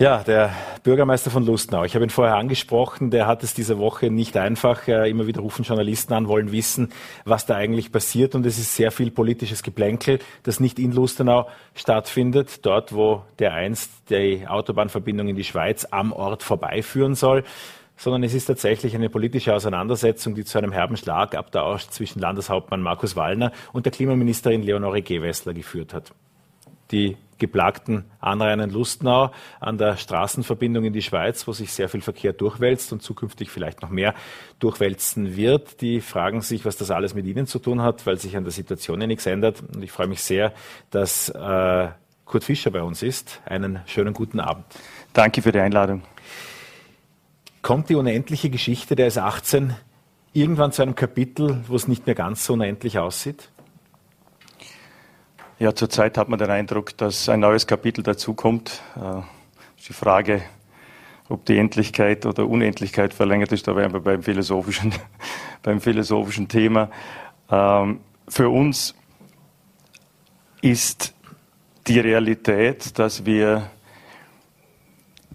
Ja, 0.00 0.22
der 0.22 0.50
Bürgermeister 0.82 1.30
von 1.30 1.44
Lustenau. 1.44 1.84
Ich 1.84 1.94
habe 1.94 2.06
ihn 2.06 2.08
vorher 2.08 2.36
angesprochen. 2.36 3.10
Der 3.10 3.26
hat 3.26 3.42
es 3.42 3.52
diese 3.52 3.76
Woche 3.76 4.10
nicht 4.10 4.34
einfach. 4.38 4.88
Äh, 4.88 5.10
immer 5.10 5.26
wieder 5.26 5.42
rufen 5.42 5.62
Journalisten 5.62 6.14
an, 6.14 6.26
wollen 6.26 6.52
wissen, 6.52 6.88
was 7.26 7.44
da 7.44 7.56
eigentlich 7.56 7.92
passiert. 7.92 8.34
Und 8.34 8.46
es 8.46 8.58
ist 8.58 8.74
sehr 8.74 8.92
viel 8.92 9.10
politisches 9.10 9.62
Geplänkel, 9.62 10.18
das 10.42 10.58
nicht 10.58 10.78
in 10.78 10.92
Lustenau 10.92 11.48
stattfindet. 11.74 12.64
Dort, 12.64 12.94
wo 12.94 13.24
der 13.38 13.52
einst 13.52 13.90
die 14.08 14.46
Autobahnverbindung 14.48 15.28
in 15.28 15.36
die 15.36 15.44
Schweiz 15.44 15.86
am 15.90 16.12
Ort 16.12 16.42
vorbeiführen 16.42 17.14
soll 17.14 17.44
sondern 17.96 18.22
es 18.22 18.32
ist 18.32 18.46
tatsächlich 18.46 18.94
eine 18.94 19.10
politische 19.10 19.54
Auseinandersetzung, 19.54 20.34
die 20.34 20.46
zu 20.46 20.56
einem 20.56 20.72
herben 20.72 20.96
Schlagabtausch 20.96 21.88
zwischen 21.88 22.18
Landeshauptmann 22.18 22.80
Markus 22.80 23.14
Wallner 23.14 23.52
und 23.74 23.84
der 23.84 23.92
Klimaministerin 23.92 24.62
Leonore 24.62 25.02
Gewessler 25.02 25.52
geführt 25.52 25.92
hat. 25.92 26.10
Die 26.92 27.18
geplagten 27.40 28.04
Anrainen 28.20 28.70
Lustenau 28.70 29.32
an 29.58 29.78
der 29.78 29.96
Straßenverbindung 29.96 30.84
in 30.84 30.92
die 30.92 31.02
Schweiz, 31.02 31.48
wo 31.48 31.52
sich 31.52 31.72
sehr 31.72 31.88
viel 31.88 32.02
Verkehr 32.02 32.32
durchwälzt 32.32 32.92
und 32.92 33.02
zukünftig 33.02 33.50
vielleicht 33.50 33.82
noch 33.82 33.90
mehr 33.90 34.14
durchwälzen 34.60 35.34
wird. 35.34 35.80
Die 35.80 36.00
fragen 36.00 36.42
sich, 36.42 36.64
was 36.64 36.76
das 36.76 36.92
alles 36.92 37.14
mit 37.14 37.26
ihnen 37.26 37.46
zu 37.46 37.58
tun 37.58 37.82
hat, 37.82 38.06
weil 38.06 38.18
sich 38.18 38.36
an 38.36 38.44
der 38.44 38.52
Situation 38.52 39.00
ja 39.00 39.08
nichts 39.08 39.26
ändert. 39.26 39.62
Und 39.74 39.82
ich 39.82 39.90
freue 39.90 40.06
mich 40.06 40.22
sehr, 40.22 40.52
dass 40.90 41.28
äh, 41.30 41.88
Kurt 42.24 42.44
Fischer 42.44 42.70
bei 42.70 42.82
uns 42.82 43.02
ist. 43.02 43.40
Einen 43.44 43.80
schönen 43.86 44.14
guten 44.14 44.38
Abend. 44.38 44.64
Danke 45.12 45.42
für 45.42 45.50
die 45.50 45.58
Einladung. 45.58 46.02
Kommt 47.62 47.88
die 47.88 47.96
unendliche 47.96 48.50
Geschichte 48.50 48.94
der 48.94 49.10
S18 49.10 49.70
irgendwann 50.32 50.72
zu 50.72 50.82
einem 50.82 50.94
Kapitel, 50.94 51.62
wo 51.66 51.74
es 51.74 51.88
nicht 51.88 52.06
mehr 52.06 52.14
ganz 52.14 52.44
so 52.44 52.52
unendlich 52.52 52.98
aussieht? 52.98 53.50
Ja, 55.60 55.74
zurzeit 55.74 56.16
hat 56.16 56.30
man 56.30 56.38
den 56.38 56.48
Eindruck, 56.48 56.96
dass 56.96 57.28
ein 57.28 57.40
neues 57.40 57.66
Kapitel 57.66 58.02
dazukommt. 58.02 58.80
Äh, 58.96 59.20
die 59.86 59.92
Frage, 59.92 60.40
ob 61.28 61.44
die 61.44 61.58
Endlichkeit 61.58 62.24
oder 62.24 62.48
Unendlichkeit 62.48 63.12
verlängert 63.12 63.52
ist, 63.52 63.68
da 63.68 63.76
wären 63.76 63.92
wir 63.92 64.00
beim 64.00 64.22
philosophischen, 64.22 64.94
beim 65.62 65.82
philosophischen 65.82 66.48
Thema. 66.48 66.90
Ähm, 67.50 68.00
für 68.26 68.48
uns 68.48 68.94
ist 70.62 71.12
die 71.86 72.00
Realität, 72.00 72.98
dass 72.98 73.26
wir 73.26 73.68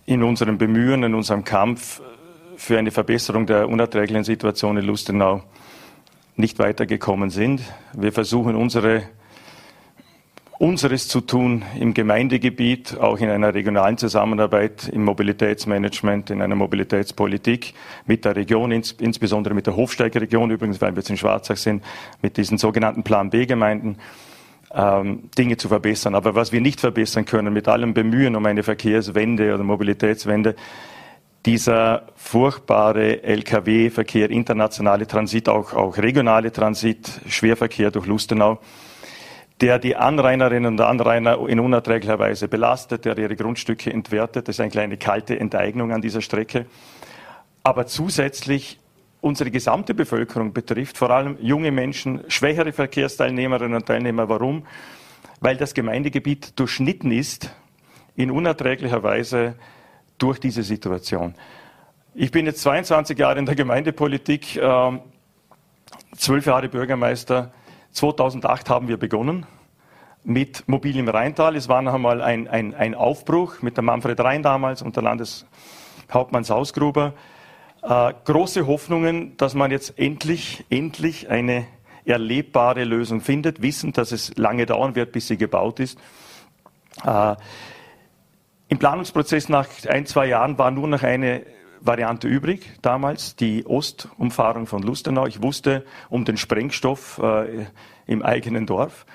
in 0.07 0.23
unserem 0.23 0.57
Bemühen, 0.57 1.03
in 1.03 1.13
unserem 1.13 1.43
Kampf 1.43 2.01
für 2.55 2.79
eine 2.79 2.89
Verbesserung 2.89 3.45
der 3.45 3.69
unerträglichen 3.69 4.23
Situation 4.23 4.75
in 4.77 4.85
Lustenau 4.85 5.43
nicht 6.35 6.57
weitergekommen 6.57 7.29
sind. 7.29 7.61
Wir 7.93 8.11
versuchen 8.11 8.55
unsere 8.55 9.03
unseres 10.57 11.07
zu 11.07 11.21
tun 11.21 11.63
im 11.79 11.93
Gemeindegebiet, 11.93 12.97
auch 12.97 13.19
in 13.19 13.29
einer 13.29 13.53
regionalen 13.53 13.97
Zusammenarbeit 13.97 14.87
im 14.87 15.03
Mobilitätsmanagement, 15.03 16.29
in 16.29 16.41
einer 16.41 16.55
Mobilitätspolitik 16.55 17.73
mit 18.05 18.25
der 18.25 18.35
Region, 18.35 18.71
ins, 18.71 18.93
insbesondere 18.93 19.53
mit 19.53 19.67
der 19.67 19.75
Hofsteigerregion, 19.75 20.51
übrigens, 20.51 20.81
weil 20.81 20.93
wir 20.93 20.99
jetzt 20.99 21.09
in 21.09 21.17
Schwarzach 21.17 21.57
sind, 21.57 21.83
mit 22.21 22.37
diesen 22.37 22.57
sogenannten 22.57 23.03
Plan 23.03 23.29
B-Gemeinden, 23.29 23.97
ähm, 24.73 25.29
Dinge 25.37 25.57
zu 25.57 25.67
verbessern. 25.67 26.15
Aber 26.15 26.35
was 26.35 26.51
wir 26.51 26.61
nicht 26.61 26.79
verbessern 26.79 27.25
können, 27.25 27.53
mit 27.53 27.67
allem 27.67 27.93
Bemühen 27.93 28.35
um 28.35 28.45
eine 28.45 28.63
Verkehrswende 28.63 29.53
oder 29.53 29.63
Mobilitätswende, 29.63 30.55
dieser 31.45 32.07
furchtbare 32.15 33.23
Lkw-Verkehr, 33.23 34.31
internationale 34.31 35.05
Transit, 35.05 35.47
auch, 35.47 35.73
auch 35.73 35.97
regionale 35.97 36.51
Transit, 36.51 37.21
Schwerverkehr 37.27 37.91
durch 37.91 38.07
Lustenau, 38.07 38.59
der 39.61 39.79
die 39.79 39.95
Anrainerinnen 39.95 40.73
und 40.73 40.81
Anrainer 40.81 41.47
in 41.47 41.59
unerträglicher 41.59 42.19
Weise 42.19 42.47
belastet, 42.47 43.05
der 43.05 43.17
ihre 43.17 43.35
Grundstücke 43.35 43.91
entwertet. 43.91 44.47
Das 44.47 44.57
ist 44.57 44.59
eine 44.59 44.71
kleine 44.71 44.97
kalte 44.97 45.39
Enteignung 45.39 45.93
an 45.93 46.01
dieser 46.01 46.21
Strecke. 46.21 46.65
Aber 47.63 47.87
zusätzlich 47.87 48.79
unsere 49.21 49.49
gesamte 49.49 49.93
Bevölkerung 49.93 50.53
betrifft, 50.53 50.97
vor 50.97 51.09
allem 51.09 51.37
junge 51.41 51.71
Menschen, 51.71 52.21
schwächere 52.27 52.73
Verkehrsteilnehmerinnen 52.73 53.75
und 53.75 53.85
Teilnehmer. 53.85 54.29
Warum? 54.29 54.67
Weil 55.39 55.57
das 55.57 55.73
Gemeindegebiet 55.73 56.59
durchschnitten 56.59 57.11
ist 57.11 57.49
in 58.15 58.31
unerträglicher 58.31 59.01
Weise 59.03 59.55
durch 60.17 60.39
diese 60.39 60.63
Situation. 60.63 61.33
Ich 62.13 62.31
bin 62.31 62.45
jetzt 62.45 62.61
22 62.61 63.17
Jahre 63.17 63.39
in 63.39 63.45
der 63.45 63.55
Gemeindepolitik, 63.55 64.57
äh, 64.57 64.91
zwölf 66.15 66.45
Jahre 66.45 66.69
Bürgermeister 66.69 67.51
2008 67.95 68.69
haben 68.69 68.87
wir 68.89 68.97
begonnen 68.97 69.45
mit 70.25 70.67
Mobil 70.67 70.97
im 70.97 71.07
Rheintal. 71.07 71.55
Es 71.55 71.69
war 71.69 71.81
noch 71.81 71.93
einmal 71.93 72.21
ein, 72.21 72.49
ein, 72.49 72.75
ein 72.75 72.93
Aufbruch 72.93 73.61
mit 73.61 73.77
der 73.77 73.85
Manfred 73.85 74.19
Rhein 74.19 74.43
damals 74.43 74.81
und 74.81 74.97
der 74.97 75.03
Landeshauptmann 75.03 76.43
Sausgruber. 76.43 77.13
Äh, 77.81 78.13
große 78.25 78.67
Hoffnungen, 78.67 79.37
dass 79.37 79.53
man 79.53 79.71
jetzt 79.71 79.97
endlich, 79.97 80.65
endlich 80.69 81.29
eine 81.29 81.67
erlebbare 82.03 82.83
Lösung 82.83 83.21
findet, 83.21 83.61
wissend, 83.61 83.97
dass 83.97 84.11
es 84.11 84.35
lange 84.35 84.65
dauern 84.65 84.95
wird, 84.95 85.13
bis 85.13 85.27
sie 85.27 85.37
gebaut 85.37 85.79
ist. 85.79 85.97
Äh, 87.05 87.35
Im 88.67 88.77
Planungsprozess 88.77 89.47
nach 89.47 89.69
ein, 89.87 90.05
zwei 90.05 90.25
Jahren 90.25 90.57
war 90.57 90.69
nur 90.69 90.89
noch 90.89 91.03
eine 91.03 91.45
Variante 91.85 92.27
übrig 92.27 92.71
damals, 92.81 93.35
die 93.35 93.65
Ostumfahrung 93.65 94.67
von 94.67 94.81
Lustenau. 94.81 95.27
Ich 95.27 95.41
wusste 95.41 95.85
um 96.09 96.25
den 96.25 96.37
Sprengstoff 96.37 97.19
äh, 97.21 97.65
im 98.07 98.23
eigenen 98.23 98.65
Dorf, 98.65 99.05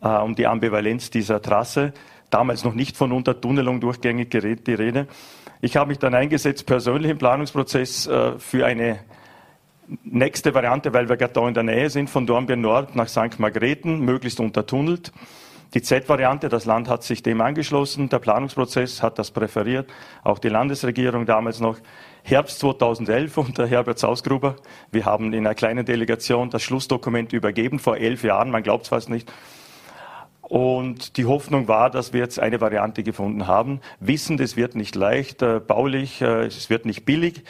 äh, 0.00 0.08
um 0.08 0.34
die 0.34 0.46
Ambivalenz 0.46 1.10
dieser 1.10 1.42
Trasse. 1.42 1.92
Damals 2.30 2.64
noch 2.64 2.74
nicht 2.74 2.96
von 2.96 3.12
Untertunnelung 3.12 3.80
durchgängig 3.80 4.30
die 4.30 4.74
Rede. 4.74 5.06
Ich 5.60 5.76
habe 5.76 5.88
mich 5.88 5.98
dann 5.98 6.14
eingesetzt, 6.14 6.66
persönlich 6.66 7.10
im 7.10 7.18
Planungsprozess, 7.18 8.06
äh, 8.06 8.38
für 8.38 8.66
eine 8.66 9.00
nächste 10.04 10.54
Variante, 10.54 10.92
weil 10.92 11.08
wir 11.08 11.16
gerade 11.16 11.32
da 11.32 11.46
in 11.46 11.54
der 11.54 11.62
Nähe 11.62 11.90
sind, 11.90 12.10
von 12.10 12.26
Dornbirn 12.26 12.60
Nord 12.60 12.96
nach 12.96 13.08
St. 13.08 13.38
Margrethen, 13.38 14.00
möglichst 14.00 14.40
untertunnelt. 14.40 15.12
Die 15.74 15.82
Z-Variante, 15.82 16.48
das 16.48 16.64
Land 16.64 16.88
hat 16.88 17.02
sich 17.02 17.22
dem 17.22 17.40
angeschlossen, 17.40 18.08
der 18.08 18.20
Planungsprozess 18.20 19.02
hat 19.02 19.18
das 19.18 19.30
präferiert, 19.30 19.90
auch 20.22 20.38
die 20.38 20.48
Landesregierung 20.48 21.26
damals 21.26 21.60
noch. 21.60 21.78
Herbst 22.22 22.60
2011 22.60 23.36
unter 23.36 23.66
Herbert 23.66 23.98
Sausgruber. 23.98 24.56
Wir 24.90 25.04
haben 25.04 25.32
in 25.32 25.46
einer 25.46 25.54
kleinen 25.54 25.84
Delegation 25.84 26.50
das 26.50 26.62
Schlussdokument 26.62 27.32
übergeben, 27.32 27.78
vor 27.78 27.96
elf 27.96 28.24
Jahren, 28.24 28.50
man 28.50 28.62
glaubt 28.62 28.84
es 28.84 28.88
fast 28.88 29.08
nicht. 29.08 29.30
Und 30.48 31.16
die 31.16 31.24
Hoffnung 31.24 31.66
war, 31.66 31.90
dass 31.90 32.12
wir 32.12 32.20
jetzt 32.20 32.38
eine 32.38 32.60
Variante 32.60 33.02
gefunden 33.02 33.48
haben. 33.48 33.80
Wissend, 33.98 34.40
es 34.40 34.56
wird 34.56 34.76
nicht 34.76 34.94
leicht, 34.94 35.42
äh, 35.42 35.58
baulich, 35.58 36.22
äh, 36.22 36.46
es 36.46 36.70
wird 36.70 36.86
nicht 36.86 37.04
billig. 37.04 37.42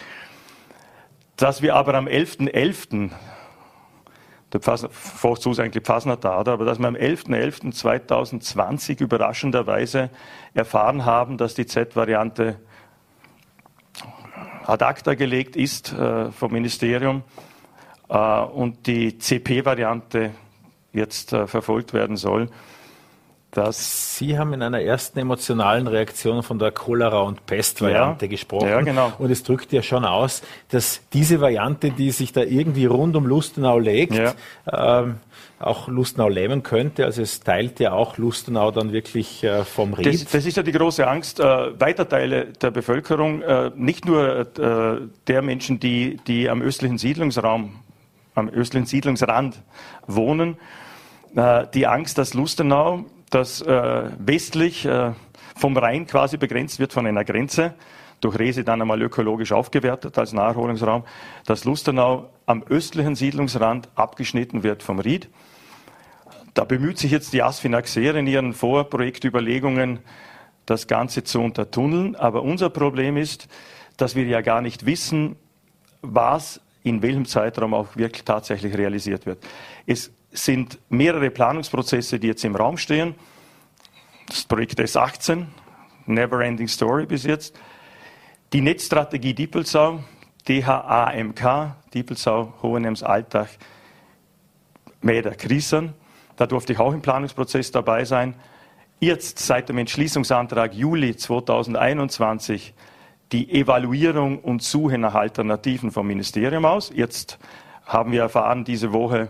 Dass 1.36 1.60
wir 1.60 1.74
aber 1.74 1.94
am 1.94 2.06
11.11., 2.06 2.50
.11., 2.50 3.10
der 4.52 4.60
Vorzug 4.60 5.58
eigentlich 5.58 5.82
Pfasnertat, 5.82 6.48
aber 6.48 6.64
dass 6.64 6.78
wir 6.78 6.86
am 6.86 6.94
11.11.2020 6.94 9.02
überraschenderweise 9.02 10.10
erfahren 10.54 11.04
haben, 11.04 11.36
dass 11.36 11.54
die 11.54 11.66
Z-Variante 11.66 12.60
ad 14.64 14.84
acta 14.84 15.14
gelegt 15.14 15.56
ist 15.56 15.92
äh, 15.92 16.30
vom 16.32 16.52
Ministerium 16.52 17.22
äh, 18.08 18.40
und 18.40 18.86
die 18.86 19.18
CP-Variante 19.18 20.30
jetzt 20.92 21.32
äh, 21.32 21.46
verfolgt 21.46 21.92
werden 21.92 22.16
soll. 22.16 22.48
Das 23.56 24.18
Sie 24.18 24.38
haben 24.38 24.52
in 24.52 24.62
einer 24.62 24.82
ersten 24.82 25.18
emotionalen 25.18 25.86
Reaktion 25.86 26.42
von 26.42 26.58
der 26.58 26.72
Cholera- 26.72 27.22
und 27.22 27.46
Pest-Variante 27.46 28.26
ja, 28.26 28.30
gesprochen. 28.30 28.68
Ja, 28.68 28.82
genau. 28.82 29.12
Und 29.18 29.30
es 29.30 29.44
drückt 29.44 29.72
ja 29.72 29.82
schon 29.82 30.04
aus, 30.04 30.42
dass 30.68 31.00
diese 31.14 31.40
Variante, 31.40 31.90
die 31.90 32.10
sich 32.10 32.34
da 32.34 32.42
irgendwie 32.42 32.84
rund 32.84 33.16
um 33.16 33.24
Lustenau 33.26 33.78
legt, 33.78 34.12
ja. 34.12 34.34
ähm, 34.70 35.16
auch 35.58 35.88
Lustenau 35.88 36.28
lähmen 36.28 36.64
könnte. 36.64 37.06
Also 37.06 37.22
es 37.22 37.40
teilt 37.40 37.80
ja 37.80 37.92
auch 37.92 38.18
Lustenau 38.18 38.70
dann 38.72 38.92
wirklich 38.92 39.42
äh, 39.42 39.64
vom 39.64 39.94
Ried. 39.94 40.06
Das, 40.06 40.24
das, 40.26 40.44
ist 40.44 40.58
ja 40.58 40.62
die 40.62 40.72
große 40.72 41.08
Angst. 41.08 41.40
Äh, 41.40 41.80
weiter 41.80 42.06
Teile 42.06 42.48
der 42.60 42.70
Bevölkerung, 42.70 43.40
äh, 43.40 43.70
nicht 43.74 44.04
nur 44.04 44.40
äh, 44.58 45.00
der 45.28 45.40
Menschen, 45.40 45.80
die, 45.80 46.18
die 46.26 46.50
am 46.50 46.60
östlichen 46.60 46.98
Siedlungsraum, 46.98 47.76
am 48.34 48.50
östlichen 48.50 48.86
Siedlungsrand 48.86 49.62
wohnen, 50.06 50.58
äh, 51.34 51.64
die 51.72 51.86
Angst, 51.86 52.18
dass 52.18 52.34
Lustenau 52.34 53.06
das 53.30 53.60
äh, 53.62 54.10
westlich 54.18 54.84
äh, 54.84 55.12
vom 55.56 55.76
Rhein 55.76 56.06
quasi 56.06 56.36
begrenzt 56.36 56.78
wird 56.78 56.92
von 56.92 57.06
einer 57.06 57.24
Grenze, 57.24 57.74
durch 58.20 58.38
Rese 58.38 58.64
dann 58.64 58.80
einmal 58.80 59.02
ökologisch 59.02 59.52
aufgewertet 59.52 60.18
als 60.18 60.32
Naherholungsraum, 60.32 61.04
dass 61.44 61.64
Lustenau 61.64 62.30
am 62.46 62.62
östlichen 62.62 63.14
Siedlungsrand 63.14 63.88
abgeschnitten 63.94 64.62
wird 64.62 64.82
vom 64.82 64.98
Ried. 64.98 65.28
Da 66.54 66.64
bemüht 66.64 66.98
sich 66.98 67.10
jetzt 67.10 67.32
die 67.34 67.42
Asfinaxere 67.42 68.18
in 68.18 68.26
ihren 68.26 68.54
Vorprojektüberlegungen, 68.54 69.98
das 70.64 70.86
Ganze 70.86 71.22
zu 71.24 71.40
untertunneln. 71.40 72.16
Aber 72.16 72.42
unser 72.42 72.70
Problem 72.70 73.16
ist, 73.16 73.48
dass 73.96 74.14
wir 74.14 74.24
ja 74.24 74.40
gar 74.40 74.62
nicht 74.62 74.86
wissen, 74.86 75.36
was 76.00 76.60
in 76.82 77.02
welchem 77.02 77.26
Zeitraum 77.26 77.74
auch 77.74 77.96
wirklich 77.96 78.24
tatsächlich 78.24 78.76
realisiert 78.76 79.26
wird. 79.26 79.38
Es 79.86 80.12
sind 80.38 80.78
mehrere 80.88 81.30
Planungsprozesse, 81.30 82.18
die 82.18 82.28
jetzt 82.28 82.44
im 82.44 82.56
Raum 82.56 82.76
stehen. 82.76 83.14
Das 84.28 84.44
Projekt 84.44 84.80
S18, 84.80 85.46
Never 86.06 86.40
Ending 86.40 86.68
Story 86.68 87.06
bis 87.06 87.24
jetzt. 87.24 87.58
Die 88.52 88.60
Netzstrategie 88.60 89.34
Diepelsau, 89.34 90.00
DHAMK, 90.46 91.74
Diepelsau, 91.92 92.54
Hohenems, 92.62 93.02
Alltag, 93.02 93.48
Mäder, 95.00 95.32
Kriesern. 95.32 95.94
Da 96.36 96.46
durfte 96.46 96.72
ich 96.72 96.78
auch 96.78 96.92
im 96.92 97.02
Planungsprozess 97.02 97.70
dabei 97.70 98.04
sein. 98.04 98.34
Jetzt 99.00 99.38
seit 99.38 99.68
dem 99.68 99.78
Entschließungsantrag 99.78 100.74
Juli 100.74 101.16
2021 101.16 102.74
die 103.32 103.52
Evaluierung 103.52 104.38
und 104.38 104.62
Suche 104.62 104.98
nach 104.98 105.14
Alternativen 105.14 105.90
vom 105.90 106.06
Ministerium 106.06 106.64
aus. 106.64 106.92
Jetzt 106.94 107.38
haben 107.84 108.12
wir 108.12 108.22
erfahren, 108.22 108.64
diese 108.64 108.92
Woche, 108.92 109.28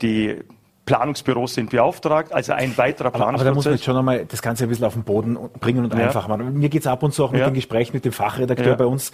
die 0.00 0.38
Planungsbüros 0.84 1.54
sind 1.54 1.70
beauftragt, 1.70 2.32
also 2.32 2.52
ein 2.52 2.76
weiterer 2.76 3.10
Planungsprozess. 3.10 3.40
Aber, 3.40 3.40
aber 3.40 3.44
da 3.44 3.54
muss 3.54 3.64
man 3.66 3.74
jetzt 3.74 3.84
schon 3.84 3.96
einmal 3.96 4.24
das 4.26 4.42
Ganze 4.42 4.64
ein 4.64 4.68
bisschen 4.68 4.84
auf 4.84 4.94
den 4.94 5.04
Boden 5.04 5.38
bringen 5.60 5.84
und 5.84 5.94
ja. 5.94 6.00
einfach 6.00 6.26
machen. 6.26 6.58
Mir 6.58 6.68
geht 6.68 6.80
es 6.80 6.86
ab 6.88 7.04
und 7.04 7.12
zu 7.12 7.24
auch 7.24 7.30
mit 7.30 7.40
ja. 7.40 7.48
dem 7.48 7.54
Gespräch 7.54 7.92
mit 7.92 8.04
dem 8.04 8.12
Fachredakteur 8.12 8.66
ja. 8.66 8.74
bei 8.74 8.86
uns, 8.86 9.12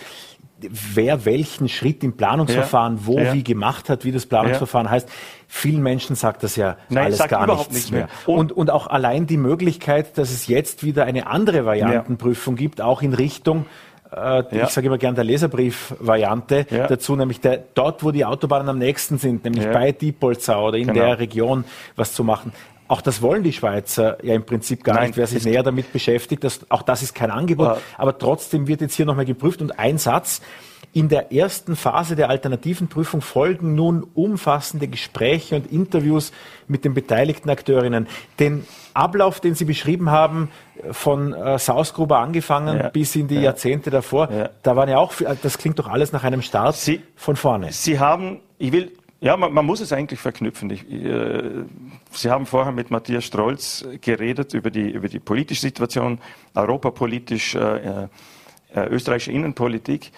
wer 0.61 1.27
welchen 1.27 1.69
Schritt 1.69 2.03
im 2.03 2.17
Planungsverfahren 2.17 3.07
wo 3.07 3.19
wie 3.19 3.45
gemacht 3.45 3.91
hat, 3.91 4.05
wie 4.05 4.13
das 4.13 4.25
Planungsverfahren 4.27 4.91
heißt. 4.91 5.09
Vielen 5.47 5.83
Menschen 5.83 6.17
sagt 6.17 6.43
das 6.43 6.57
ja 6.57 6.77
Nein, 6.89 7.07
alles 7.07 7.19
gar 7.29 7.47
nichts, 7.47 7.71
nichts 7.71 7.91
mehr. 7.91 8.09
mehr. 8.27 8.37
Und, 8.37 8.53
und 8.53 8.71
auch 8.71 8.87
allein 8.87 9.27
die 9.27 9.37
Möglichkeit, 9.37 10.17
dass 10.17 10.31
es 10.31 10.47
jetzt 10.47 10.85
wieder 10.85 11.05
eine 11.05 11.27
andere 11.27 11.67
Variantenprüfung 11.67 12.57
gibt, 12.57 12.81
auch 12.81 13.03
in 13.03 13.13
Richtung 13.13 13.67
äh, 14.13 14.57
ja. 14.57 14.65
ich 14.65 14.71
sage 14.71 14.87
immer 14.87 14.99
gern 14.99 15.15
der 15.15 15.25
Leserbrief-Variante 15.25 16.67
ja. 16.71 16.87
dazu, 16.87 17.17
nämlich 17.17 17.41
der, 17.41 17.63
dort, 17.75 18.03
wo 18.03 18.11
die 18.11 18.25
Autobahnen 18.25 18.69
am 18.69 18.79
nächsten 18.79 19.19
sind, 19.19 19.45
nämlich 19.45 19.65
ja. 19.65 19.73
bei 19.73 19.93
Diepolzau 19.93 20.69
oder 20.69 20.79
in 20.79 20.89
genau. 20.89 21.01
der 21.01 21.19
Region 21.19 21.65
was 21.97 22.13
zu 22.13 22.25
machen. 22.25 22.53
Auch 22.89 23.03
das 23.03 23.21
wollen 23.21 23.43
die 23.43 23.53
Schweizer 23.53 24.17
ja 24.25 24.35
im 24.35 24.45
Prinzip 24.45 24.83
gar 24.83 24.95
Nein, 24.95 25.09
nicht, 25.09 25.19
wer 25.19 25.27
sich 25.27 25.45
näher 25.45 25.63
damit 25.63 25.93
beschäftigt. 25.93 26.43
Das, 26.43 26.61
auch 26.71 26.81
das 26.81 27.03
ist 27.03 27.15
kein 27.15 27.31
Angebot. 27.31 27.77
Aber 27.99 28.17
trotzdem 28.17 28.67
wird 28.67 28.81
jetzt 28.81 28.95
hier 28.95 29.05
nochmal 29.05 29.27
geprüft. 29.27 29.61
Und 29.61 29.79
ein 29.79 29.99
Satz, 29.99 30.41
in 30.93 31.09
der 31.09 31.33
ersten 31.33 31.77
Phase 31.77 32.17
der 32.17 32.31
alternativen 32.31 32.89
Prüfung 32.89 33.21
folgen 33.21 33.75
nun 33.75 34.07
umfassende 34.15 34.89
Gespräche 34.89 35.57
und 35.57 35.71
Interviews 35.71 36.33
mit 36.67 36.85
den 36.85 36.95
beteiligten 36.95 37.51
Akteurinnen. 37.51 38.07
Den 38.39 38.67
Ablauf, 38.95 39.41
den 39.41 39.55
Sie 39.55 39.65
beschrieben 39.65 40.11
haben, 40.11 40.51
von 40.91 41.33
äh, 41.33 41.59
Sausgruber 41.59 42.19
angefangen 42.19 42.79
ja. 42.79 42.89
bis 42.89 43.15
in 43.17 43.29
die 43.29 43.37
ja. 43.37 43.43
Jahrzehnte 43.43 43.91
davor, 43.91 44.31
ja. 44.33 44.51
da 44.63 44.77
waren 44.77 44.89
ja 44.89 44.99
auch, 44.99 45.13
das 45.43 45.59
klingt 45.59 45.79
doch 45.79 45.89
alles 45.89 46.13
nach 46.13 46.25
einem 46.25 46.43
Start 46.43 46.77
Sie, 46.77 47.01
von 47.17 47.37
vorne. 47.37 47.73
Sie 47.73 47.99
haben, 47.99 48.41
ich 48.59 48.73
will, 48.73 48.93
ja, 49.21 49.37
man, 49.37 49.53
man 49.53 49.67
muss 49.67 49.81
es 49.81 49.93
eigentlich 49.93 50.21
verknüpfen. 50.21 50.71
Ich, 50.71 50.91
äh, 50.91 51.43
Sie 52.11 52.31
haben 52.31 52.47
vorher 52.47 52.73
mit 52.73 52.91
Matthias 52.91 53.25
Strolz 53.25 53.87
geredet 54.01 54.55
über 54.55 54.71
die, 54.71 54.91
über 54.91 55.09
die 55.09 55.19
politische 55.19 55.63
Situation, 55.63 56.21
europapolitisch, 56.55 57.55
äh, 57.55 58.09
äh, 58.75 58.87
österreichische 58.89 59.33
Innenpolitik. 59.33 60.13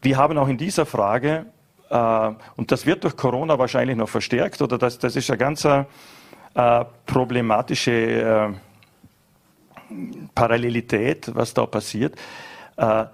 Wir 0.00 0.16
haben 0.16 0.38
auch 0.38 0.48
in 0.48 0.58
dieser 0.58 0.86
Frage, 0.86 1.46
äh, 1.90 2.30
und 2.56 2.70
das 2.70 2.86
wird 2.86 3.04
durch 3.04 3.16
Corona 3.16 3.58
wahrscheinlich 3.58 3.96
noch 3.96 4.08
verstärkt, 4.08 4.62
oder 4.62 4.78
das, 4.78 4.98
das 4.98 5.16
ist 5.16 5.30
eine 5.30 5.38
ganz 5.38 5.64
äh, 5.64 5.84
problematische 7.06 7.92
äh, 7.92 8.52
Parallelität, 10.34 11.34
was 11.34 11.54
da 11.54 11.66
passiert, 11.66 12.16
äh, 12.76 13.04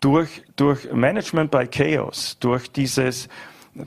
durch, 0.00 0.42
durch 0.56 0.90
Management 0.92 1.50
by 1.50 1.66
Chaos, 1.66 2.38
durch 2.40 2.72
dieses, 2.72 3.28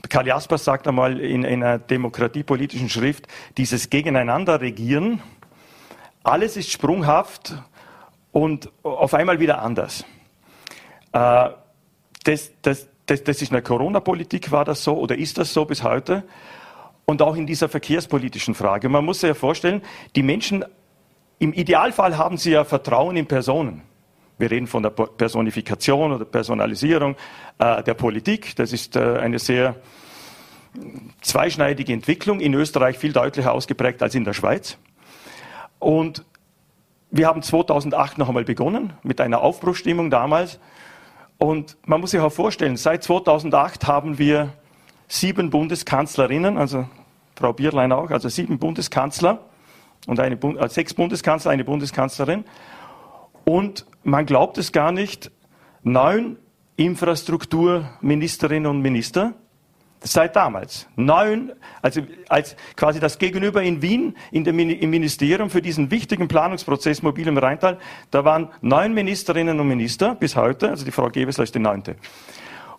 Karl 0.08 0.28
Jaspers 0.28 0.64
sagt 0.64 0.86
einmal 0.86 1.18
in, 1.18 1.44
in 1.44 1.62
einer 1.62 1.78
demokratiepolitischen 1.78 2.88
Schrift, 2.88 3.26
dieses 3.56 3.90
Gegeneinanderregieren, 3.90 5.20
alles 6.22 6.56
ist 6.56 6.70
sprunghaft 6.70 7.54
und 8.32 8.70
auf 8.82 9.12
einmal 9.14 9.40
wieder 9.40 9.60
anders. 9.60 10.04
Das, 12.24 12.52
das, 12.62 12.88
das, 13.06 13.22
das 13.22 13.42
ist 13.42 13.48
in 13.48 13.54
der 13.54 13.62
Corona-Politik 13.62 14.50
war 14.50 14.64
das 14.64 14.82
so 14.82 14.96
oder 14.98 15.16
ist 15.16 15.38
das 15.38 15.52
so 15.52 15.64
bis 15.64 15.82
heute? 15.82 16.24
Und 17.06 17.20
auch 17.20 17.36
in 17.36 17.46
dieser 17.46 17.68
verkehrspolitischen 17.68 18.54
Frage. 18.54 18.88
Man 18.88 19.04
muss 19.04 19.20
sich 19.20 19.28
ja 19.28 19.34
vorstellen, 19.34 19.82
die 20.16 20.22
Menschen, 20.22 20.64
im 21.38 21.52
Idealfall 21.52 22.16
haben 22.16 22.38
sie 22.38 22.52
ja 22.52 22.64
Vertrauen 22.64 23.16
in 23.16 23.26
Personen. 23.26 23.82
Wir 24.38 24.50
reden 24.50 24.66
von 24.66 24.82
der 24.82 24.90
Personifikation 24.90 26.12
oder 26.12 26.24
Personalisierung 26.24 27.14
äh, 27.58 27.82
der 27.82 27.94
Politik. 27.94 28.56
Das 28.56 28.72
ist 28.72 28.96
äh, 28.96 29.18
eine 29.18 29.38
sehr 29.38 29.76
zweischneidige 31.20 31.92
Entwicklung, 31.92 32.40
in 32.40 32.54
Österreich 32.54 32.98
viel 32.98 33.12
deutlicher 33.12 33.52
ausgeprägt 33.52 34.02
als 34.02 34.14
in 34.14 34.24
der 34.24 34.32
Schweiz. 34.32 34.76
Und 35.78 36.24
wir 37.10 37.28
haben 37.28 37.42
2008 37.42 38.18
noch 38.18 38.28
einmal 38.28 38.44
begonnen 38.44 38.94
mit 39.02 39.20
einer 39.20 39.40
Aufbruchstimmung 39.40 40.10
damals. 40.10 40.58
Und 41.38 41.76
man 41.84 42.00
muss 42.00 42.12
sich 42.12 42.20
auch 42.20 42.32
vorstellen, 42.32 42.76
seit 42.76 43.02
2008 43.02 43.86
haben 43.86 44.18
wir 44.18 44.52
sieben 45.08 45.50
Bundeskanzlerinnen, 45.50 46.56
also 46.56 46.88
Frau 47.36 47.52
Bierlein 47.52 47.92
auch, 47.92 48.10
also 48.10 48.28
sieben 48.28 48.58
Bundeskanzler 48.58 49.40
und 50.06 50.20
eine, 50.20 50.36
äh, 50.36 50.68
sechs 50.68 50.94
Bundeskanzler, 50.94 51.50
eine 51.50 51.64
Bundeskanzlerin. 51.64 52.44
Und 53.44 53.86
man 54.02 54.26
glaubt 54.26 54.58
es 54.58 54.72
gar 54.72 54.92
nicht, 54.92 55.30
neun 55.82 56.38
Infrastrukturministerinnen 56.76 58.70
und 58.70 58.80
Minister 58.80 59.34
Seit 60.06 60.36
damals. 60.36 60.86
Neun, 60.96 61.52
also 61.80 62.02
als 62.28 62.56
quasi 62.76 63.00
das 63.00 63.18
Gegenüber 63.18 63.62
in 63.62 63.80
Wien 63.80 64.14
in 64.30 64.44
dem, 64.44 64.58
im 64.58 64.90
Ministerium 64.90 65.48
für 65.48 65.62
diesen 65.62 65.90
wichtigen 65.90 66.28
Planungsprozess 66.28 67.02
Mobil 67.02 67.26
im 67.26 67.38
Rheintal, 67.38 67.78
da 68.10 68.22
waren 68.22 68.50
neun 68.60 68.92
Ministerinnen 68.92 69.58
und 69.58 69.66
Minister 69.66 70.14
bis 70.14 70.36
heute, 70.36 70.68
also 70.68 70.84
die 70.84 70.90
Frau 70.90 71.08
Gewessler 71.08 71.44
ist 71.44 71.54
die 71.54 71.58
neunte. 71.58 71.96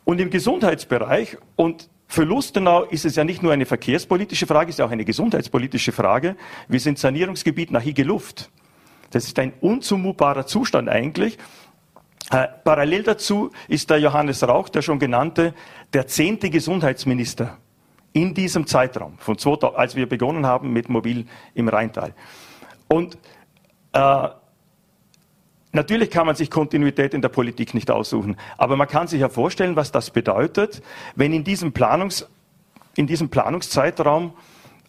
Und 0.03 0.21
im 0.21 0.29
Gesundheitsbereich 0.29 1.37
und 1.55 1.89
für 2.07 2.25
Lustenau 2.25 2.83
ist 2.83 3.05
es 3.05 3.15
ja 3.15 3.23
nicht 3.23 3.41
nur 3.41 3.53
eine 3.53 3.65
verkehrspolitische 3.65 4.45
Frage, 4.45 4.69
es 4.69 4.75
ist 4.77 4.85
auch 4.85 4.91
eine 4.91 5.03
gesundheitspolitische 5.03 5.91
Frage. 5.91 6.35
Wir 6.67 6.79
sind 6.79 6.99
Sanierungsgebiet 6.99 7.71
nach 7.71 7.81
Hige 7.81 8.03
Luft. 8.03 8.51
Das 9.09 9.25
ist 9.25 9.39
ein 9.39 9.53
unzumutbarer 9.61 10.45
Zustand 10.45 10.89
eigentlich. 10.89 11.39
Äh, 12.31 12.47
parallel 12.63 13.03
dazu 13.03 13.51
ist 13.67 13.89
der 13.89 13.99
Johannes 13.99 14.47
Rauch, 14.47 14.69
der 14.69 14.81
schon 14.81 14.99
genannte, 14.99 15.53
der 15.93 16.07
zehnte 16.07 16.49
Gesundheitsminister 16.49 17.57
in 18.13 18.33
diesem 18.33 18.65
Zeitraum, 18.65 19.17
von 19.17 19.37
2000, 19.37 19.77
als 19.77 19.95
wir 19.95 20.07
begonnen 20.07 20.45
haben 20.45 20.71
mit 20.71 20.89
Mobil 20.89 21.27
im 21.53 21.67
Rheintal. 21.67 22.13
Und 22.87 23.17
äh, 23.93 24.29
natürlich 25.71 26.09
kann 26.09 26.25
man 26.25 26.35
sich 26.35 26.49
Kontinuität 26.49 27.13
in 27.13 27.21
der 27.21 27.29
Politik 27.29 27.73
nicht 27.73 27.91
aussuchen, 27.91 28.37
aber 28.57 28.75
man 28.75 28.87
kann 28.87 29.07
sich 29.07 29.21
ja 29.21 29.29
vorstellen, 29.29 29.75
was 29.75 29.91
das 29.91 30.09
bedeutet, 30.09 30.81
wenn 31.15 31.33
in 31.33 31.43
diesem, 31.43 31.73
Planungs, 31.73 32.27
in 32.95 33.05
diesem 33.05 33.29
Planungszeitraum 33.29 34.33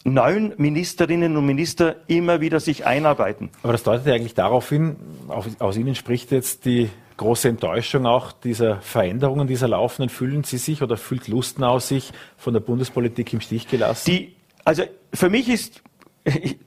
neun 0.04 0.54
Ministerinnen 0.56 1.36
und 1.36 1.44
Minister 1.44 1.96
immer 2.06 2.40
wieder 2.40 2.60
sich 2.60 2.86
einarbeiten. 2.86 3.50
Aber 3.62 3.72
das 3.72 3.82
deutet 3.82 4.06
ja 4.06 4.14
eigentlich 4.14 4.34
darauf 4.34 4.68
hin, 4.68 4.96
aus 5.58 5.76
Ihnen 5.76 5.96
spricht 5.96 6.30
jetzt 6.30 6.64
die 6.64 6.88
große 7.16 7.48
Enttäuschung 7.48 8.06
auch 8.06 8.32
dieser 8.32 8.80
Veränderungen, 8.80 9.46
dieser 9.46 9.68
laufenden. 9.68 10.08
Fühlen 10.08 10.44
Sie 10.44 10.58
sich 10.58 10.82
oder 10.82 10.96
fühlt 10.96 11.28
Lustenau 11.28 11.78
sich 11.78 12.12
von 12.36 12.52
der 12.52 12.60
Bundespolitik 12.60 13.32
im 13.32 13.40
Stich 13.40 13.68
gelassen? 13.68 14.10
Die, 14.10 14.36
also 14.64 14.84
für 15.12 15.30
mich 15.30 15.48
ist, 15.48 15.82
ich, 16.24 16.58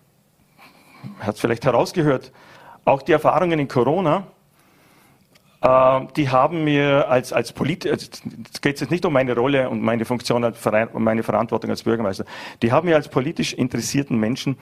hat 1.19 1.35
es 1.35 1.41
vielleicht 1.41 1.65
herausgehört, 1.65 2.31
auch 2.85 3.01
die 3.01 3.11
Erfahrungen 3.11 3.59
in 3.59 3.67
Corona, 3.67 4.27
äh, 5.61 6.01
die 6.15 6.29
haben 6.29 6.63
mir 6.63 7.09
als, 7.09 7.33
als 7.33 7.53
Politiker, 7.53 7.93
es 7.93 8.61
geht 8.61 8.79
jetzt 8.79 8.91
nicht 8.91 9.05
um 9.05 9.13
meine 9.13 9.35
Rolle 9.35 9.69
und 9.69 9.81
meine 9.81 10.05
Funktion, 10.05 10.43
um 10.93 11.03
meine 11.03 11.23
Verantwortung 11.23 11.69
als 11.69 11.83
Bürgermeister, 11.83 12.25
die 12.61 12.71
haben 12.71 12.87
mir 12.87 12.95
als 12.95 13.09
politisch 13.09 13.53
interessierten 13.53 14.17
Menschen 14.17 14.57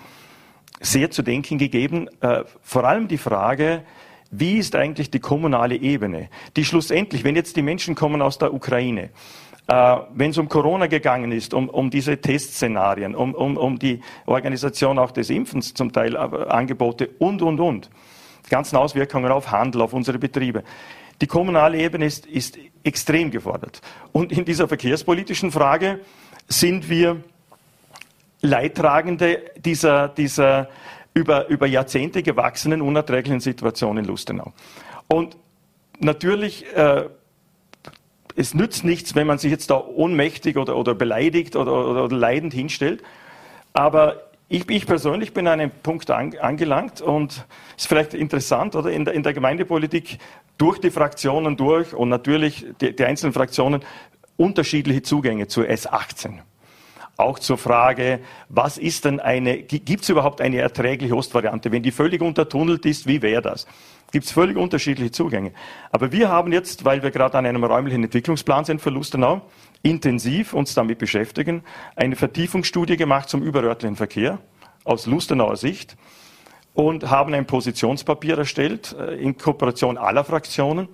sehr 0.79 1.09
zu 1.11 1.21
denken 1.21 1.57
gegeben, 1.57 2.09
äh, 2.21 2.43
vor 2.61 2.83
allem 2.83 3.07
die 3.07 3.17
Frage, 3.17 3.83
wie 4.31 4.57
ist 4.57 4.75
eigentlich 4.75 5.11
die 5.11 5.19
kommunale 5.19 5.75
Ebene, 5.75 6.29
die 6.55 6.65
schlussendlich, 6.65 7.23
wenn 7.23 7.35
jetzt 7.35 7.55
die 7.55 7.61
Menschen 7.61 7.95
kommen 7.95 8.21
aus 8.21 8.37
der 8.37 8.53
Ukraine, 8.53 9.09
äh, 9.67 9.97
wenn 10.13 10.31
es 10.31 10.37
um 10.37 10.49
Corona 10.49 10.87
gegangen 10.87 11.31
ist, 11.31 11.53
um, 11.53 11.69
um 11.69 11.89
diese 11.89 12.19
Testszenarien, 12.19 13.15
um, 13.15 13.33
um, 13.35 13.57
um 13.57 13.79
die 13.79 14.01
Organisation 14.25 14.97
auch 14.97 15.11
des 15.11 15.29
Impfens 15.29 15.73
zum 15.73 15.91
Teil, 15.91 16.15
äh, 16.15 16.17
Angebote 16.17 17.09
und, 17.19 17.41
und, 17.41 17.59
und, 17.59 17.89
die 18.45 18.49
ganzen 18.49 18.77
Auswirkungen 18.77 19.31
auf 19.31 19.51
Handel, 19.51 19.81
auf 19.81 19.93
unsere 19.93 20.19
Betriebe. 20.19 20.63
Die 21.21 21.27
kommunale 21.27 21.79
Ebene 21.79 22.05
ist, 22.05 22.25
ist 22.25 22.57
extrem 22.83 23.31
gefordert. 23.31 23.81
Und 24.11 24.31
in 24.31 24.45
dieser 24.45 24.67
verkehrspolitischen 24.67 25.51
Frage 25.51 25.99
sind 26.47 26.89
wir 26.89 27.23
Leidtragende 28.41 29.41
dieser, 29.57 30.09
dieser 30.09 30.69
über, 31.17 31.47
über 31.47 31.65
Jahrzehnte 31.65 32.21
gewachsenen, 32.21 32.81
unerträglichen 32.81 33.39
Situation 33.39 33.97
in 33.97 34.05
Lustenau. 34.05 34.53
Und 35.07 35.35
natürlich, 35.99 36.65
äh, 36.75 37.05
es 38.35 38.53
nützt 38.53 38.83
nichts, 38.83 39.15
wenn 39.15 39.25
man 39.25 39.39
sich 39.39 39.49
jetzt 39.49 39.71
da 39.71 39.83
ohnmächtig 39.83 40.57
oder, 40.57 40.77
oder 40.77 40.93
beleidigt 40.93 41.55
oder, 41.55 41.89
oder, 41.89 42.03
oder 42.03 42.15
leidend 42.15 42.53
hinstellt. 42.53 43.01
Aber 43.73 44.27
ich, 44.47 44.69
ich, 44.69 44.85
persönlich 44.85 45.33
bin 45.33 45.47
an 45.47 45.59
einem 45.59 45.71
Punkt 45.71 46.11
an, 46.11 46.37
angelangt 46.37 47.01
und 47.01 47.31
es 47.75 47.83
ist 47.83 47.87
vielleicht 47.87 48.13
interessant, 48.13 48.75
oder 48.75 48.91
in 48.91 49.03
der, 49.03 49.15
in 49.15 49.23
der, 49.23 49.33
Gemeindepolitik 49.33 50.19
durch 50.59 50.79
die 50.79 50.91
Fraktionen 50.91 51.57
durch 51.57 51.95
und 51.95 52.09
natürlich 52.09 52.65
die, 52.79 52.95
die 52.95 53.03
einzelnen 53.03 53.33
Fraktionen 53.33 53.81
unterschiedliche 54.37 55.01
Zugänge 55.01 55.47
zur 55.47 55.65
S18. 55.65 56.41
Auch 57.17 57.39
zur 57.39 57.57
Frage, 57.57 58.19
was 58.47 58.77
ist 58.77 59.05
denn 59.05 59.19
eine, 59.19 59.57
gibt 59.63 60.03
es 60.03 60.09
überhaupt 60.09 60.39
eine 60.39 60.59
erträgliche 60.59 61.15
Ostvariante? 61.15 61.71
Wenn 61.71 61.81
die 61.81 61.91
völlig 61.91 62.21
untertunnelt 62.21 62.85
ist, 62.85 63.07
wie 63.07 63.21
wäre 63.21 63.41
das? 63.41 63.67
Gibt 64.11 64.25
es 64.25 64.31
völlig 64.31 64.55
unterschiedliche 64.55 65.11
Zugänge. 65.11 65.51
Aber 65.91 66.11
wir 66.11 66.29
haben 66.29 66.53
jetzt, 66.53 66.85
weil 66.85 67.03
wir 67.03 67.11
gerade 67.11 67.37
an 67.37 67.45
einem 67.45 67.63
räumlichen 67.63 68.03
Entwicklungsplan 68.03 68.63
sind 68.63 68.81
für 68.81 68.91
Lustenau, 68.91 69.41
intensiv 69.81 70.53
uns 70.53 70.75
damit 70.75 70.99
beschäftigen, 70.99 71.63
eine 71.95 72.15
Vertiefungsstudie 72.15 72.95
gemacht 72.95 73.27
zum 73.29 73.41
überörtlichen 73.41 73.97
Verkehr 73.97 74.39
aus 74.83 75.07
Lustenauer 75.07 75.57
Sicht 75.57 75.97
und 76.73 77.09
haben 77.09 77.33
ein 77.33 77.47
Positionspapier 77.47 78.37
erstellt 78.37 78.95
äh, 78.97 79.15
in 79.15 79.37
Kooperation 79.37 79.97
aller 79.97 80.23
Fraktionen. 80.23 80.87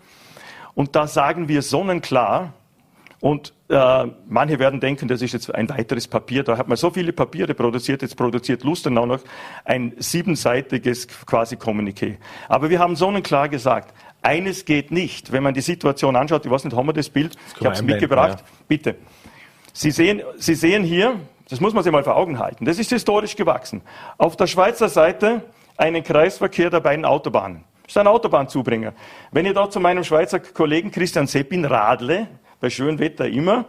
Und 0.74 0.96
da 0.96 1.06
sagen 1.06 1.50
wir 1.50 1.62
sonnenklar, 1.62 2.54
und 3.24 3.54
äh, 3.70 4.06
manche 4.28 4.60
werden 4.60 4.82
denken, 4.82 5.08
das 5.08 5.22
ist 5.22 5.32
jetzt 5.32 5.56
ein 5.56 5.70
weiteres 5.70 6.10
Papier. 6.10 6.44
Da 6.44 6.58
hat 6.58 6.68
man 6.68 6.76
so 6.76 6.90
viele 6.90 7.14
Papiere 7.14 7.54
produziert. 7.54 8.02
Jetzt 8.02 8.18
produziert 8.18 8.66
Lustenau 8.66 9.06
noch 9.06 9.22
ein 9.64 9.94
siebenseitiges 9.98 11.08
quasi 11.26 11.56
Kommuniqué. 11.56 12.18
Aber 12.50 12.70
wir 12.70 12.80
haben 12.80 12.98
sonnenklar 12.98 13.48
gesagt, 13.48 13.94
eines 14.22 14.66
geht 14.66 14.92
nicht. 14.92 15.32
Wenn 15.32 15.42
man 15.42 15.54
die 15.54 15.62
Situation 15.62 16.18
anschaut, 16.18 16.46
ich 16.46 16.52
weiß 16.52 16.66
nicht, 16.66 16.76
haben 16.76 16.86
wir 16.86 16.92
das 16.92 17.10
Bild? 17.10 17.36
Das 17.36 17.62
ich 17.62 17.66
habe 17.66 17.76
es 17.76 17.82
mitgebracht. 17.82 18.40
Ja. 18.40 18.46
Bitte. 18.68 18.96
Sie 19.72 19.92
sehen, 19.92 20.22
Sie 20.36 20.56
sehen 20.56 20.84
hier, 20.84 21.16
das 21.48 21.62
muss 21.62 21.74
man 21.74 21.82
sich 21.82 21.94
mal 21.94 22.04
vor 22.04 22.18
Augen 22.18 22.40
halten. 22.40 22.66
Das 22.66 22.78
ist 22.78 22.90
historisch 22.90 23.38
gewachsen. 23.38 23.84
Auf 24.18 24.36
der 24.36 24.48
Schweizer 24.48 24.90
Seite 24.90 25.44
einen 25.78 26.04
Kreisverkehr 26.04 26.70
der 26.70 26.82
beiden 26.82 27.06
Autobahnen. 27.06 27.64
Das 27.84 27.94
ist 27.94 27.98
ein 27.98 28.08
Autobahnzubringer. 28.08 28.92
Wenn 29.32 29.46
ich 29.46 29.54
da 29.54 29.70
zu 29.70 29.80
meinem 29.80 30.04
Schweizer 30.04 30.42
Kollegen 30.42 30.92
Christian 30.92 31.28
Seppin 31.28 31.64
radle, 31.64 32.28
bei 32.64 32.70
schönem 32.70 32.98
Wetter 32.98 33.28
immer, 33.28 33.66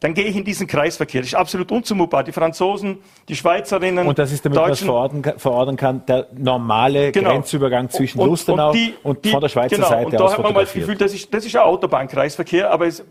dann 0.00 0.14
gehe 0.14 0.24
ich 0.24 0.34
in 0.36 0.44
diesen 0.44 0.66
Kreisverkehr. 0.66 1.20
Das 1.20 1.28
ist 1.28 1.34
absolut 1.34 1.70
unzumutbar. 1.70 2.24
Die 2.24 2.32
Franzosen, 2.32 2.98
die 3.28 3.36
Schweizerinnen, 3.36 4.06
Und 4.06 4.18
das 4.18 4.32
ist, 4.32 4.42
damit 4.44 4.58
Deutschen, 4.58 4.88
man 4.88 5.22
das 5.22 5.40
verordnen 5.40 5.76
kann, 5.76 6.04
der 6.06 6.28
normale 6.34 7.12
genau. 7.12 7.30
Grenzübergang 7.30 7.90
zwischen 7.90 8.20
und, 8.20 8.28
Lustenau 8.28 8.70
und, 8.70 8.74
die, 8.74 8.94
und, 9.02 9.26
von 9.26 9.40
der 9.42 9.48
Schweizer 9.50 9.76
genau. 9.76 9.88
Seite 9.88 10.06
und 10.06 10.14
da 10.14 10.32
hat 10.32 10.42
man 10.42 10.54
mal 10.54 10.64
das 10.64 10.72
Gefühl, 10.72 10.96
das 10.96 11.12
ist, 11.12 11.32
das 11.32 11.44
ist 11.44 11.54
ein 11.56 11.62
Autobahnkreisverkehr, 11.62 12.70
aber 12.70 12.86
es, 12.86 13.04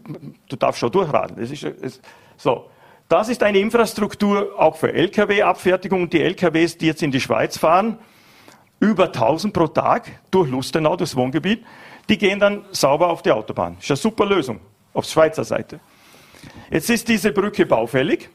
du 0.50 0.56
darfst 0.56 0.80
schon 0.80 0.92
durchradeln. 0.92 1.40
Das 1.40 1.52
ist, 1.52 1.64
es, 1.64 2.02
so. 2.36 2.66
Das 3.10 3.30
ist 3.30 3.44
eine 3.44 3.60
Infrastruktur 3.60 4.54
auch 4.58 4.76
für 4.76 4.92
Lkw-Abfertigung. 4.92 6.10
Die 6.10 6.20
Lkws, 6.20 6.78
die 6.80 6.88
jetzt 6.88 7.04
in 7.04 7.12
die 7.12 7.22
Schweiz 7.22 7.60
fahren, 7.60 8.00
über 8.80 9.06
1000 9.06 9.54
pro 9.54 9.68
Tag 9.68 10.12
durch 10.32 10.50
Lustenau, 10.50 10.96
das 10.96 11.16
Wohngebiet, 11.16 11.64
die 12.10 12.18
gehen 12.18 12.40
dann 12.40 12.66
sauber 12.72 13.10
auf 13.10 13.22
die 13.22 13.32
Autobahn. 13.32 13.78
Ist 13.80 13.92
eine 13.92 13.98
super 13.98 14.26
Lösung 14.26 14.60
auf 14.94 15.06
Schweizer 15.06 15.44
Seite. 15.44 15.80
Jetzt 16.70 16.90
ist 16.90 17.08
diese 17.08 17.32
Brücke 17.32 17.66
baufällig 17.66 18.30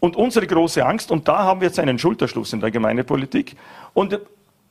und 0.00 0.16
unsere 0.16 0.46
große 0.46 0.84
Angst, 0.84 1.10
und 1.10 1.28
da 1.28 1.38
haben 1.38 1.60
wir 1.60 1.68
jetzt 1.68 1.78
einen 1.78 1.98
Schulterschluss 1.98 2.52
in 2.52 2.60
der 2.60 2.70
Gemeindepolitik. 2.70 3.56
Und 3.94 4.20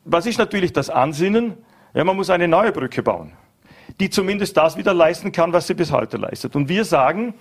was 0.05 0.25
ist 0.25 0.37
natürlich 0.37 0.73
das 0.73 0.89
Ansinnen? 0.89 1.57
Ja, 1.93 2.03
man 2.03 2.15
muss 2.15 2.29
eine 2.29 2.47
neue 2.47 2.71
Brücke 2.71 3.01
bauen, 3.03 3.33
die 3.99 4.09
zumindest 4.09 4.55
das 4.57 4.77
wieder 4.77 4.93
leisten 4.93 5.31
kann, 5.31 5.53
was 5.53 5.67
sie 5.67 5.73
bis 5.73 5.91
heute 5.91 6.17
leistet. 6.17 6.55
Und 6.55 6.69
wir 6.69 6.85
sagen, 6.85 7.33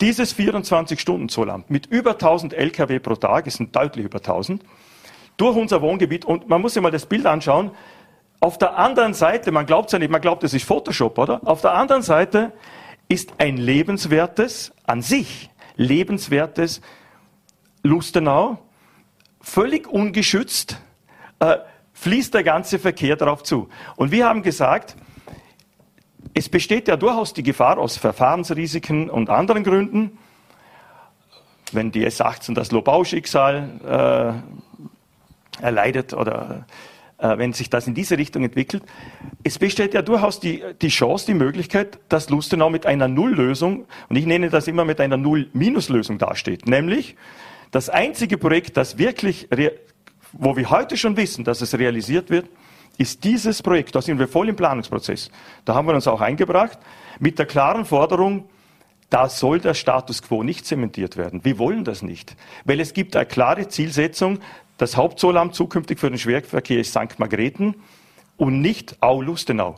dieses 0.00 0.36
24-Stunden-Zollamt 0.36 1.70
mit 1.70 1.86
über 1.86 2.12
1000 2.12 2.54
Lkw 2.54 2.98
pro 2.98 3.16
Tag, 3.16 3.46
es 3.46 3.54
sind 3.54 3.74
deutlich 3.74 4.06
über 4.06 4.18
1000, 4.18 4.62
durch 5.36 5.56
unser 5.56 5.82
Wohngebiet, 5.82 6.24
und 6.24 6.48
man 6.48 6.60
muss 6.60 6.74
sich 6.74 6.82
mal 6.82 6.90
das 6.90 7.06
Bild 7.06 7.26
anschauen, 7.26 7.70
auf 8.40 8.58
der 8.58 8.76
anderen 8.76 9.14
Seite, 9.14 9.50
man 9.50 9.66
glaubt 9.66 9.88
es 9.88 9.92
ja 9.92 9.98
nicht, 9.98 10.10
man 10.10 10.20
glaubt, 10.20 10.44
es 10.44 10.54
ist 10.54 10.64
Photoshop, 10.64 11.18
oder? 11.18 11.40
Auf 11.44 11.60
der 11.60 11.74
anderen 11.74 12.02
Seite 12.02 12.52
ist 13.08 13.32
ein 13.38 13.56
lebenswertes, 13.56 14.72
an 14.86 15.02
sich 15.02 15.50
lebenswertes 15.76 16.80
Lustenau, 17.82 18.58
völlig 19.40 19.88
ungeschützt, 19.88 20.80
äh, 21.40 21.58
fließt 21.94 22.34
der 22.34 22.44
ganze 22.44 22.78
Verkehr 22.78 23.16
darauf 23.16 23.42
zu. 23.42 23.68
Und 23.96 24.12
wir 24.12 24.26
haben 24.26 24.42
gesagt, 24.42 24.96
es 26.34 26.48
besteht 26.48 26.86
ja 26.86 26.96
durchaus 26.96 27.32
die 27.32 27.42
Gefahr 27.42 27.78
aus 27.78 27.96
Verfahrensrisiken 27.96 29.10
und 29.10 29.30
anderen 29.30 29.64
Gründen, 29.64 30.18
wenn 31.72 31.90
die 31.90 32.06
S18 32.06 32.54
das 32.54 32.70
Lobau-Schicksal 32.70 34.42
äh, 35.60 35.62
erleidet 35.62 36.14
oder 36.14 36.66
wenn 37.18 37.52
sich 37.52 37.68
das 37.68 37.86
in 37.86 37.94
diese 37.94 38.16
Richtung 38.16 38.44
entwickelt. 38.44 38.84
Es 39.42 39.58
besteht 39.58 39.92
ja 39.94 40.02
durchaus 40.02 40.40
die, 40.40 40.62
die 40.80 40.88
Chance, 40.88 41.26
die 41.26 41.34
Möglichkeit, 41.34 41.98
dass 42.08 42.30
Lustenau 42.30 42.70
mit 42.70 42.86
einer 42.86 43.08
Nulllösung, 43.08 43.86
und 44.08 44.16
ich 44.16 44.24
nenne 44.24 44.50
das 44.50 44.68
immer 44.68 44.84
mit 44.84 45.00
einer 45.00 45.16
Null-Minus-Lösung 45.16 46.18
dasteht, 46.18 46.66
nämlich 46.66 47.16
das 47.70 47.88
einzige 47.90 48.38
Projekt, 48.38 48.76
das 48.76 48.98
wirklich, 48.98 49.48
wo 50.32 50.56
wir 50.56 50.70
heute 50.70 50.96
schon 50.96 51.16
wissen, 51.16 51.44
dass 51.44 51.60
es 51.60 51.76
realisiert 51.76 52.30
wird, 52.30 52.48
ist 52.98 53.24
dieses 53.24 53.62
Projekt. 53.62 53.94
Da 53.94 54.02
sind 54.02 54.18
wir 54.18 54.28
voll 54.28 54.48
im 54.48 54.56
Planungsprozess. 54.56 55.30
Da 55.64 55.74
haben 55.74 55.86
wir 55.86 55.94
uns 55.94 56.06
auch 56.06 56.20
eingebracht 56.20 56.78
mit 57.20 57.38
der 57.38 57.46
klaren 57.46 57.84
Forderung, 57.84 58.48
da 59.10 59.28
soll 59.28 59.58
der 59.60 59.74
Status 59.74 60.22
quo 60.22 60.42
nicht 60.42 60.66
zementiert 60.66 61.16
werden. 61.16 61.44
Wir 61.44 61.58
wollen 61.58 61.84
das 61.84 62.02
nicht, 62.02 62.36
weil 62.64 62.78
es 62.78 62.92
gibt 62.92 63.16
eine 63.16 63.24
klare 63.26 63.68
Zielsetzung, 63.68 64.38
das 64.78 64.96
Hauptzollamt 64.96 65.54
zukünftig 65.54 65.98
für 65.98 66.08
den 66.08 66.18
Schwerverkehr 66.18 66.80
ist 66.80 66.90
St. 66.92 67.18
Margrethen 67.18 67.74
und 68.36 68.60
nicht 68.60 68.96
Au-Lustenau. 69.02 69.76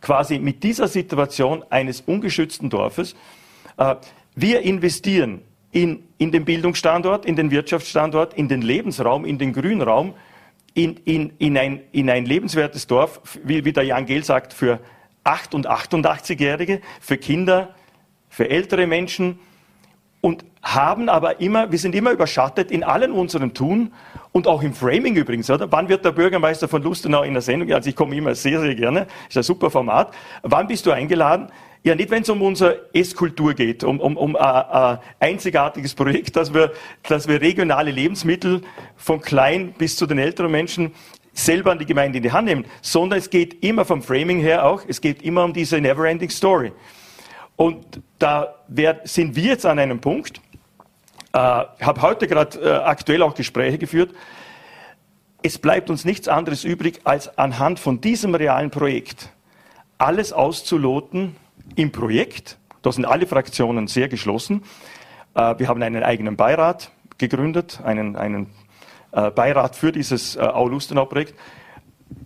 Quasi 0.00 0.38
mit 0.38 0.64
dieser 0.64 0.88
Situation 0.88 1.64
eines 1.70 2.00
ungeschützten 2.00 2.70
Dorfes. 2.70 3.14
Äh, 3.76 3.96
wir 4.34 4.62
investieren 4.62 5.42
in, 5.70 6.02
in 6.16 6.32
den 6.32 6.44
Bildungsstandort, 6.44 7.26
in 7.26 7.36
den 7.36 7.50
Wirtschaftsstandort, 7.50 8.34
in 8.34 8.48
den 8.48 8.62
Lebensraum, 8.62 9.24
in 9.24 9.38
den 9.38 9.52
Grünraum, 9.52 10.14
in, 10.74 10.96
in, 11.04 11.32
in, 11.38 11.58
ein, 11.58 11.82
in 11.92 12.08
ein 12.08 12.24
lebenswertes 12.24 12.86
Dorf, 12.86 13.20
wie, 13.44 13.64
wie 13.64 13.72
der 13.72 13.84
Jan 13.84 14.06
Gehl 14.06 14.24
sagt, 14.24 14.54
für 14.54 14.80
8- 15.24 15.54
und 15.54 15.68
88-Jährige, 15.68 16.80
für 17.00 17.18
Kinder, 17.18 17.74
für 18.28 18.48
ältere 18.48 18.86
Menschen, 18.86 19.40
und 20.20 20.47
haben 20.74 21.08
aber 21.08 21.40
immer, 21.40 21.72
wir 21.72 21.78
sind 21.78 21.94
immer 21.94 22.10
überschattet 22.12 22.70
in 22.70 22.84
allen 22.84 23.12
unserem 23.12 23.54
Tun 23.54 23.92
und 24.32 24.46
auch 24.46 24.62
im 24.62 24.74
Framing 24.74 25.16
übrigens, 25.16 25.50
oder? 25.50 25.70
Wann 25.72 25.88
wird 25.88 26.04
der 26.04 26.12
Bürgermeister 26.12 26.68
von 26.68 26.82
Lustenau 26.82 27.22
in 27.22 27.32
der 27.32 27.42
Sendung? 27.42 27.72
Also 27.72 27.88
ich 27.88 27.96
komme 27.96 28.14
immer 28.14 28.34
sehr, 28.34 28.60
sehr 28.60 28.74
gerne, 28.74 29.06
ist 29.28 29.36
ein 29.36 29.42
super 29.42 29.70
Format. 29.70 30.12
Wann 30.42 30.66
bist 30.66 30.84
du 30.84 30.90
eingeladen? 30.90 31.48
Ja, 31.84 31.94
nicht 31.94 32.10
wenn 32.10 32.22
es 32.22 32.28
um 32.28 32.42
unsere 32.42 32.86
Esskultur 32.92 33.54
geht, 33.54 33.82
um, 33.84 34.00
um, 34.00 34.16
um 34.16 34.36
ein 34.36 34.98
einzigartiges 35.20 35.94
Projekt, 35.94 36.36
dass 36.36 36.52
wir, 36.52 36.72
dass 37.08 37.28
wir 37.28 37.40
regionale 37.40 37.90
Lebensmittel 37.90 38.62
von 38.96 39.20
klein 39.20 39.72
bis 39.78 39.96
zu 39.96 40.06
den 40.06 40.18
älteren 40.18 40.50
Menschen 40.50 40.92
selber 41.32 41.70
an 41.70 41.78
die 41.78 41.86
Gemeinde 41.86 42.18
in 42.18 42.24
die 42.24 42.32
Hand 42.32 42.46
nehmen, 42.46 42.64
sondern 42.82 43.18
es 43.18 43.30
geht 43.30 43.62
immer 43.62 43.84
vom 43.84 44.02
Framing 44.02 44.40
her 44.40 44.66
auch, 44.66 44.82
es 44.86 45.00
geht 45.00 45.22
immer 45.22 45.44
um 45.44 45.52
diese 45.52 45.80
Neverending 45.80 46.30
Story. 46.30 46.72
Und 47.56 48.02
da 48.18 48.54
sind 49.04 49.34
wir 49.34 49.44
jetzt 49.44 49.66
an 49.66 49.78
einem 49.78 50.00
Punkt, 50.00 50.40
äh, 51.32 51.38
habe 51.38 52.02
heute 52.02 52.26
gerade 52.26 52.58
äh, 52.58 52.70
aktuell 52.84 53.22
auch 53.22 53.34
Gespräche 53.34 53.78
geführt, 53.78 54.10
es 55.42 55.58
bleibt 55.58 55.88
uns 55.88 56.04
nichts 56.04 56.26
anderes 56.26 56.64
übrig, 56.64 57.00
als 57.04 57.38
anhand 57.38 57.78
von 57.78 58.00
diesem 58.00 58.34
realen 58.34 58.70
Projekt 58.70 59.30
alles 59.98 60.32
auszuloten 60.32 61.36
im 61.76 61.92
Projekt. 61.92 62.58
Da 62.82 62.92
sind 62.92 63.04
alle 63.04 63.26
Fraktionen 63.26 63.86
sehr 63.86 64.08
geschlossen. 64.08 64.62
Äh, 65.34 65.58
wir 65.58 65.68
haben 65.68 65.82
einen 65.82 66.02
eigenen 66.02 66.36
Beirat 66.36 66.90
gegründet, 67.18 67.80
einen, 67.84 68.16
einen 68.16 68.48
äh, 69.12 69.30
Beirat 69.30 69.76
für 69.76 69.92
dieses 69.92 70.36
äh, 70.36 70.40
Aulustenau-Projekt. 70.40 71.34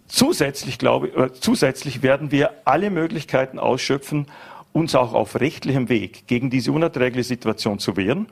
Zusätzlich, 0.07 0.79
glaube, 0.79 1.09
äh, 1.09 1.33
zusätzlich 1.33 2.03
werden 2.03 2.31
wir 2.31 2.53
alle 2.65 2.91
Möglichkeiten 2.91 3.59
ausschöpfen, 3.59 4.27
uns 4.73 4.95
auch 4.95 5.13
auf 5.13 5.41
rechtlichem 5.41 5.89
Weg 5.89 6.27
gegen 6.27 6.51
diese 6.51 6.73
unerträgliche 6.73 7.29
Situation 7.29 7.79
zu 7.79 7.97
wehren. 7.97 8.27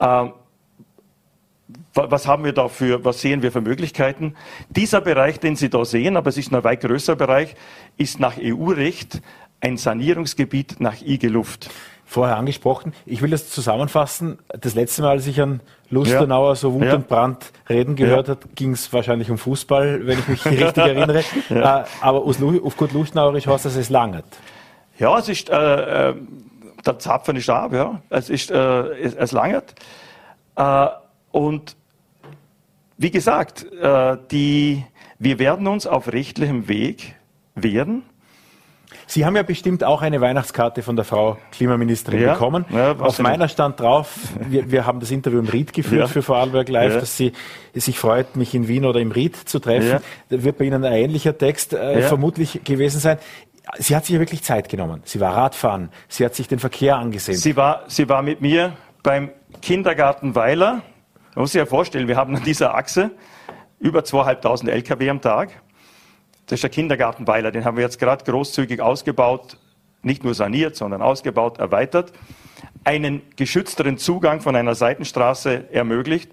Ähm, 0.00 0.32
was 1.94 2.26
haben 2.26 2.44
wir 2.44 2.52
da 2.52 2.68
für, 2.68 3.04
was 3.04 3.20
sehen 3.20 3.42
wir 3.42 3.50
für 3.50 3.60
Möglichkeiten? 3.60 4.34
Dieser 4.68 5.00
Bereich, 5.00 5.40
den 5.40 5.56
Sie 5.56 5.70
da 5.70 5.84
sehen, 5.84 6.16
aber 6.16 6.28
es 6.28 6.36
ist 6.36 6.52
ein 6.52 6.62
weit 6.62 6.82
größerer 6.82 7.16
Bereich, 7.16 7.56
ist 7.96 8.20
nach 8.20 8.34
EU-Recht 8.38 9.22
ein 9.60 9.76
Sanierungsgebiet 9.76 10.80
nach 10.80 11.00
IG 11.00 11.28
Luft. 11.28 11.70
Vorher 12.08 12.36
angesprochen. 12.36 12.92
Ich 13.04 13.20
will 13.20 13.30
das 13.30 13.50
zusammenfassen. 13.50 14.38
Das 14.60 14.76
letzte 14.76 15.02
Mal, 15.02 15.10
als 15.12 15.26
ich 15.26 15.40
an 15.40 15.60
Lustenauer 15.90 16.54
so 16.54 16.72
Wut 16.72 16.84
ja. 16.84 16.94
und 16.94 17.08
Brand 17.08 17.52
reden 17.68 17.96
gehört 17.96 18.28
ja. 18.28 18.34
habe, 18.34 18.46
ging 18.54 18.72
es 18.72 18.92
wahrscheinlich 18.92 19.28
um 19.28 19.38
Fußball, 19.38 20.06
wenn 20.06 20.20
ich 20.20 20.28
mich 20.28 20.46
richtig 20.46 20.76
erinnere. 20.76 21.24
ja. 21.48 21.80
Äh, 21.80 21.84
aber 22.00 22.22
auf 22.22 22.76
gut 22.76 22.92
Lustenauerisch 22.92 23.48
heißt 23.48 23.64
das, 23.64 23.74
es 23.74 23.90
langert. 23.90 24.24
Ja, 25.00 25.18
es 25.18 25.28
ist, 25.28 25.50
äh, 25.50 26.10
äh, 26.10 26.14
der 26.86 26.98
Zapfen 26.98 27.36
ist 27.36 27.48
ab, 27.50 27.72
ja. 27.72 28.00
Es 28.10 28.30
ist, 28.30 28.50
äh, 28.50 28.56
es, 29.00 29.14
es 29.14 29.32
langert. 29.32 29.74
Äh, 30.56 30.86
und 31.32 31.76
wie 32.98 33.10
gesagt, 33.10 33.70
äh, 33.72 34.16
die, 34.30 34.84
wir 35.18 35.38
werden 35.38 35.66
uns 35.66 35.86
auf 35.86 36.12
rechtlichem 36.12 36.68
Weg 36.68 37.16
wehren. 37.54 38.02
Sie 39.08 39.24
haben 39.24 39.36
ja 39.36 39.42
bestimmt 39.42 39.84
auch 39.84 40.02
eine 40.02 40.20
Weihnachtskarte 40.20 40.82
von 40.82 40.96
der 40.96 41.04
Frau 41.04 41.38
Klimaministerin 41.52 42.22
ja, 42.22 42.32
bekommen. 42.32 42.64
Ja, 42.70 42.92
Auf 42.92 43.18
meiner 43.20 43.48
stand 43.48 43.78
drauf, 43.78 44.16
wir, 44.48 44.70
wir, 44.70 44.84
haben 44.84 44.98
das 44.98 45.10
Interview 45.10 45.38
im 45.38 45.46
Ried 45.46 45.72
geführt 45.72 46.00
ja. 46.00 46.06
für 46.08 46.22
Vorarlberg 46.22 46.68
Live, 46.68 46.94
dass 46.94 47.16
sie 47.16 47.32
sich 47.72 47.98
freut, 47.98 48.36
mich 48.36 48.54
in 48.54 48.66
Wien 48.66 48.84
oder 48.84 49.00
im 49.00 49.12
Ried 49.12 49.36
zu 49.36 49.60
treffen. 49.60 50.00
Da 50.28 50.42
wird 50.42 50.58
bei 50.58 50.64
Ihnen 50.64 50.84
ein 50.84 50.92
ähnlicher 50.92 51.36
Text 51.38 51.72
äh, 51.72 52.02
vermutlich 52.02 52.64
gewesen 52.64 52.98
sein. 52.98 53.18
Sie 53.78 53.96
hat 53.96 54.04
sich 54.06 54.14
ja 54.14 54.20
wirklich 54.20 54.42
Zeit 54.42 54.68
genommen. 54.68 55.02
Sie 55.04 55.20
war 55.20 55.36
Radfahren, 55.36 55.90
sie 56.08 56.24
hat 56.24 56.34
sich 56.34 56.48
den 56.48 56.58
Verkehr 56.58 56.96
angesehen. 56.96 57.36
Sie 57.36 57.56
war, 57.56 57.84
sie 57.88 58.08
war 58.08 58.22
mit 58.22 58.40
mir 58.40 58.76
beim 59.02 59.30
Kindergarten 59.60 60.34
Weiler. 60.34 60.82
Man 61.34 61.42
muss 61.42 61.52
sich 61.52 61.58
ja 61.58 61.66
vorstellen, 61.66 62.08
wir 62.08 62.16
haben 62.16 62.36
an 62.36 62.44
dieser 62.44 62.74
Achse 62.74 63.10
über 63.78 64.04
zweieinhalbtausend 64.04 64.70
Lkw 64.70 65.10
am 65.10 65.20
Tag. 65.20 65.50
Das 66.46 66.58
ist 66.58 66.62
der 66.62 66.70
Kindergartenweiler, 66.70 67.50
den 67.50 67.64
haben 67.64 67.76
wir 67.76 67.82
jetzt 67.82 67.98
gerade 67.98 68.24
großzügig 68.24 68.80
ausgebaut, 68.80 69.58
nicht 70.02 70.22
nur 70.22 70.34
saniert, 70.34 70.76
sondern 70.76 71.02
ausgebaut, 71.02 71.58
erweitert, 71.58 72.12
einen 72.84 73.22
geschützteren 73.34 73.98
Zugang 73.98 74.40
von 74.40 74.54
einer 74.54 74.76
Seitenstraße 74.76 75.72
ermöglicht. 75.72 76.30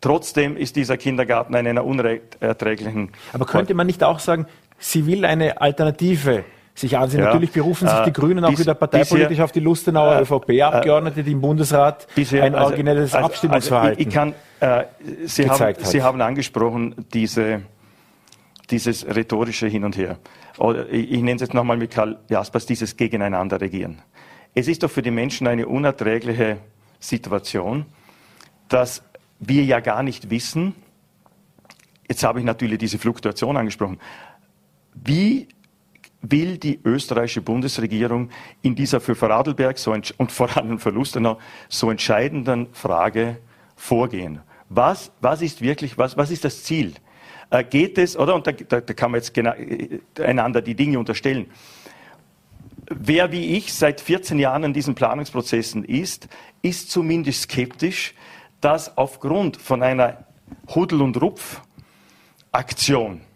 Trotzdem 0.00 0.56
ist 0.56 0.76
dieser 0.76 0.96
Kindergarten 0.96 1.54
in 1.54 1.66
einer 1.66 1.84
unerträglichen. 1.84 3.10
Aber 3.32 3.44
könnte 3.44 3.74
man 3.74 3.88
nicht 3.88 4.04
auch 4.04 4.20
sagen, 4.20 4.46
sie 4.78 5.06
will 5.06 5.24
eine 5.24 5.60
Alternative 5.60 6.44
sich 6.80 6.96
ansehen. 6.96 7.20
Ja, 7.20 7.26
Natürlich 7.26 7.52
berufen 7.52 7.88
sich 7.88 7.98
die 8.00 8.10
äh, 8.10 8.12
Grünen 8.12 8.44
auch 8.44 8.58
wieder 8.58 8.74
parteipolitisch 8.74 9.28
bisher, 9.28 9.44
auf 9.44 9.52
die 9.52 9.60
Lustenauer 9.60 10.16
äh, 10.16 10.22
ÖVP-Abgeordnete, 10.22 11.22
die 11.22 11.32
im 11.32 11.40
Bundesrat 11.40 12.06
bisher, 12.14 12.44
ein 12.44 12.54
also, 12.54 12.68
originelles 12.68 13.14
also, 13.14 13.26
Abstimmungsverhalten 13.26 13.90
also 13.90 14.00
ich, 14.00 14.06
ich 14.08 14.14
kann, 14.14 14.34
äh, 14.60 14.84
Sie, 15.26 15.48
haben, 15.48 15.74
Sie 15.82 16.02
haben 16.02 16.20
angesprochen, 16.20 16.94
diese 17.12 17.62
dieses 18.70 19.06
rhetorische 19.06 19.66
Hin 19.66 19.84
und 19.84 19.96
Her. 19.96 20.18
Oder 20.58 20.88
ich, 20.90 21.10
ich 21.10 21.22
nenne 21.22 21.34
es 21.34 21.40
jetzt 21.42 21.54
nochmal 21.54 21.76
mit 21.76 21.90
Karl 21.90 22.18
Jaspers, 22.28 22.66
dieses 22.66 22.96
Gegeneinander 22.96 23.60
regieren. 23.60 24.02
Es 24.54 24.68
ist 24.68 24.82
doch 24.82 24.90
für 24.90 25.02
die 25.02 25.10
Menschen 25.10 25.46
eine 25.46 25.66
unerträgliche 25.66 26.58
Situation, 26.98 27.86
dass 28.68 29.02
wir 29.38 29.64
ja 29.64 29.80
gar 29.80 30.02
nicht 30.02 30.30
wissen, 30.30 30.74
jetzt 32.08 32.22
habe 32.24 32.40
ich 32.40 32.44
natürlich 32.44 32.78
diese 32.78 32.98
Fluktuation 32.98 33.56
angesprochen, 33.56 33.98
wie 34.94 35.48
will 36.22 36.58
die 36.58 36.80
österreichische 36.84 37.40
Bundesregierung 37.40 38.30
in 38.62 38.74
dieser 38.74 39.00
für 39.00 39.14
Vorarlberg 39.14 39.78
so 39.78 39.92
und 39.92 40.32
vor 40.32 40.56
allem 40.56 40.78
für 40.78 40.90
Lustenau 40.90 41.38
so 41.68 41.90
entscheidenden 41.90 42.68
Frage 42.72 43.38
vorgehen? 43.76 44.40
Was, 44.68 45.10
was 45.20 45.42
ist 45.42 45.62
wirklich, 45.62 45.98
was, 45.98 46.16
was 46.16 46.30
ist 46.30 46.44
das 46.44 46.62
Ziel? 46.62 46.94
Äh, 47.50 47.64
geht 47.64 47.98
es, 47.98 48.16
oder? 48.16 48.34
Und 48.34 48.46
da, 48.46 48.52
da, 48.52 48.80
da 48.80 48.94
kann 48.94 49.10
man 49.10 49.20
jetzt 49.20 49.34
genau, 49.34 49.52
einander 50.18 50.62
die 50.62 50.74
Dinge 50.74 50.98
unterstellen. 50.98 51.46
Wer 52.88 53.32
wie 53.32 53.56
ich 53.56 53.72
seit 53.72 54.00
14 54.00 54.38
Jahren 54.38 54.64
in 54.64 54.72
diesen 54.72 54.94
Planungsprozessen 54.94 55.84
ist, 55.84 56.28
ist 56.62 56.90
zumindest 56.90 57.42
skeptisch, 57.42 58.14
dass 58.60 58.96
aufgrund 58.96 59.56
von 59.56 59.82
einer 59.82 60.24
Huddel- 60.74 61.02
und 61.02 61.20
Rupf-Aktion 61.20 61.62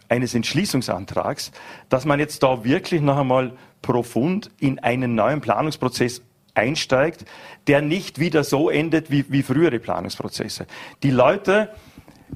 eines 0.08 0.34
Entschließungsantrags, 0.34 1.52
dass 1.88 2.04
man 2.04 2.20
jetzt 2.20 2.42
da 2.42 2.64
wirklich 2.64 3.00
noch 3.00 3.18
einmal 3.18 3.52
profund 3.82 4.50
in 4.58 4.78
einen 4.78 5.14
neuen 5.14 5.40
Planungsprozess 5.40 6.22
einsteigt, 6.54 7.24
der 7.66 7.82
nicht 7.82 8.18
wieder 8.18 8.44
so 8.44 8.70
endet 8.70 9.10
wie, 9.10 9.24
wie 9.30 9.42
frühere 9.42 9.78
Planungsprozesse. 9.78 10.66
Die 11.02 11.10
Leute 11.10 11.70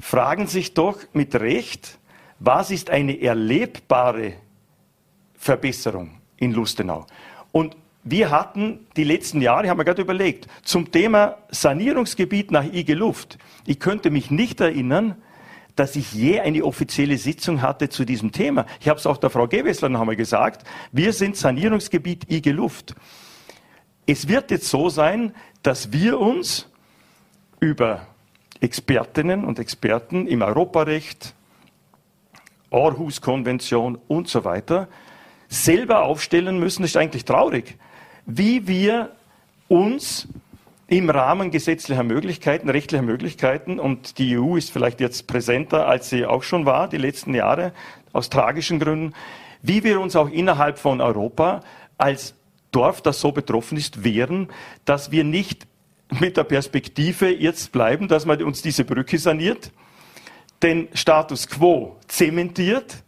fragen 0.01 0.47
sich 0.47 0.75
doch 0.75 0.99
mit 1.13 1.35
Recht, 1.37 1.99
was 2.41 2.71
ist 2.71 2.91
eine 2.91 3.21
erlebbare 3.21 4.35
Verbesserung 5.35 6.21
in 6.37 6.53
Lustenau? 6.53 7.07
Und 7.53 7.77
wir 8.05 8.31
hatten 8.31 8.87
die 8.97 9.05
letzten 9.05 9.43
Jahre, 9.43 9.69
haben 9.69 9.79
wir 9.79 9.85
gerade 9.85 10.03
überlegt, 10.03 10.47
zum 10.63 10.91
Thema 10.91 11.37
Sanierungsgebiet 11.51 12.51
nach 12.51 12.65
IG 12.65 12.95
Luft. 12.95 13.39
Ich 13.67 13.81
könnte 13.81 14.11
mich 14.11 14.31
nicht 14.31 14.61
erinnern, 14.61 15.17
dass 15.79 15.95
ich 15.95 16.13
je 16.13 16.41
eine 16.41 16.65
offizielle 16.65 17.17
Sitzung 17.19 17.63
hatte 17.63 17.89
zu 17.89 18.05
diesem 18.05 18.33
Thema. 18.33 18.67
Ich 18.81 18.89
habe 18.89 18.99
es 18.99 19.07
auch 19.07 19.17
der 19.17 19.31
Frau 19.31 19.47
Gewessler 19.47 19.89
noch 19.89 20.01
einmal 20.01 20.17
gesagt. 20.17 20.67
Wir 20.91 21.13
sind 21.13 21.37
Sanierungsgebiet 21.37 22.31
IG 22.31 22.51
Luft. 22.51 22.97
Es 24.05 24.27
wird 24.27 24.51
jetzt 24.51 24.69
so 24.69 24.89
sein, 24.89 25.35
dass 25.63 25.93
wir 25.93 26.19
uns 26.19 26.69
über 27.61 28.07
Expertinnen 28.61 29.45
und 29.45 29.61
Experten 29.61 30.27
im 30.27 30.43
Europarecht, 30.43 31.35
Aarhus-Konvention 32.73 33.99
und 34.09 34.29
so 34.29 34.45
weiter 34.45 34.89
selber 35.49 36.03
aufstellen 36.03 36.59
müssen. 36.59 36.83
Das 36.83 36.91
ist 36.91 36.97
eigentlich 36.97 37.25
traurig, 37.25 37.77
wie 38.27 38.67
wir 38.67 39.13
uns 39.69 40.27
im 40.89 41.11
Rahmen 41.11 41.51
gesetzlicher 41.51 42.03
Möglichkeiten, 42.03 42.71
rechtlicher 42.71 43.03
Möglichkeiten, 43.03 43.79
und 43.79 44.19
die 44.19 44.39
EU 44.39 44.57
ist 44.57 44.71
vielleicht 44.71 45.01
jetzt 45.01 45.27
präsenter, 45.27 45.87
als 45.87 46.09
sie 46.09 46.25
auch 46.25 46.43
schon 46.43 46.65
war, 46.65 46.89
die 46.89 46.97
letzten 46.97 47.35
Jahre, 47.35 47.73
aus 48.15 48.31
tragischen 48.31 48.81
Gründen, 48.81 49.13
wie 49.61 49.85
wir 49.85 50.01
uns 50.01 50.17
auch 50.17 50.31
innerhalb 50.31 50.79
von 50.79 51.03
Europa 51.03 51.61
als 51.99 52.35
Dorf, 52.73 53.03
das 53.03 53.21
so 53.21 53.33
betroffen 53.33 53.77
ist, 53.77 54.03
wehren, 54.03 54.49
dass 54.87 55.11
wir 55.11 55.25
nicht 55.25 55.67
mit 56.21 56.39
der 56.39 56.45
Perspektive 56.45 57.29
jetzt 57.29 57.71
bleiben, 57.71 58.09
dass 58.09 58.25
man 58.25 58.43
uns 58.43 58.63
diese 58.63 58.85
Brücke 58.85 59.19
saniert, 59.19 59.73
den 60.63 60.89
Status 60.95 61.49
quo 61.49 61.97
zementiert 62.09 63.03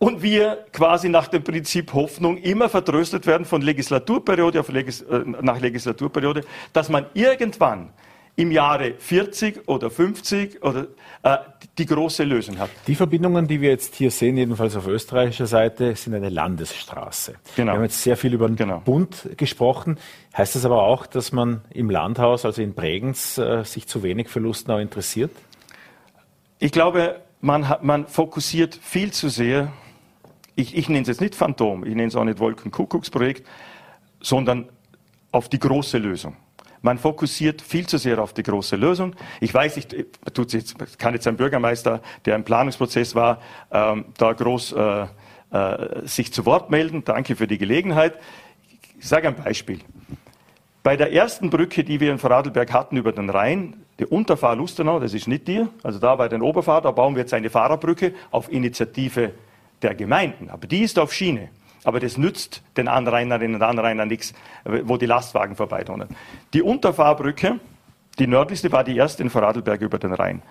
und 0.00 0.22
wir 0.22 0.64
quasi 0.72 1.10
nach 1.10 1.28
dem 1.28 1.44
Prinzip 1.44 1.92
Hoffnung 1.92 2.38
immer 2.38 2.68
vertröstet 2.70 3.26
werden 3.26 3.44
von 3.44 3.60
Legislaturperiode 3.60 4.58
auf 4.58 4.70
Legis 4.70 5.02
äh, 5.02 5.20
nach 5.42 5.60
Legislaturperiode, 5.60 6.40
dass 6.72 6.88
man 6.88 7.04
irgendwann 7.12 7.90
im 8.34 8.50
Jahre 8.50 8.94
40 8.96 9.68
oder 9.68 9.90
50 9.90 10.62
oder 10.62 10.86
äh, 11.22 11.36
die 11.76 11.84
große 11.84 12.24
Lösung 12.24 12.58
hat. 12.58 12.70
Die 12.86 12.94
Verbindungen, 12.94 13.46
die 13.46 13.60
wir 13.60 13.68
jetzt 13.68 13.94
hier 13.94 14.10
sehen, 14.10 14.38
jedenfalls 14.38 14.74
auf 14.74 14.86
österreichischer 14.86 15.46
Seite, 15.46 15.94
sind 15.94 16.14
eine 16.14 16.30
Landesstraße. 16.30 17.34
Genau. 17.56 17.72
Wir 17.72 17.76
haben 17.76 17.82
jetzt 17.82 18.02
sehr 18.02 18.16
viel 18.16 18.32
über 18.32 18.46
den 18.46 18.56
genau. 18.56 18.80
Bund 18.80 19.28
gesprochen. 19.36 19.98
Heißt 20.34 20.54
das 20.54 20.64
aber 20.64 20.82
auch, 20.82 21.04
dass 21.04 21.32
man 21.32 21.60
im 21.68 21.90
Landhaus, 21.90 22.46
also 22.46 22.62
in 22.62 22.72
Bregenz, 22.72 23.36
äh, 23.36 23.64
sich 23.64 23.86
zu 23.86 24.02
wenig 24.02 24.30
für 24.30 24.40
Lustenau 24.40 24.78
interessiert? 24.78 25.32
Ich 26.58 26.72
glaube, 26.72 27.20
man, 27.42 27.68
hat, 27.68 27.84
man 27.84 28.06
fokussiert 28.06 28.78
viel 28.80 29.12
zu 29.12 29.28
sehr, 29.28 29.70
ich, 30.60 30.76
ich 30.76 30.88
nenne 30.88 31.02
es 31.02 31.08
jetzt 31.08 31.20
nicht 31.20 31.34
Phantom, 31.34 31.84
ich 31.84 31.94
nenne 31.94 32.08
es 32.08 32.16
auch 32.16 32.24
nicht 32.24 32.38
Wolkenkuckucksprojekt, 32.38 33.46
sondern 34.20 34.68
auf 35.32 35.48
die 35.48 35.58
große 35.58 35.98
Lösung. 35.98 36.36
Man 36.82 36.98
fokussiert 36.98 37.60
viel 37.60 37.86
zu 37.86 37.98
sehr 37.98 38.22
auf 38.22 38.32
die 38.32 38.42
große 38.42 38.76
Lösung. 38.76 39.14
Ich 39.40 39.52
weiß, 39.52 39.76
ich 39.76 39.86
tut 40.32 40.52
jetzt, 40.52 40.98
kann 40.98 41.12
jetzt 41.12 41.26
ein 41.26 41.36
Bürgermeister, 41.36 42.00
der 42.24 42.36
im 42.36 42.44
Planungsprozess 42.44 43.14
war, 43.14 43.40
ähm, 43.70 44.06
da 44.16 44.32
groß 44.32 44.72
äh, 44.72 45.06
äh, 45.50 46.06
sich 46.06 46.32
zu 46.32 46.46
Wort 46.46 46.70
melden. 46.70 47.04
Danke 47.04 47.36
für 47.36 47.46
die 47.46 47.58
Gelegenheit. 47.58 48.14
Ich 48.98 49.08
sage 49.08 49.28
ein 49.28 49.36
Beispiel. 49.36 49.80
Bei 50.82 50.96
der 50.96 51.12
ersten 51.12 51.50
Brücke, 51.50 51.84
die 51.84 52.00
wir 52.00 52.10
in 52.10 52.18
Vorarlberg 52.18 52.72
hatten 52.72 52.96
über 52.96 53.12
den 53.12 53.28
Rhein, 53.28 53.82
die 53.98 54.06
Unterfahr 54.06 54.56
Lustenau, 54.56 54.98
das 54.98 55.12
ist 55.12 55.28
nicht 55.28 55.46
dir, 55.46 55.68
also 55.82 55.98
da 55.98 56.16
bei 56.16 56.28
den 56.28 56.40
Oberfahr, 56.40 56.80
da 56.80 56.90
bauen 56.90 57.14
wir 57.14 57.20
jetzt 57.20 57.34
eine 57.34 57.50
Fahrerbrücke 57.50 58.14
auf 58.30 58.50
Initiative 58.50 59.32
der 59.82 59.94
Gemeinden. 59.94 60.50
Aber 60.50 60.66
die 60.66 60.80
ist 60.80 60.98
auf 60.98 61.12
Schiene. 61.12 61.48
Aber 61.84 62.00
das 62.00 62.18
nützt 62.18 62.62
den 62.76 62.88
Anrainerinnen 62.88 63.56
und 63.56 63.62
Anrainern 63.62 64.08
nichts, 64.08 64.34
wo 64.64 64.96
die 64.96 65.06
Lastwagen 65.06 65.56
vorbeidonnern. 65.56 66.08
Die 66.52 66.62
Unterfahrbrücke, 66.62 67.58
die 68.18 68.26
nördlichste, 68.26 68.70
war 68.72 68.84
die 68.84 68.96
erste 68.96 69.22
in 69.22 69.30
Vorarlberg 69.30 69.80
über 69.80 69.98
den 69.98 70.12
Rhein. 70.12 70.42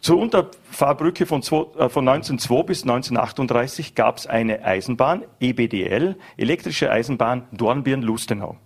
Zur 0.00 0.18
Unterfahrbrücke 0.18 1.26
von, 1.26 1.40
äh, 1.42 1.88
von 1.88 2.08
1902 2.08 2.62
bis 2.64 2.82
1938 2.82 3.94
gab 3.94 4.16
es 4.16 4.26
eine 4.26 4.64
Eisenbahn, 4.64 5.22
EBDL, 5.38 6.16
elektrische 6.36 6.90
Eisenbahn 6.90 7.46
Dornbirn-Lustenau. 7.52 8.56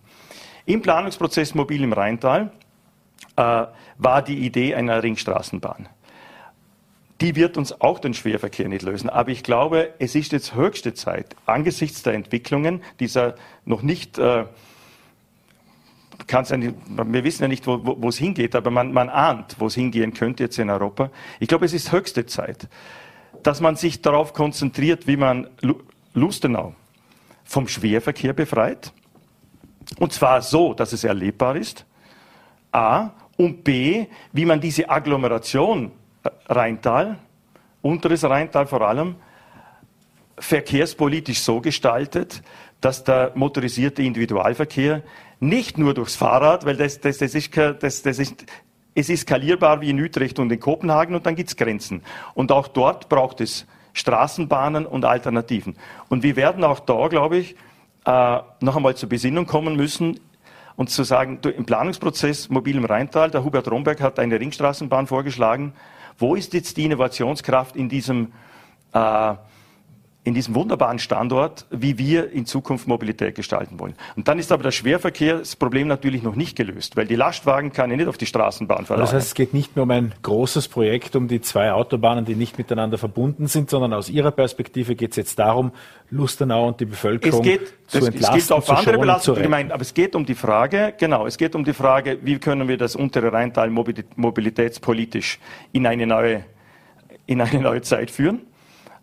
Im 0.65 0.81
Planungsprozess 0.81 1.55
Mobil 1.55 1.83
im 1.83 1.93
Rheintal 1.93 2.53
äh, 3.37 3.67
war 3.99 4.23
die 4.23 4.39
Idee 4.39 4.75
einer 4.75 5.03
Ringstraßenbahn 5.03 5.89
die 7.23 7.37
wird 7.37 7.57
uns 7.57 7.81
auch 7.81 8.01
den 8.01 8.14
Schwerverkehr 8.14 8.68
nicht 8.68 8.83
lösen. 8.83 9.09
Aber 9.09 9.31
ich 9.31 9.45
glaube, 9.45 9.95
es 10.01 10.16
ist 10.16 10.33
jetzt 10.33 10.57
höchste 10.57 10.93
Zeit, 10.93 11.37
angesichts 11.47 12.03
der 12.03 12.14
Entwicklungen 12.14 12.83
dieser 12.99 13.37
noch 13.64 13.83
nicht, 13.83 14.18
äh, 14.18 14.45
nicht 16.57 16.75
wir 16.97 17.25
wissen 17.25 17.43
ja 17.43 17.49
nicht, 17.49 17.64
wo, 17.68 17.81
wo 17.85 18.09
es 18.09 18.18
hingeht, 18.18 18.57
aber 18.57 18.73
man, 18.73 18.93
man 18.93 19.09
ahnt, 19.09 19.55
wo 19.61 19.66
es 19.66 19.75
hingehen 19.77 20.14
könnte 20.14 20.43
jetzt 20.43 20.59
in 20.59 20.68
Europa. 20.68 21.11
Ich 21.39 21.47
glaube, 21.47 21.64
es 21.64 21.73
ist 21.73 21.93
höchste 21.93 22.27
Zeit, 22.27 22.68
dass 23.45 23.61
man 23.61 23.77
sich 23.77 24.03
darauf 24.03 24.33
konzentriert, 24.33 25.07
wie 25.07 25.16
man 25.16 25.47
Lustenau 26.14 26.75
vom 27.45 27.68
Schwerverkehr 27.68 28.33
befreit. 28.33 28.93
Und 30.01 30.12
zwar 30.12 30.43
so, 30.43 30.75
dass 30.75 30.93
es 30.93 31.05
erlebbar 31.05 31.55
ist. 31.55 31.87
A. 32.73 33.11
Und 33.37 33.62
B, 33.62 34.07
wie 34.33 34.45
man 34.45 34.61
diese 34.61 34.91
Agglomeration 34.91 35.93
Rheintal, 36.49 37.18
unteres 37.81 38.25
Rheintal 38.25 38.66
vor 38.66 38.83
allem, 38.83 39.16
verkehrspolitisch 40.39 41.41
so 41.41 41.61
gestaltet, 41.61 42.43
dass 42.81 43.05
der 43.05 43.33
motorisierte 43.35 44.03
Individualverkehr 44.03 45.03
nicht 45.41 45.79
nur 45.79 45.95
durchs 45.95 46.16
Fahrrad, 46.16 46.64
weil 46.66 46.77
das, 46.77 47.01
das, 47.01 47.18
das, 47.18 47.35
ist, 47.35 47.57
das, 47.57 48.03
das 48.03 48.18
ist, 48.18 48.45
es 48.95 49.09
ist 49.09 49.23
skalierbar 49.23 49.81
wie 49.81 49.91
in 49.91 50.01
Utrecht 50.01 50.39
und 50.39 50.51
in 50.53 50.61
Kopenhagen 50.61 51.14
und 51.14 51.27
dann 51.27 51.37
gibt 51.37 51.49
es 51.49 51.57
Grenzen. 51.57 52.03
Und 52.35 52.53
auch 52.53 52.68
dort 52.68 53.09
braucht 53.09 53.41
es 53.41 53.66
Straßenbahnen 53.93 54.87
und 54.87 55.05
Alternativen. 55.05 55.77
Und 56.09 56.23
wir 56.23 56.37
werden 56.37 56.64
auch 56.64 56.81
da, 56.81 57.09
glaube 57.09 57.39
ich, 57.39 57.57
äh, 58.05 58.39
noch 58.61 58.77
einmal 58.77 58.97
zur 58.97 59.09
Besinnung 59.09 59.47
kommen 59.47 59.77
müssen 59.77 60.18
und 60.77 60.91
zu 60.91 61.05
sagen, 61.05 61.39
im 61.45 61.64
Planungsprozess 61.64 62.49
Mobil 62.49 62.77
im 62.77 62.85
Rheintal, 62.85 63.31
der 63.31 63.45
Hubert 63.45 63.70
Romberg 63.70 64.01
hat 64.01 64.18
eine 64.18 64.41
Ringstraßenbahn 64.41 65.07
vorgeschlagen. 65.07 65.73
Wo 66.19 66.35
ist 66.35 66.53
jetzt 66.55 66.77
die 66.77 66.85
Innovationskraft 66.85 67.77
in 67.77 67.89
diesem 67.89 68.33
äh, 68.93 69.35
in 70.25 70.35
diesem 70.35 70.55
wunderbaren 70.55 71.01
Standort, 71.01 71.66
wie 71.70 71.99
wir 71.99 72.31
in 72.31 72.47
Zukunft 72.47 72.87
Mobilität 72.87 73.35
gestalten 73.35 73.81
wollen. 73.81 73.95
Und 74.14 74.29
dann 74.29 74.39
ist 74.39 74.53
aber 74.53 74.62
das 74.62 74.75
Schwerverkehrsproblem 74.77 75.89
natürlich 75.89 76.23
noch 76.23 76.37
nicht 76.37 76.57
gelöst, 76.57 76.97
weil 76.97 77.07
die 77.07 77.16
Lastwagen 77.16 77.73
kann 77.73 77.91
ich 77.91 77.97
nicht 77.97 78.07
auf 78.07 78.18
die 78.18 78.27
Straßenbahn 78.27 78.87
verlagern. 78.87 79.07
Das 79.07 79.14
heißt, 79.14 79.27
es 79.29 79.35
geht 79.35 79.53
nicht 79.53 79.75
nur 79.75 79.83
um 79.83 79.91
ein 79.91 80.14
großes 80.23 80.68
Projekt, 80.68 81.16
um 81.16 81.27
die 81.27 81.41
zwei 81.41 81.73
Autobahnen, 81.73 82.25
die 82.25 82.37
nicht 82.37 82.57
miteinander 82.57 82.99
verbunden 82.99 83.49
sind, 83.49 83.68
sondern 83.68 83.93
aus 83.93 84.09
Ihrer 84.09 84.31
Perspektive 84.31 84.95
geht 84.95 85.11
es 85.11 85.16
jetzt 85.16 85.39
darum, 85.41 85.73
Lustenau 86.11 86.68
und 86.68 86.79
die 86.79 86.85
Bevölkerung 86.85 87.41
es 87.41 87.45
geht, 87.45 87.66
zu 87.89 87.99
das, 87.99 88.09
entlasten, 88.09 88.39
es 88.39 88.47
geht 88.47 88.57
auch 88.57 88.62
zu 88.62 88.73
andere 88.75 89.16
retten. 89.16 89.43
gemeint, 89.43 89.73
aber 89.73 89.83
es 89.83 89.93
geht 89.93 90.14
um 90.14 90.25
die 90.25 90.37
Frage, 90.37 90.95
genau, 90.97 91.27
es 91.27 91.37
geht 91.37 91.57
um 91.57 91.64
die 91.64 91.73
Frage, 91.73 92.18
wie 92.23 92.39
können 92.39 92.68
wir 92.68 92.77
das 92.77 92.95
untere 92.95 93.33
Rheintal 93.33 93.70
mobilitätspolitisch 93.70 95.41
in 95.73 95.85
eine 95.85 96.07
neue, 96.07 96.45
in 97.27 97.41
eine 97.41 97.61
neue 97.61 97.83
Zeit 97.83 98.12
führen. 98.12 98.43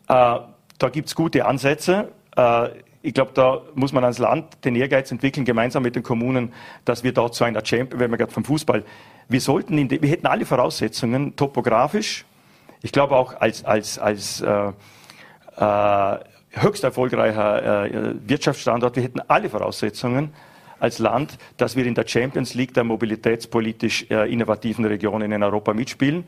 Äh, 0.07 0.37
da 0.79 0.89
gibt 0.89 1.09
es 1.09 1.15
gute 1.15 1.45
Ansätze. 1.45 2.11
Äh, 2.35 2.69
ich 3.01 3.13
glaube, 3.13 3.31
da 3.33 3.61
muss 3.75 3.93
man 3.93 4.03
als 4.03 4.17
Land 4.17 4.65
den 4.65 4.75
Ehrgeiz 4.75 5.11
entwickeln, 5.11 5.45
gemeinsam 5.45 5.83
mit 5.83 5.95
den 5.95 6.03
Kommunen, 6.03 6.51
dass 6.83 7.03
wir 7.03 7.13
da 7.13 7.31
zu 7.31 7.43
einer 7.43 7.65
Champion, 7.65 7.99
wenn 7.99 8.11
wir 8.11 8.17
gerade 8.17 8.31
vom 8.31 8.43
Fußball, 8.43 8.83
wir 9.29 9.41
sollten, 9.41 9.77
in 9.77 9.89
wir 9.89 10.09
hätten 10.09 10.27
alle 10.27 10.45
Voraussetzungen, 10.45 11.35
topografisch, 11.35 12.25
ich 12.81 12.91
glaube 12.91 13.15
auch 13.15 13.39
als, 13.39 13.63
als, 13.63 13.99
als 13.99 14.41
äh, 14.41 14.71
äh, 15.57 16.19
höchst 16.51 16.83
erfolgreicher 16.83 17.85
äh, 17.85 18.15
Wirtschaftsstandort, 18.27 18.95
wir 18.95 19.03
hätten 19.03 19.21
alle 19.27 19.49
Voraussetzungen 19.49 20.33
als 20.79 20.99
Land, 20.99 21.37
dass 21.57 21.75
wir 21.75 21.85
in 21.85 21.95
der 21.95 22.07
Champions 22.07 22.53
League 22.53 22.73
der 22.73 22.83
mobilitätspolitisch 22.83 24.07
äh, 24.09 24.31
innovativen 24.31 24.85
Regionen 24.85 25.31
in 25.31 25.43
Europa 25.43 25.73
mitspielen. 25.73 26.27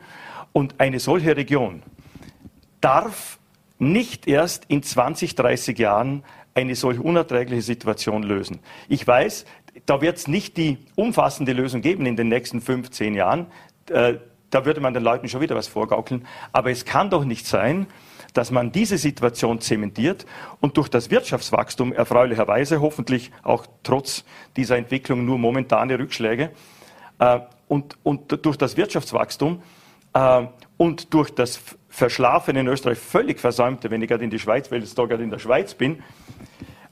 Und 0.52 0.74
eine 0.78 1.00
solche 1.00 1.36
Region 1.36 1.82
darf 2.80 3.38
nicht 3.82 4.28
erst 4.28 4.64
in 4.66 4.82
20, 4.82 5.34
30 5.34 5.78
Jahren 5.78 6.22
eine 6.54 6.74
solch 6.76 6.98
unerträgliche 6.98 7.62
Situation 7.62 8.22
lösen. 8.22 8.60
Ich 8.88 9.06
weiß, 9.06 9.44
da 9.86 10.00
wird 10.00 10.18
es 10.18 10.28
nicht 10.28 10.56
die 10.56 10.78
umfassende 10.94 11.52
Lösung 11.52 11.80
geben 11.80 12.06
in 12.06 12.16
den 12.16 12.28
nächsten 12.28 12.60
15 12.60 13.14
Jahren. 13.14 13.46
Äh, 13.90 14.14
da 14.50 14.64
würde 14.64 14.80
man 14.80 14.94
den 14.94 15.02
Leuten 15.02 15.28
schon 15.28 15.40
wieder 15.40 15.56
was 15.56 15.66
vorgaukeln. 15.66 16.26
Aber 16.52 16.70
es 16.70 16.84
kann 16.84 17.10
doch 17.10 17.24
nicht 17.24 17.46
sein, 17.46 17.86
dass 18.34 18.50
man 18.50 18.70
diese 18.70 18.98
Situation 18.98 19.60
zementiert 19.60 20.26
und 20.60 20.76
durch 20.76 20.88
das 20.88 21.10
Wirtschaftswachstum 21.10 21.92
erfreulicherweise, 21.92 22.80
hoffentlich 22.80 23.30
auch 23.42 23.66
trotz 23.82 24.24
dieser 24.56 24.76
Entwicklung 24.76 25.24
nur 25.24 25.38
momentane 25.38 25.98
Rückschläge, 25.98 26.50
äh, 27.18 27.40
und, 27.68 27.96
und 28.02 28.44
durch 28.44 28.56
das 28.58 28.76
Wirtschaftswachstum 28.76 29.62
äh, 30.12 30.46
und 30.76 31.14
durch 31.14 31.30
das 31.30 31.60
Verschlafen 31.92 32.56
in 32.56 32.66
Österreich 32.68 32.98
völlig 32.98 33.38
versäumte, 33.38 33.90
wenn 33.90 34.00
ich 34.00 34.08
gerade 34.08 34.24
in 34.24 34.30
die 34.30 34.38
Schweiz, 34.38 34.72
weil 34.72 34.82
ich 34.82 34.94
da 34.94 35.04
gerade 35.04 35.22
in 35.22 35.28
der 35.28 35.38
Schweiz 35.38 35.74
bin, 35.74 36.02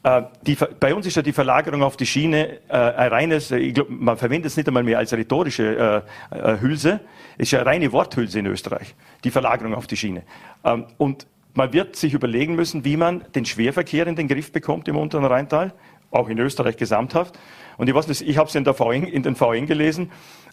äh, 0.02 0.22
die, 0.42 0.58
bei 0.78 0.94
uns 0.94 1.06
ist 1.06 1.16
ja 1.16 1.22
die 1.22 1.32
Verlagerung 1.32 1.82
auf 1.82 1.96
die 1.96 2.04
Schiene 2.04 2.58
äh, 2.68 2.74
ein 2.74 3.08
reines, 3.08 3.50
ich 3.50 3.72
glaub, 3.72 3.88
man 3.88 4.18
verwendet 4.18 4.50
es 4.50 4.58
nicht 4.58 4.68
einmal 4.68 4.82
mehr 4.82 4.98
als 4.98 5.14
rhetorische 5.14 6.04
äh, 6.30 6.38
äh, 6.38 6.60
Hülse, 6.60 7.00
es 7.38 7.44
ist 7.44 7.52
ja 7.52 7.60
eine 7.60 7.70
reine 7.70 7.92
Worthülse 7.92 8.40
in 8.40 8.46
Österreich, 8.46 8.94
die 9.24 9.30
Verlagerung 9.30 9.74
auf 9.74 9.86
die 9.86 9.96
Schiene. 9.96 10.22
Ähm, 10.64 10.84
und 10.98 11.26
man 11.54 11.72
wird 11.72 11.96
sich 11.96 12.12
überlegen 12.12 12.54
müssen, 12.54 12.84
wie 12.84 12.98
man 12.98 13.24
den 13.34 13.46
Schwerverkehr 13.46 14.06
in 14.06 14.16
den 14.16 14.28
Griff 14.28 14.52
bekommt 14.52 14.86
im 14.86 14.98
unteren 14.98 15.24
Rheintal, 15.24 15.72
auch 16.10 16.28
in 16.28 16.38
Österreich 16.38 16.76
gesamthaft. 16.76 17.38
Und 17.78 17.88
ich 17.88 17.94
weiß 17.94 18.06
nicht, 18.08 18.20
ich 18.20 18.36
habe 18.36 18.50
es 18.50 18.54
in, 18.54 19.04
in 19.06 19.22
den 19.22 19.34
VN 19.34 19.64
gelesen. 19.64 20.10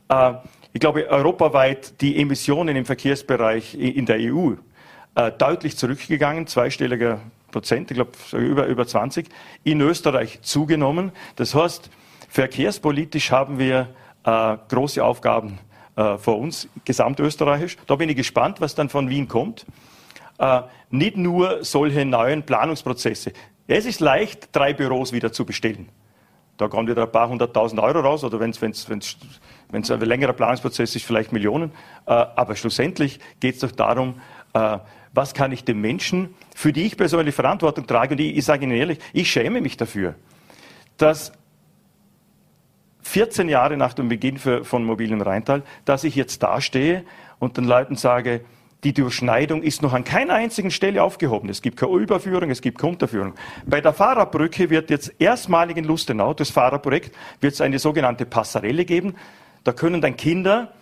Äh, 0.09 0.33
ich 0.73 0.79
glaube, 0.79 1.09
europaweit 1.09 2.01
die 2.01 2.19
Emissionen 2.21 2.75
im 2.75 2.85
Verkehrsbereich 2.85 3.73
in 3.75 4.05
der 4.05 4.17
EU 4.19 4.53
äh, 5.15 5.31
deutlich 5.31 5.77
zurückgegangen, 5.77 6.47
zweistelliger 6.47 7.19
Prozent, 7.51 7.89
ich 7.89 7.95
glaube 7.95 8.11
über, 8.33 8.67
über 8.67 8.85
20, 8.85 9.27
in 9.63 9.81
Österreich 9.81 10.41
zugenommen. 10.41 11.11
Das 11.35 11.55
heißt, 11.55 11.89
verkehrspolitisch 12.29 13.31
haben 13.31 13.57
wir 13.57 13.89
äh, 14.23 14.57
große 14.69 15.03
Aufgaben 15.03 15.59
vor 16.19 16.37
uns, 16.37 16.69
gesamtösterreichisch. 16.85 17.75
Da 17.87 17.95
bin 17.95 18.07
ich 18.07 18.15
gespannt, 18.15 18.61
was 18.61 18.75
dann 18.75 18.87
von 18.87 19.09
Wien 19.09 19.27
kommt. 19.27 19.65
Nicht 20.91 21.17
nur 21.17 21.63
solche 21.63 22.05
neuen 22.05 22.43
Planungsprozesse. 22.43 23.33
Es 23.65 23.87
ist 23.87 23.99
leicht, 23.99 24.49
drei 24.51 24.73
Büros 24.73 25.11
wieder 25.11 25.31
zu 25.31 25.43
bestellen. 25.43 25.89
Da 26.57 26.67
kommen 26.67 26.87
wieder 26.87 27.03
ein 27.03 27.11
paar 27.11 27.29
hunderttausend 27.29 27.79
Euro 27.79 27.99
raus 27.99 28.23
oder 28.23 28.39
wenn 28.39 28.49
es 28.49 28.81
ein 29.91 29.99
längerer 30.01 30.33
Planungsprozess 30.33 30.95
ist, 30.95 31.05
vielleicht 31.05 31.31
Millionen. 31.31 31.71
Äh, 32.05 32.11
aber 32.11 32.55
schlussendlich 32.55 33.19
geht 33.39 33.55
es 33.55 33.61
doch 33.61 33.71
darum, 33.71 34.19
äh, 34.53 34.79
was 35.13 35.33
kann 35.33 35.51
ich 35.51 35.63
den 35.63 35.79
Menschen, 35.79 36.33
für 36.55 36.73
die 36.73 36.83
ich 36.83 36.97
persönlich 36.97 37.35
Verantwortung 37.35 37.87
trage, 37.87 38.13
und 38.13 38.19
ich, 38.19 38.37
ich 38.37 38.45
sage 38.45 38.65
Ihnen 38.65 38.75
ehrlich, 38.75 38.99
ich 39.13 39.31
schäme 39.31 39.61
mich 39.61 39.77
dafür, 39.77 40.15
dass 40.97 41.31
14 43.03 43.49
Jahre 43.49 43.77
nach 43.77 43.93
dem 43.93 44.09
Beginn 44.09 44.37
für, 44.37 44.65
von 44.65 44.83
Mobilen 44.83 45.21
Rheintal, 45.21 45.63
dass 45.85 46.03
ich 46.03 46.15
jetzt 46.15 46.43
dastehe 46.43 47.05
und 47.39 47.57
den 47.57 47.65
Leuten 47.65 47.95
sage, 47.95 48.41
die 48.83 48.93
Durchschneidung 48.93 49.63
ist 49.63 49.81
noch 49.81 49.93
an 49.93 50.03
keiner 50.03 50.35
einzigen 50.35 50.69
Stelle 50.69 51.01
aufgehoben. 51.01 51.49
Es 51.49 51.61
gibt 51.61 51.77
keine 51.77 51.93
Überführung, 51.93 52.51
es 52.51 52.61
gibt 52.61 52.77
keine 52.77 52.93
Unterführung. 52.93 53.33
Bei 53.65 53.81
der 53.81 53.93
Fahrerbrücke 53.93 54.69
wird 54.69 54.89
jetzt 54.89 55.13
erstmalig 55.19 55.77
in 55.77 55.83
Lustenau, 55.83 56.33
das 56.33 56.51
Fahrerprojekt, 56.51 57.15
wird 57.41 57.53
es 57.53 57.61
eine 57.61 57.79
sogenannte 57.79 58.25
Passarelle 58.25 58.85
geben. 58.85 59.15
Da 59.63 59.73
können 59.73 59.99
dann 59.99 60.15
Kinder 60.15 60.73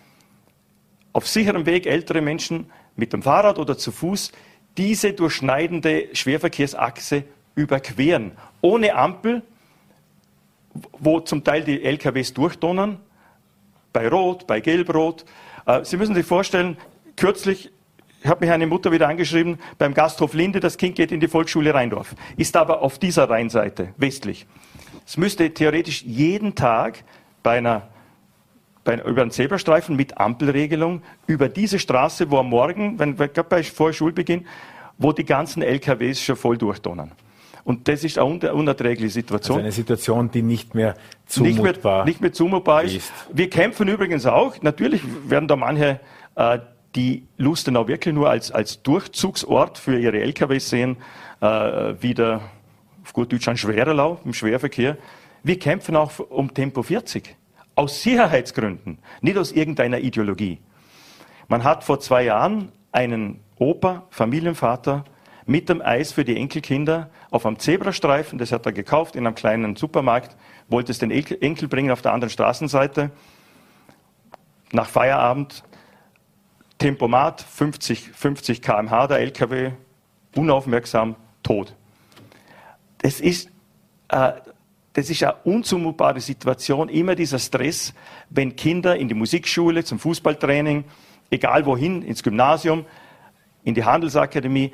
auf 1.12 1.26
sicherem 1.26 1.64
Weg, 1.64 1.86
ältere 1.86 2.20
Menschen 2.20 2.70
mit 2.96 3.14
dem 3.14 3.22
Fahrrad 3.22 3.58
oder 3.58 3.78
zu 3.78 3.90
Fuß 3.90 4.32
diese 4.76 5.14
durchschneidende 5.14 6.08
Schwerverkehrsachse 6.12 7.24
überqueren. 7.54 8.32
Ohne 8.60 8.94
Ampel, 8.94 9.42
wo 10.98 11.20
zum 11.20 11.42
Teil 11.42 11.64
die 11.64 11.82
LKWs 11.82 12.34
durchdonnern, 12.34 13.00
bei 13.94 14.08
Rot, 14.08 14.46
bei 14.46 14.60
Gelb-Rot. 14.60 15.24
Äh, 15.64 15.84
Sie 15.84 15.96
müssen 15.96 16.14
sich 16.14 16.26
vorstellen, 16.26 16.76
kürzlich 17.16 17.70
hat 18.28 18.40
mich 18.40 18.50
eine 18.50 18.66
Mutter 18.66 18.92
wieder 18.92 19.08
angeschrieben, 19.08 19.58
beim 19.78 19.94
Gasthof 19.94 20.34
Linde, 20.34 20.60
das 20.60 20.76
Kind 20.76 20.96
geht 20.96 21.12
in 21.12 21.20
die 21.20 21.28
Volksschule 21.28 21.72
Rheindorf, 21.74 22.14
ist 22.36 22.56
aber 22.56 22.82
auf 22.82 22.98
dieser 22.98 23.28
Rheinseite, 23.28 23.88
westlich. 23.96 24.46
Es 25.06 25.16
müsste 25.16 25.52
theoretisch 25.52 26.02
jeden 26.02 26.54
Tag 26.54 27.04
bei 27.42 27.58
einer 27.58 27.88
bei, 28.86 28.96
über 29.02 29.22
einen 29.22 29.32
Zebrastreifen 29.32 29.96
mit 29.96 30.16
Ampelregelung 30.16 31.02
über 31.26 31.48
diese 31.48 31.78
Straße, 31.78 32.30
wo 32.30 32.38
am 32.38 32.48
Morgen, 32.48 32.98
wenn, 32.98 33.16
gerade 33.16 33.44
bei 33.44 33.62
vor 33.62 33.92
Schulbeginn, 33.92 34.46
wo 34.96 35.12
die 35.12 35.24
ganzen 35.24 35.62
LKWs 35.62 36.22
schon 36.22 36.36
voll 36.36 36.56
durchdonnern. 36.56 37.12
Und 37.64 37.88
das 37.88 38.04
ist 38.04 38.16
eine 38.16 38.54
unerträgliche 38.54 39.10
Situation. 39.10 39.56
Also 39.56 39.64
eine 39.64 39.72
Situation, 39.72 40.30
die 40.30 40.40
nicht 40.42 40.76
mehr 40.76 40.94
zumutbar, 41.26 41.64
nicht 41.64 41.82
mehr, 41.82 42.04
nicht 42.04 42.20
mehr 42.20 42.32
zumutbar 42.32 42.84
ist. 42.84 42.96
ist. 42.96 43.12
Wir 43.32 43.50
kämpfen 43.50 43.88
übrigens 43.88 44.24
auch. 44.24 44.62
Natürlich 44.62 45.02
werden 45.28 45.48
da 45.48 45.56
manche, 45.56 45.98
äh, 46.36 46.60
die 46.96 47.26
Lustenau 47.36 47.86
wirklich 47.86 48.14
nur 48.14 48.30
als, 48.30 48.50
als 48.50 48.82
Durchzugsort 48.82 49.78
für 49.78 49.98
ihre 49.98 50.18
LKWs 50.20 50.70
sehen, 50.70 50.96
äh, 51.40 51.46
wieder 52.00 52.40
auf 53.04 53.12
gut 53.12 53.32
Deutsch 53.32 53.46
ein 53.48 53.56
Schwererlau 53.56 54.18
im 54.24 54.32
Schwerverkehr. 54.32 54.96
Wir 55.42 55.58
kämpfen 55.58 55.94
auch 55.94 56.18
um 56.18 56.52
Tempo 56.52 56.82
40. 56.82 57.36
Aus 57.74 58.02
Sicherheitsgründen, 58.02 58.98
nicht 59.20 59.36
aus 59.36 59.52
irgendeiner 59.52 59.98
Ideologie. 59.98 60.58
Man 61.46 61.62
hat 61.62 61.84
vor 61.84 62.00
zwei 62.00 62.24
Jahren 62.24 62.72
einen 62.90 63.40
Opa, 63.58 64.06
Familienvater, 64.10 65.04
mit 65.44 65.68
dem 65.68 65.80
Eis 65.80 66.12
für 66.12 66.24
die 66.24 66.36
Enkelkinder 66.36 67.10
auf 67.30 67.46
einem 67.46 67.58
Zebrastreifen, 67.58 68.38
das 68.38 68.50
hat 68.50 68.66
er 68.66 68.72
gekauft 68.72 69.14
in 69.14 69.26
einem 69.26 69.36
kleinen 69.36 69.76
Supermarkt, 69.76 70.36
wollte 70.68 70.90
es 70.90 70.98
den 70.98 71.12
Enkel 71.12 71.68
bringen 71.68 71.92
auf 71.92 72.02
der 72.02 72.12
anderen 72.12 72.30
Straßenseite. 72.30 73.12
Nach 74.72 74.88
Feierabend, 74.88 75.62
Tempomat, 76.78 77.40
50, 77.40 78.10
50 78.12 78.62
kmh 78.62 79.06
der 79.06 79.18
LKW, 79.18 79.72
unaufmerksam, 80.34 81.16
tot. 81.42 81.74
Das 82.98 83.20
ist, 83.20 83.50
äh, 84.08 84.32
das 84.92 85.10
ist 85.10 85.22
eine 85.22 85.34
unzumutbare 85.44 86.20
Situation, 86.20 86.88
immer 86.88 87.14
dieser 87.14 87.38
Stress, 87.38 87.94
wenn 88.30 88.56
Kinder 88.56 88.96
in 88.96 89.08
die 89.08 89.14
Musikschule, 89.14 89.84
zum 89.84 89.98
Fußballtraining, 89.98 90.84
egal 91.30 91.66
wohin, 91.66 92.02
ins 92.02 92.22
Gymnasium, 92.22 92.84
in 93.64 93.74
die 93.74 93.84
Handelsakademie, 93.84 94.72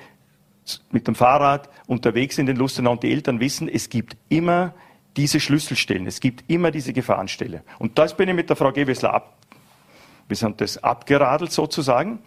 mit 0.91 1.09
dem 1.09 1.15
Fahrrad 1.15 1.69
unterwegs 1.87 2.37
sind 2.37 2.49
in 2.49 2.57
Lustenau 2.57 2.93
und 2.93 3.03
die 3.03 3.11
Eltern 3.11 3.41
wissen, 3.41 3.69
es 3.69 3.89
gibt 3.89 4.17
immer 4.29 4.75
diese 5.17 5.41
Schlüsselstellen, 5.41 6.07
es 6.07 6.21
gibt 6.21 6.45
immer 6.49 6.71
diese 6.71 6.93
Gefahrenstelle. 6.93 7.63
Und 7.79 7.99
das 7.99 8.17
bin 8.17 8.29
ich 8.29 8.35
mit 8.35 8.49
der 8.49 8.57
Frau 8.57 8.73
Gewessler 8.73 9.13
ab, 9.13 9.39
wir 10.33 10.37
sind 10.37 10.63
das 10.63 10.83
abgeradelt 10.83 11.53
sozusagen. 11.53 12.19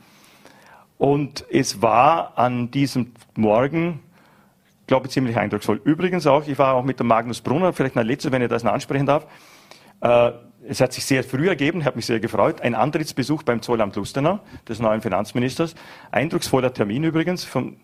Und 0.99 1.43
es 1.49 1.82
war 1.82 2.38
an 2.38 2.70
diesem 2.70 3.14
Morgen, 3.36 3.99
glaube 4.86 5.08
ich, 5.08 5.14
ziemlich 5.14 5.36
eindrucksvoll. 5.38 5.82
Übrigens 5.84 6.28
auch, 6.28 6.47
ich 6.47 6.60
war 6.60 6.76
auch 6.76 6.84
mit 6.84 6.99
dem 6.99 7.08
Magnus 7.08 7.41
Brunner, 7.41 7.74
vielleicht 7.74 7.97
ein 7.97 8.06
letztes, 8.06 8.32
wenn 8.32 8.43
ich 8.43 8.47
das 8.47 8.64
noch 8.64 8.74
ansprechen 8.74 9.08
darf. 9.08 9.26
Äh, 10.01 10.34
es 10.68 10.82
hat 10.82 10.93
sich 10.93 11.03
sehr 11.03 11.24
früh 11.24 11.47
ergeben, 11.47 11.84
hat 11.84 11.95
mich 11.95 12.06
sehr 12.06 12.20
gefreut. 12.20 12.62
Ein 12.62 12.76
Antrittsbesuch 12.76 13.41
beim 13.41 13.64
Zollamt 13.64 13.95
Lustenau, 13.95 14.39
des 14.70 14.80
neuen 14.80 15.01
Finanzministers. 15.01 15.74
Eindrucksvoller 16.12 16.72
Termin 16.76 17.06
übrigens. 17.06 17.43
Vom, 17.43 17.78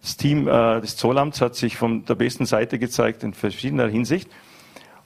das 0.00 0.16
Team 0.16 0.46
äh, 0.46 0.80
des 0.82 0.96
Zollamts 0.96 1.40
hat 1.40 1.56
sich 1.56 1.76
von 1.76 2.04
der 2.04 2.14
besten 2.14 2.46
Seite 2.46 2.78
gezeigt 2.78 3.24
in 3.24 3.34
verschiedener 3.34 3.88
Hinsicht. 3.88 4.30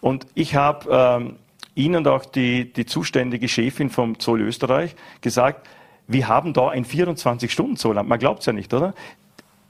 Und 0.02 0.26
ich 0.34 0.56
habe 0.56 0.90
ähm, 1.22 1.36
Ihnen 1.78 1.96
und 1.96 2.08
auch 2.08 2.24
die, 2.24 2.72
die 2.72 2.86
zuständige 2.86 3.48
Chefin 3.48 3.90
vom 3.90 4.18
Zoll 4.18 4.40
Österreich 4.42 4.94
gesagt, 5.20 5.66
wir 6.06 6.28
haben 6.28 6.52
da 6.52 6.70
ein 6.70 6.84
24-Stunden-Zollamt. 6.84 8.08
Man 8.08 8.18
glaubt 8.18 8.40
es 8.40 8.46
ja 8.46 8.52
nicht, 8.52 8.72
oder? 8.74 8.94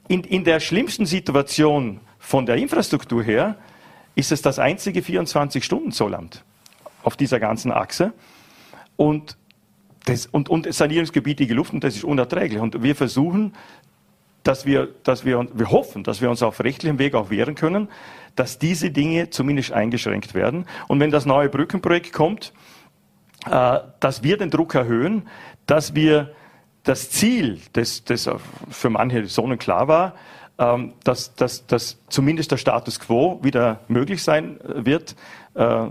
In, 0.07 0.23
in 0.23 0.43
der 0.43 0.59
schlimmsten 0.59 1.05
Situation 1.05 1.99
von 2.17 2.45
der 2.45 2.55
Infrastruktur 2.55 3.23
her 3.23 3.57
ist 4.15 4.31
es 4.31 4.41
das 4.41 4.57
einzige 4.57 5.01
24-Stunden-Zollamt 5.01 6.43
auf 7.03 7.15
dieser 7.15 7.39
ganzen 7.39 7.71
Achse. 7.71 8.13
Und, 8.95 9.37
das, 10.05 10.25
und, 10.25 10.49
und 10.49 10.73
sanierungsgebietige 10.73 11.53
Luft, 11.53 11.73
und 11.73 11.83
das 11.83 11.95
ist 11.95 12.03
unerträglich. 12.03 12.59
Und 12.59 12.81
wir 12.81 12.95
versuchen, 12.95 13.53
dass 14.43 14.65
wir, 14.65 14.87
dass 15.03 15.25
wir, 15.25 15.47
wir 15.53 15.71
hoffen, 15.71 16.03
dass 16.03 16.21
wir 16.21 16.29
uns 16.29 16.41
auf 16.41 16.61
rechtlichem 16.61 16.99
Weg 16.99 17.13
auch 17.13 17.29
wehren 17.29 17.55
können, 17.55 17.89
dass 18.39 18.57
diese 18.57 18.89
Dinge 18.89 19.29
zumindest 19.29 19.73
eingeschränkt 19.73 20.33
werden. 20.33 20.65
Und 20.87 21.01
wenn 21.01 21.11
das 21.11 21.25
neue 21.25 21.49
Brückenprojekt 21.49 22.13
kommt, 22.13 22.53
äh, 23.45 23.79
dass 23.99 24.23
wir 24.23 24.37
den 24.37 24.49
Druck 24.49 24.75
erhöhen, 24.75 25.27
dass 25.65 25.93
wir 25.93 26.33
das 26.83 27.11
Ziel, 27.11 27.59
das, 27.73 28.05
das 28.05 28.29
für 28.69 28.89
manche 28.89 29.25
sonnenklar 29.25 29.89
war, 29.89 30.13
ähm, 30.57 30.93
dass, 31.03 31.35
dass, 31.35 31.67
dass 31.67 31.97
zumindest 32.07 32.51
der 32.51 32.57
Status 32.57 33.01
quo 33.01 33.39
wieder 33.43 33.81
möglich 33.89 34.23
sein 34.23 34.57
wird, 34.63 35.17
äh, 35.55 35.87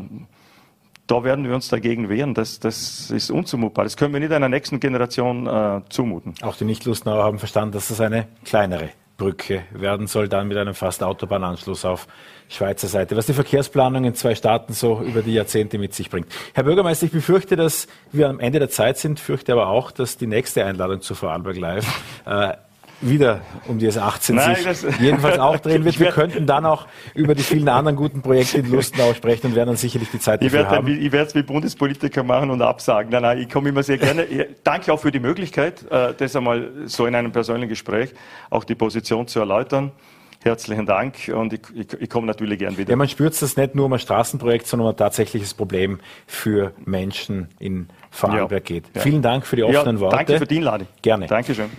da 1.07 1.25
werden 1.25 1.47
wir 1.47 1.55
uns 1.55 1.69
dagegen 1.69 2.09
wehren. 2.09 2.33
Das, 2.33 2.61
das 2.61 3.11
ist 3.11 3.31
unzumutbar. 3.31 3.85
Das 3.85 3.97
können 3.97 4.13
wir 4.15 4.21
nicht 4.21 4.33
einer 4.33 4.49
nächsten 4.49 4.81
Generation 4.81 5.47
äh, 5.47 5.83
zumuten. 5.91 6.35
Auch 6.41 6.57
die 6.57 6.65
Nicht-Lustnauer 6.65 7.25
haben 7.25 7.39
verstanden, 7.39 7.73
dass 7.73 7.89
das 7.89 8.01
eine 8.01 8.27
kleinere 8.45 8.91
Brücke 9.19 9.65
werden 9.73 10.07
soll, 10.07 10.29
dann 10.29 10.49
mit 10.49 10.57
einem 10.57 10.75
fast 10.75 11.03
Autobahnanschluss 11.03 11.85
auf 11.85 12.07
Schweizer 12.49 12.87
Seite, 12.87 13.17
was 13.17 13.27
die 13.27 13.35
Verkehrsplanung 13.35 14.05
in 14.05 14.15
zwei 14.15 14.35
Staaten 14.35 14.73
so 14.73 15.03
über 15.03 15.23
die 15.23 15.35
Jahrzehnte 15.35 15.77
mit 15.77 15.93
sich 15.93 16.09
bringt. 16.09 16.29
Herr 16.55 16.65
Bürgermeister, 16.65 17.07
ich 17.07 17.13
befürchte, 17.13 17.57
dass 17.57 17.89
wir 18.13 18.29
am 18.29 18.41
Ende 18.41 18.61
der 18.61 18.71
Zeit 18.71 18.97
sind, 18.97 19.21
fürchte 19.21 19.53
aber 19.53 19.69
auch, 19.69 19.91
dass 19.91 20.17
die 20.17 20.29
nächste 20.29 20.65
Einladung 20.65 21.03
zu 21.03 21.15
Vorarlberg 21.15 21.57
Live 21.59 22.03
äh, 22.27 22.55
wieder 23.01 23.43
um 23.67 23.79
die 23.79 23.89
S18 23.89 24.35
Nein, 24.35 24.57
sich 24.75 25.01
jedenfalls 25.01 25.39
auch 25.39 25.59
drehen 25.59 25.85
wird. 25.85 26.01
Wir 26.01 26.11
könnten 26.11 26.47
dann 26.47 26.67
auch 26.67 26.87
über 27.15 27.35
die 27.35 27.43
vielen 27.43 27.69
anderen 27.69 27.97
guten 27.97 28.23
Projekte 28.23 28.59
in 28.59 28.71
Lustenau 28.71 29.15
sprechen 29.15 29.49
und 29.49 29.55
werden 29.55 29.69
dann 29.69 29.77
sicherlich 29.77 30.11
die 30.11 30.19
Zeit 30.19 30.43
dafür 30.43 30.61
ich 30.63 30.67
haben. 30.67 30.89
ich 30.89 31.13
werde 31.13 31.29
es 31.29 31.35
wie 31.35 31.43
Bundespolitiker 31.43 32.23
machen 32.23 32.51
und 32.51 32.63
absagen. 32.63 33.11
Nein, 33.11 33.23
nein, 33.23 33.39
ich 33.39 33.49
komme 33.49 33.69
immer 33.69 33.83
sehr 33.83 33.99
gerne. 33.99 34.27
Danke 34.65 34.93
auch 34.93 35.01
für 35.01 35.13
die 35.13 35.21
Möglichkeit, 35.21 35.85
äh, 35.91 36.15
das 36.17 36.35
einmal 36.35 36.71
so 36.87 37.07
in 37.07 37.15
einem 37.15 37.33
persönlichen 37.33 37.69
Gespräch 37.69 38.15
auch 38.51 38.65
die 38.65 38.75
Position 38.75 39.27
zu 39.27 39.41
erläutern. 39.41 39.93
Herzlichen 40.41 40.87
Dank 40.87 41.17
und 41.35 41.53
ich, 41.53 41.61
ich, 41.75 42.01
ich 42.01 42.09
komme 42.09 42.29
natürlich 42.29 42.61
gern 42.61 42.79
wieder. 42.79 42.91
Ja, 42.91 42.97
man 42.97 43.09
spürt 43.09 43.41
das 43.43 43.57
nicht 43.57 43.75
nur 43.75 43.87
um 43.87 43.93
ein 43.93 43.99
Straßenprojekt, 43.99 44.69
sondern 44.69 44.87
um 44.87 44.95
ein 44.95 44.97
tatsächliches 44.97 45.53
Problem 45.53 45.99
für 46.29 46.73
Menschen 46.85 47.49
in 47.59 47.89
Vorarlberg 48.11 48.71
ja, 48.71 48.77
geht. 48.77 48.85
Ja. 48.95 49.01
Vielen 49.03 49.21
Dank 49.21 49.47
für 49.47 49.57
die 49.57 49.65
offenen 49.65 49.97
ja, 49.97 50.01
Worte. 50.01 50.17
Danke 50.17 50.39
für 50.39 50.47
die 50.47 50.59
Einladung. 50.59 50.87
Gerne. 51.03 51.27
Dankeschön. 51.27 51.71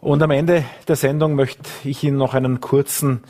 Und 0.00 0.22
am 0.22 0.30
Ende 0.30 0.64
der 0.88 0.96
Sendung 0.96 1.34
möchte 1.34 1.68
ich 1.84 2.02
Ihnen 2.04 2.16
noch 2.16 2.32
einen 2.32 2.60
kurzen 2.60 3.22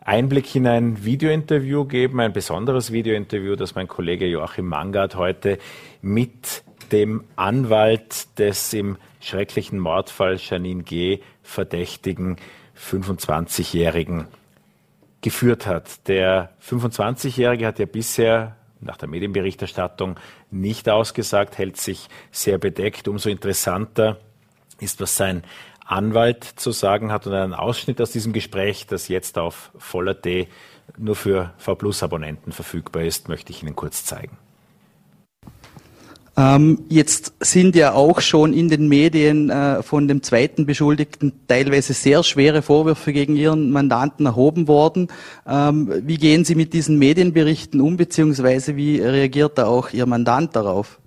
Einblick 0.00 0.54
in 0.54 0.66
ein 0.66 1.04
Videointerview 1.04 1.84
geben, 1.84 2.18
ein 2.20 2.32
besonderes 2.32 2.92
Videointerview, 2.92 3.56
das 3.56 3.74
mein 3.74 3.88
Kollege 3.88 4.26
Joachim 4.26 4.66
Mangard 4.66 5.16
heute 5.16 5.58
mit 6.00 6.62
dem 6.92 7.24
Anwalt 7.36 8.38
des 8.38 8.72
im 8.72 8.96
schrecklichen 9.20 9.78
Mordfall 9.78 10.38
Janine 10.38 10.82
G. 10.82 11.20
verdächtigen 11.42 12.36
25-Jährigen 12.78 14.26
geführt 15.20 15.66
hat. 15.66 16.08
Der 16.08 16.50
25-Jährige 16.66 17.66
hat 17.66 17.78
ja 17.78 17.86
bisher 17.86 18.56
nach 18.80 18.96
der 18.96 19.08
Medienberichterstattung 19.08 20.16
nicht 20.50 20.88
ausgesagt, 20.88 21.58
hält 21.58 21.76
sich 21.76 22.08
sehr 22.30 22.56
bedeckt. 22.56 23.08
Umso 23.08 23.28
interessanter 23.28 24.18
ist, 24.80 25.00
was 25.00 25.16
sein 25.16 25.44
Anwalt 25.84 26.44
zu 26.44 26.72
sagen 26.72 27.12
hat 27.12 27.26
und 27.26 27.34
einen 27.34 27.54
Ausschnitt 27.54 28.00
aus 28.00 28.10
diesem 28.10 28.32
Gespräch, 28.32 28.86
das 28.86 29.08
jetzt 29.08 29.38
auf 29.38 29.70
Voller.at 29.76 30.48
nur 30.98 31.16
für 31.16 31.52
V 31.56 31.74
Plus 31.74 32.02
Abonnenten 32.02 32.52
verfügbar 32.52 33.04
ist, 33.04 33.28
möchte 33.28 33.52
ich 33.52 33.62
Ihnen 33.62 33.76
kurz 33.76 34.04
zeigen. 34.04 34.36
Ähm, 36.36 36.80
jetzt 36.88 37.32
sind 37.40 37.76
ja 37.76 37.92
auch 37.92 38.20
schon 38.20 38.54
in 38.54 38.68
den 38.68 38.88
Medien 38.88 39.50
äh, 39.50 39.84
von 39.84 40.08
dem 40.08 40.22
zweiten 40.22 40.66
Beschuldigten 40.66 41.32
teilweise 41.46 41.92
sehr 41.92 42.24
schwere 42.24 42.60
Vorwürfe 42.60 43.12
gegen 43.12 43.36
Ihren 43.36 43.70
Mandanten 43.70 44.26
erhoben 44.26 44.66
worden. 44.66 45.08
Ähm, 45.46 45.92
wie 46.04 46.16
gehen 46.16 46.44
Sie 46.44 46.56
mit 46.56 46.72
diesen 46.72 46.98
Medienberichten 46.98 47.80
um, 47.80 47.96
beziehungsweise 47.96 48.74
wie 48.74 49.00
reagiert 49.00 49.58
da 49.58 49.66
auch 49.66 49.90
Ihr 49.90 50.06
Mandant 50.06 50.56
darauf? 50.56 50.98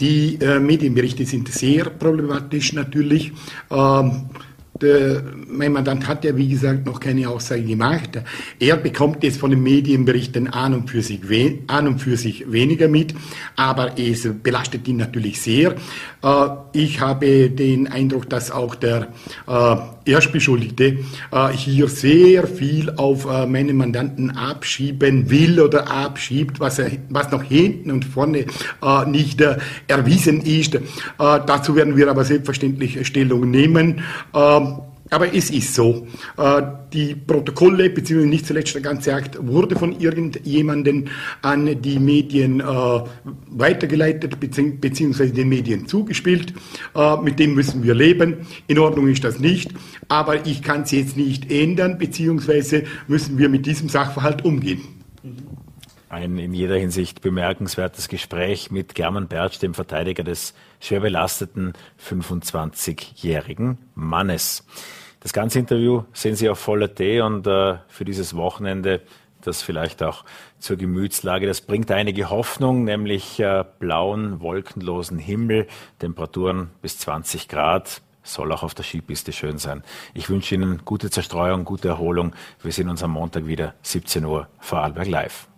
Die 0.00 0.38
äh, 0.40 0.58
Medienberichte 0.60 1.24
sind 1.24 1.48
sehr 1.48 1.86
problematisch 1.86 2.72
natürlich. 2.74 3.32
Ähm, 3.70 4.26
der, 4.80 5.22
mein 5.48 5.72
Mandant 5.72 6.06
hat 6.06 6.24
ja, 6.24 6.36
wie 6.36 6.48
gesagt, 6.48 6.86
noch 6.86 7.00
keine 7.00 7.28
Aussage 7.28 7.62
gemacht. 7.62 8.20
Er 8.58 8.76
bekommt 8.76 9.22
jetzt 9.24 9.38
von 9.38 9.50
den 9.50 9.62
Medienberichten 9.62 10.48
an 10.52 10.74
und 10.74 10.90
für 10.90 11.02
sich, 11.02 11.20
an 11.66 11.86
und 11.86 11.98
für 11.98 12.16
sich 12.16 12.50
weniger 12.50 12.88
mit, 12.88 13.14
aber 13.56 13.98
es 13.98 14.28
belastet 14.42 14.86
ihn 14.88 14.96
natürlich 14.96 15.40
sehr. 15.40 15.74
Äh, 16.22 16.48
ich 16.72 17.00
habe 17.00 17.50
den 17.50 17.88
Eindruck, 17.88 18.28
dass 18.28 18.50
auch 18.50 18.74
der 18.74 19.08
äh, 19.46 19.76
Erstbeschuldigte 20.06 20.98
äh, 21.32 21.48
hier 21.48 21.88
sehr 21.88 22.46
viel 22.46 22.90
auf 22.96 23.26
äh, 23.26 23.46
meinen 23.46 23.76
Mandanten 23.76 24.30
abschieben 24.30 25.30
will 25.30 25.60
oder 25.60 25.90
abschiebt, 25.90 26.60
was, 26.60 26.78
er, 26.78 26.90
was 27.08 27.30
noch 27.30 27.42
hinten 27.42 27.90
und 27.90 28.04
vorne 28.04 28.46
äh, 28.82 29.06
nicht 29.06 29.40
äh, 29.40 29.56
erwiesen 29.88 30.40
ist. 30.40 30.74
Äh, 30.74 30.80
dazu 31.18 31.74
werden 31.74 31.96
wir 31.96 32.08
aber 32.08 32.24
selbstverständlich 32.24 33.06
Stellung 33.06 33.50
nehmen. 33.50 34.02
Ähm, 34.34 34.75
aber 35.10 35.32
es 35.34 35.50
ist 35.50 35.74
so. 35.74 36.06
Äh, 36.36 36.62
die 36.92 37.14
Protokolle, 37.14 37.90
beziehungsweise 37.90 38.28
nicht 38.28 38.46
zuletzt 38.46 38.74
der 38.74 38.82
ganze 38.82 39.14
Akt, 39.14 39.38
wurde 39.40 39.76
von 39.76 39.98
irgendjemandem 39.98 41.06
an 41.42 41.80
die 41.80 41.98
Medien 41.98 42.60
äh, 42.60 42.64
weitergeleitet, 43.50 44.38
beziehungsweise 44.40 45.32
den 45.32 45.48
Medien 45.48 45.86
zugespielt. 45.86 46.54
Äh, 46.94 47.16
mit 47.18 47.38
dem 47.38 47.54
müssen 47.54 47.82
wir 47.82 47.94
leben. 47.94 48.46
In 48.66 48.78
Ordnung 48.78 49.08
ist 49.08 49.24
das 49.24 49.38
nicht. 49.38 49.70
Aber 50.08 50.46
ich 50.46 50.62
kann 50.62 50.82
es 50.82 50.90
jetzt 50.90 51.16
nicht 51.16 51.50
ändern, 51.50 51.98
beziehungsweise 51.98 52.84
müssen 53.08 53.38
wir 53.38 53.48
mit 53.48 53.66
diesem 53.66 53.88
Sachverhalt 53.88 54.44
umgehen. 54.44 54.95
Ein 56.08 56.38
in 56.38 56.54
jeder 56.54 56.76
Hinsicht 56.76 57.20
bemerkenswertes 57.20 58.06
Gespräch 58.08 58.70
mit 58.70 58.94
German 58.94 59.26
Bertsch, 59.26 59.58
dem 59.58 59.74
Verteidiger 59.74 60.22
des 60.22 60.54
schwer 60.78 61.00
belasteten 61.00 61.72
25-jährigen 62.00 63.78
Mannes. 63.96 64.64
Das 65.18 65.32
ganze 65.32 65.58
Interview 65.58 66.04
sehen 66.12 66.36
Sie 66.36 66.48
auf 66.48 66.60
Voller.at 66.60 67.00
und 67.00 67.48
äh, 67.48 67.78
für 67.88 68.04
dieses 68.04 68.36
Wochenende, 68.36 69.02
das 69.40 69.62
vielleicht 69.62 70.00
auch 70.04 70.24
zur 70.60 70.76
Gemütslage, 70.76 71.48
das 71.48 71.60
bringt 71.60 71.90
einige 71.90 72.30
Hoffnung, 72.30 72.84
nämlich 72.84 73.40
äh, 73.40 73.64
blauen, 73.80 74.40
wolkenlosen 74.40 75.18
Himmel, 75.18 75.66
Temperaturen 75.98 76.70
bis 76.82 76.98
20 76.98 77.48
Grad, 77.48 78.00
soll 78.22 78.52
auch 78.52 78.62
auf 78.62 78.74
der 78.74 78.84
Skipiste 78.84 79.32
schön 79.32 79.58
sein. 79.58 79.82
Ich 80.14 80.30
wünsche 80.30 80.54
Ihnen 80.54 80.82
gute 80.84 81.10
Zerstreuung, 81.10 81.64
gute 81.64 81.88
Erholung. 81.88 82.32
Wir 82.62 82.70
sehen 82.70 82.88
uns 82.88 83.02
am 83.02 83.10
Montag 83.10 83.48
wieder, 83.48 83.74
17 83.82 84.24
Uhr, 84.24 84.46
Vorarlberg 84.60 85.08
live. 85.08 85.48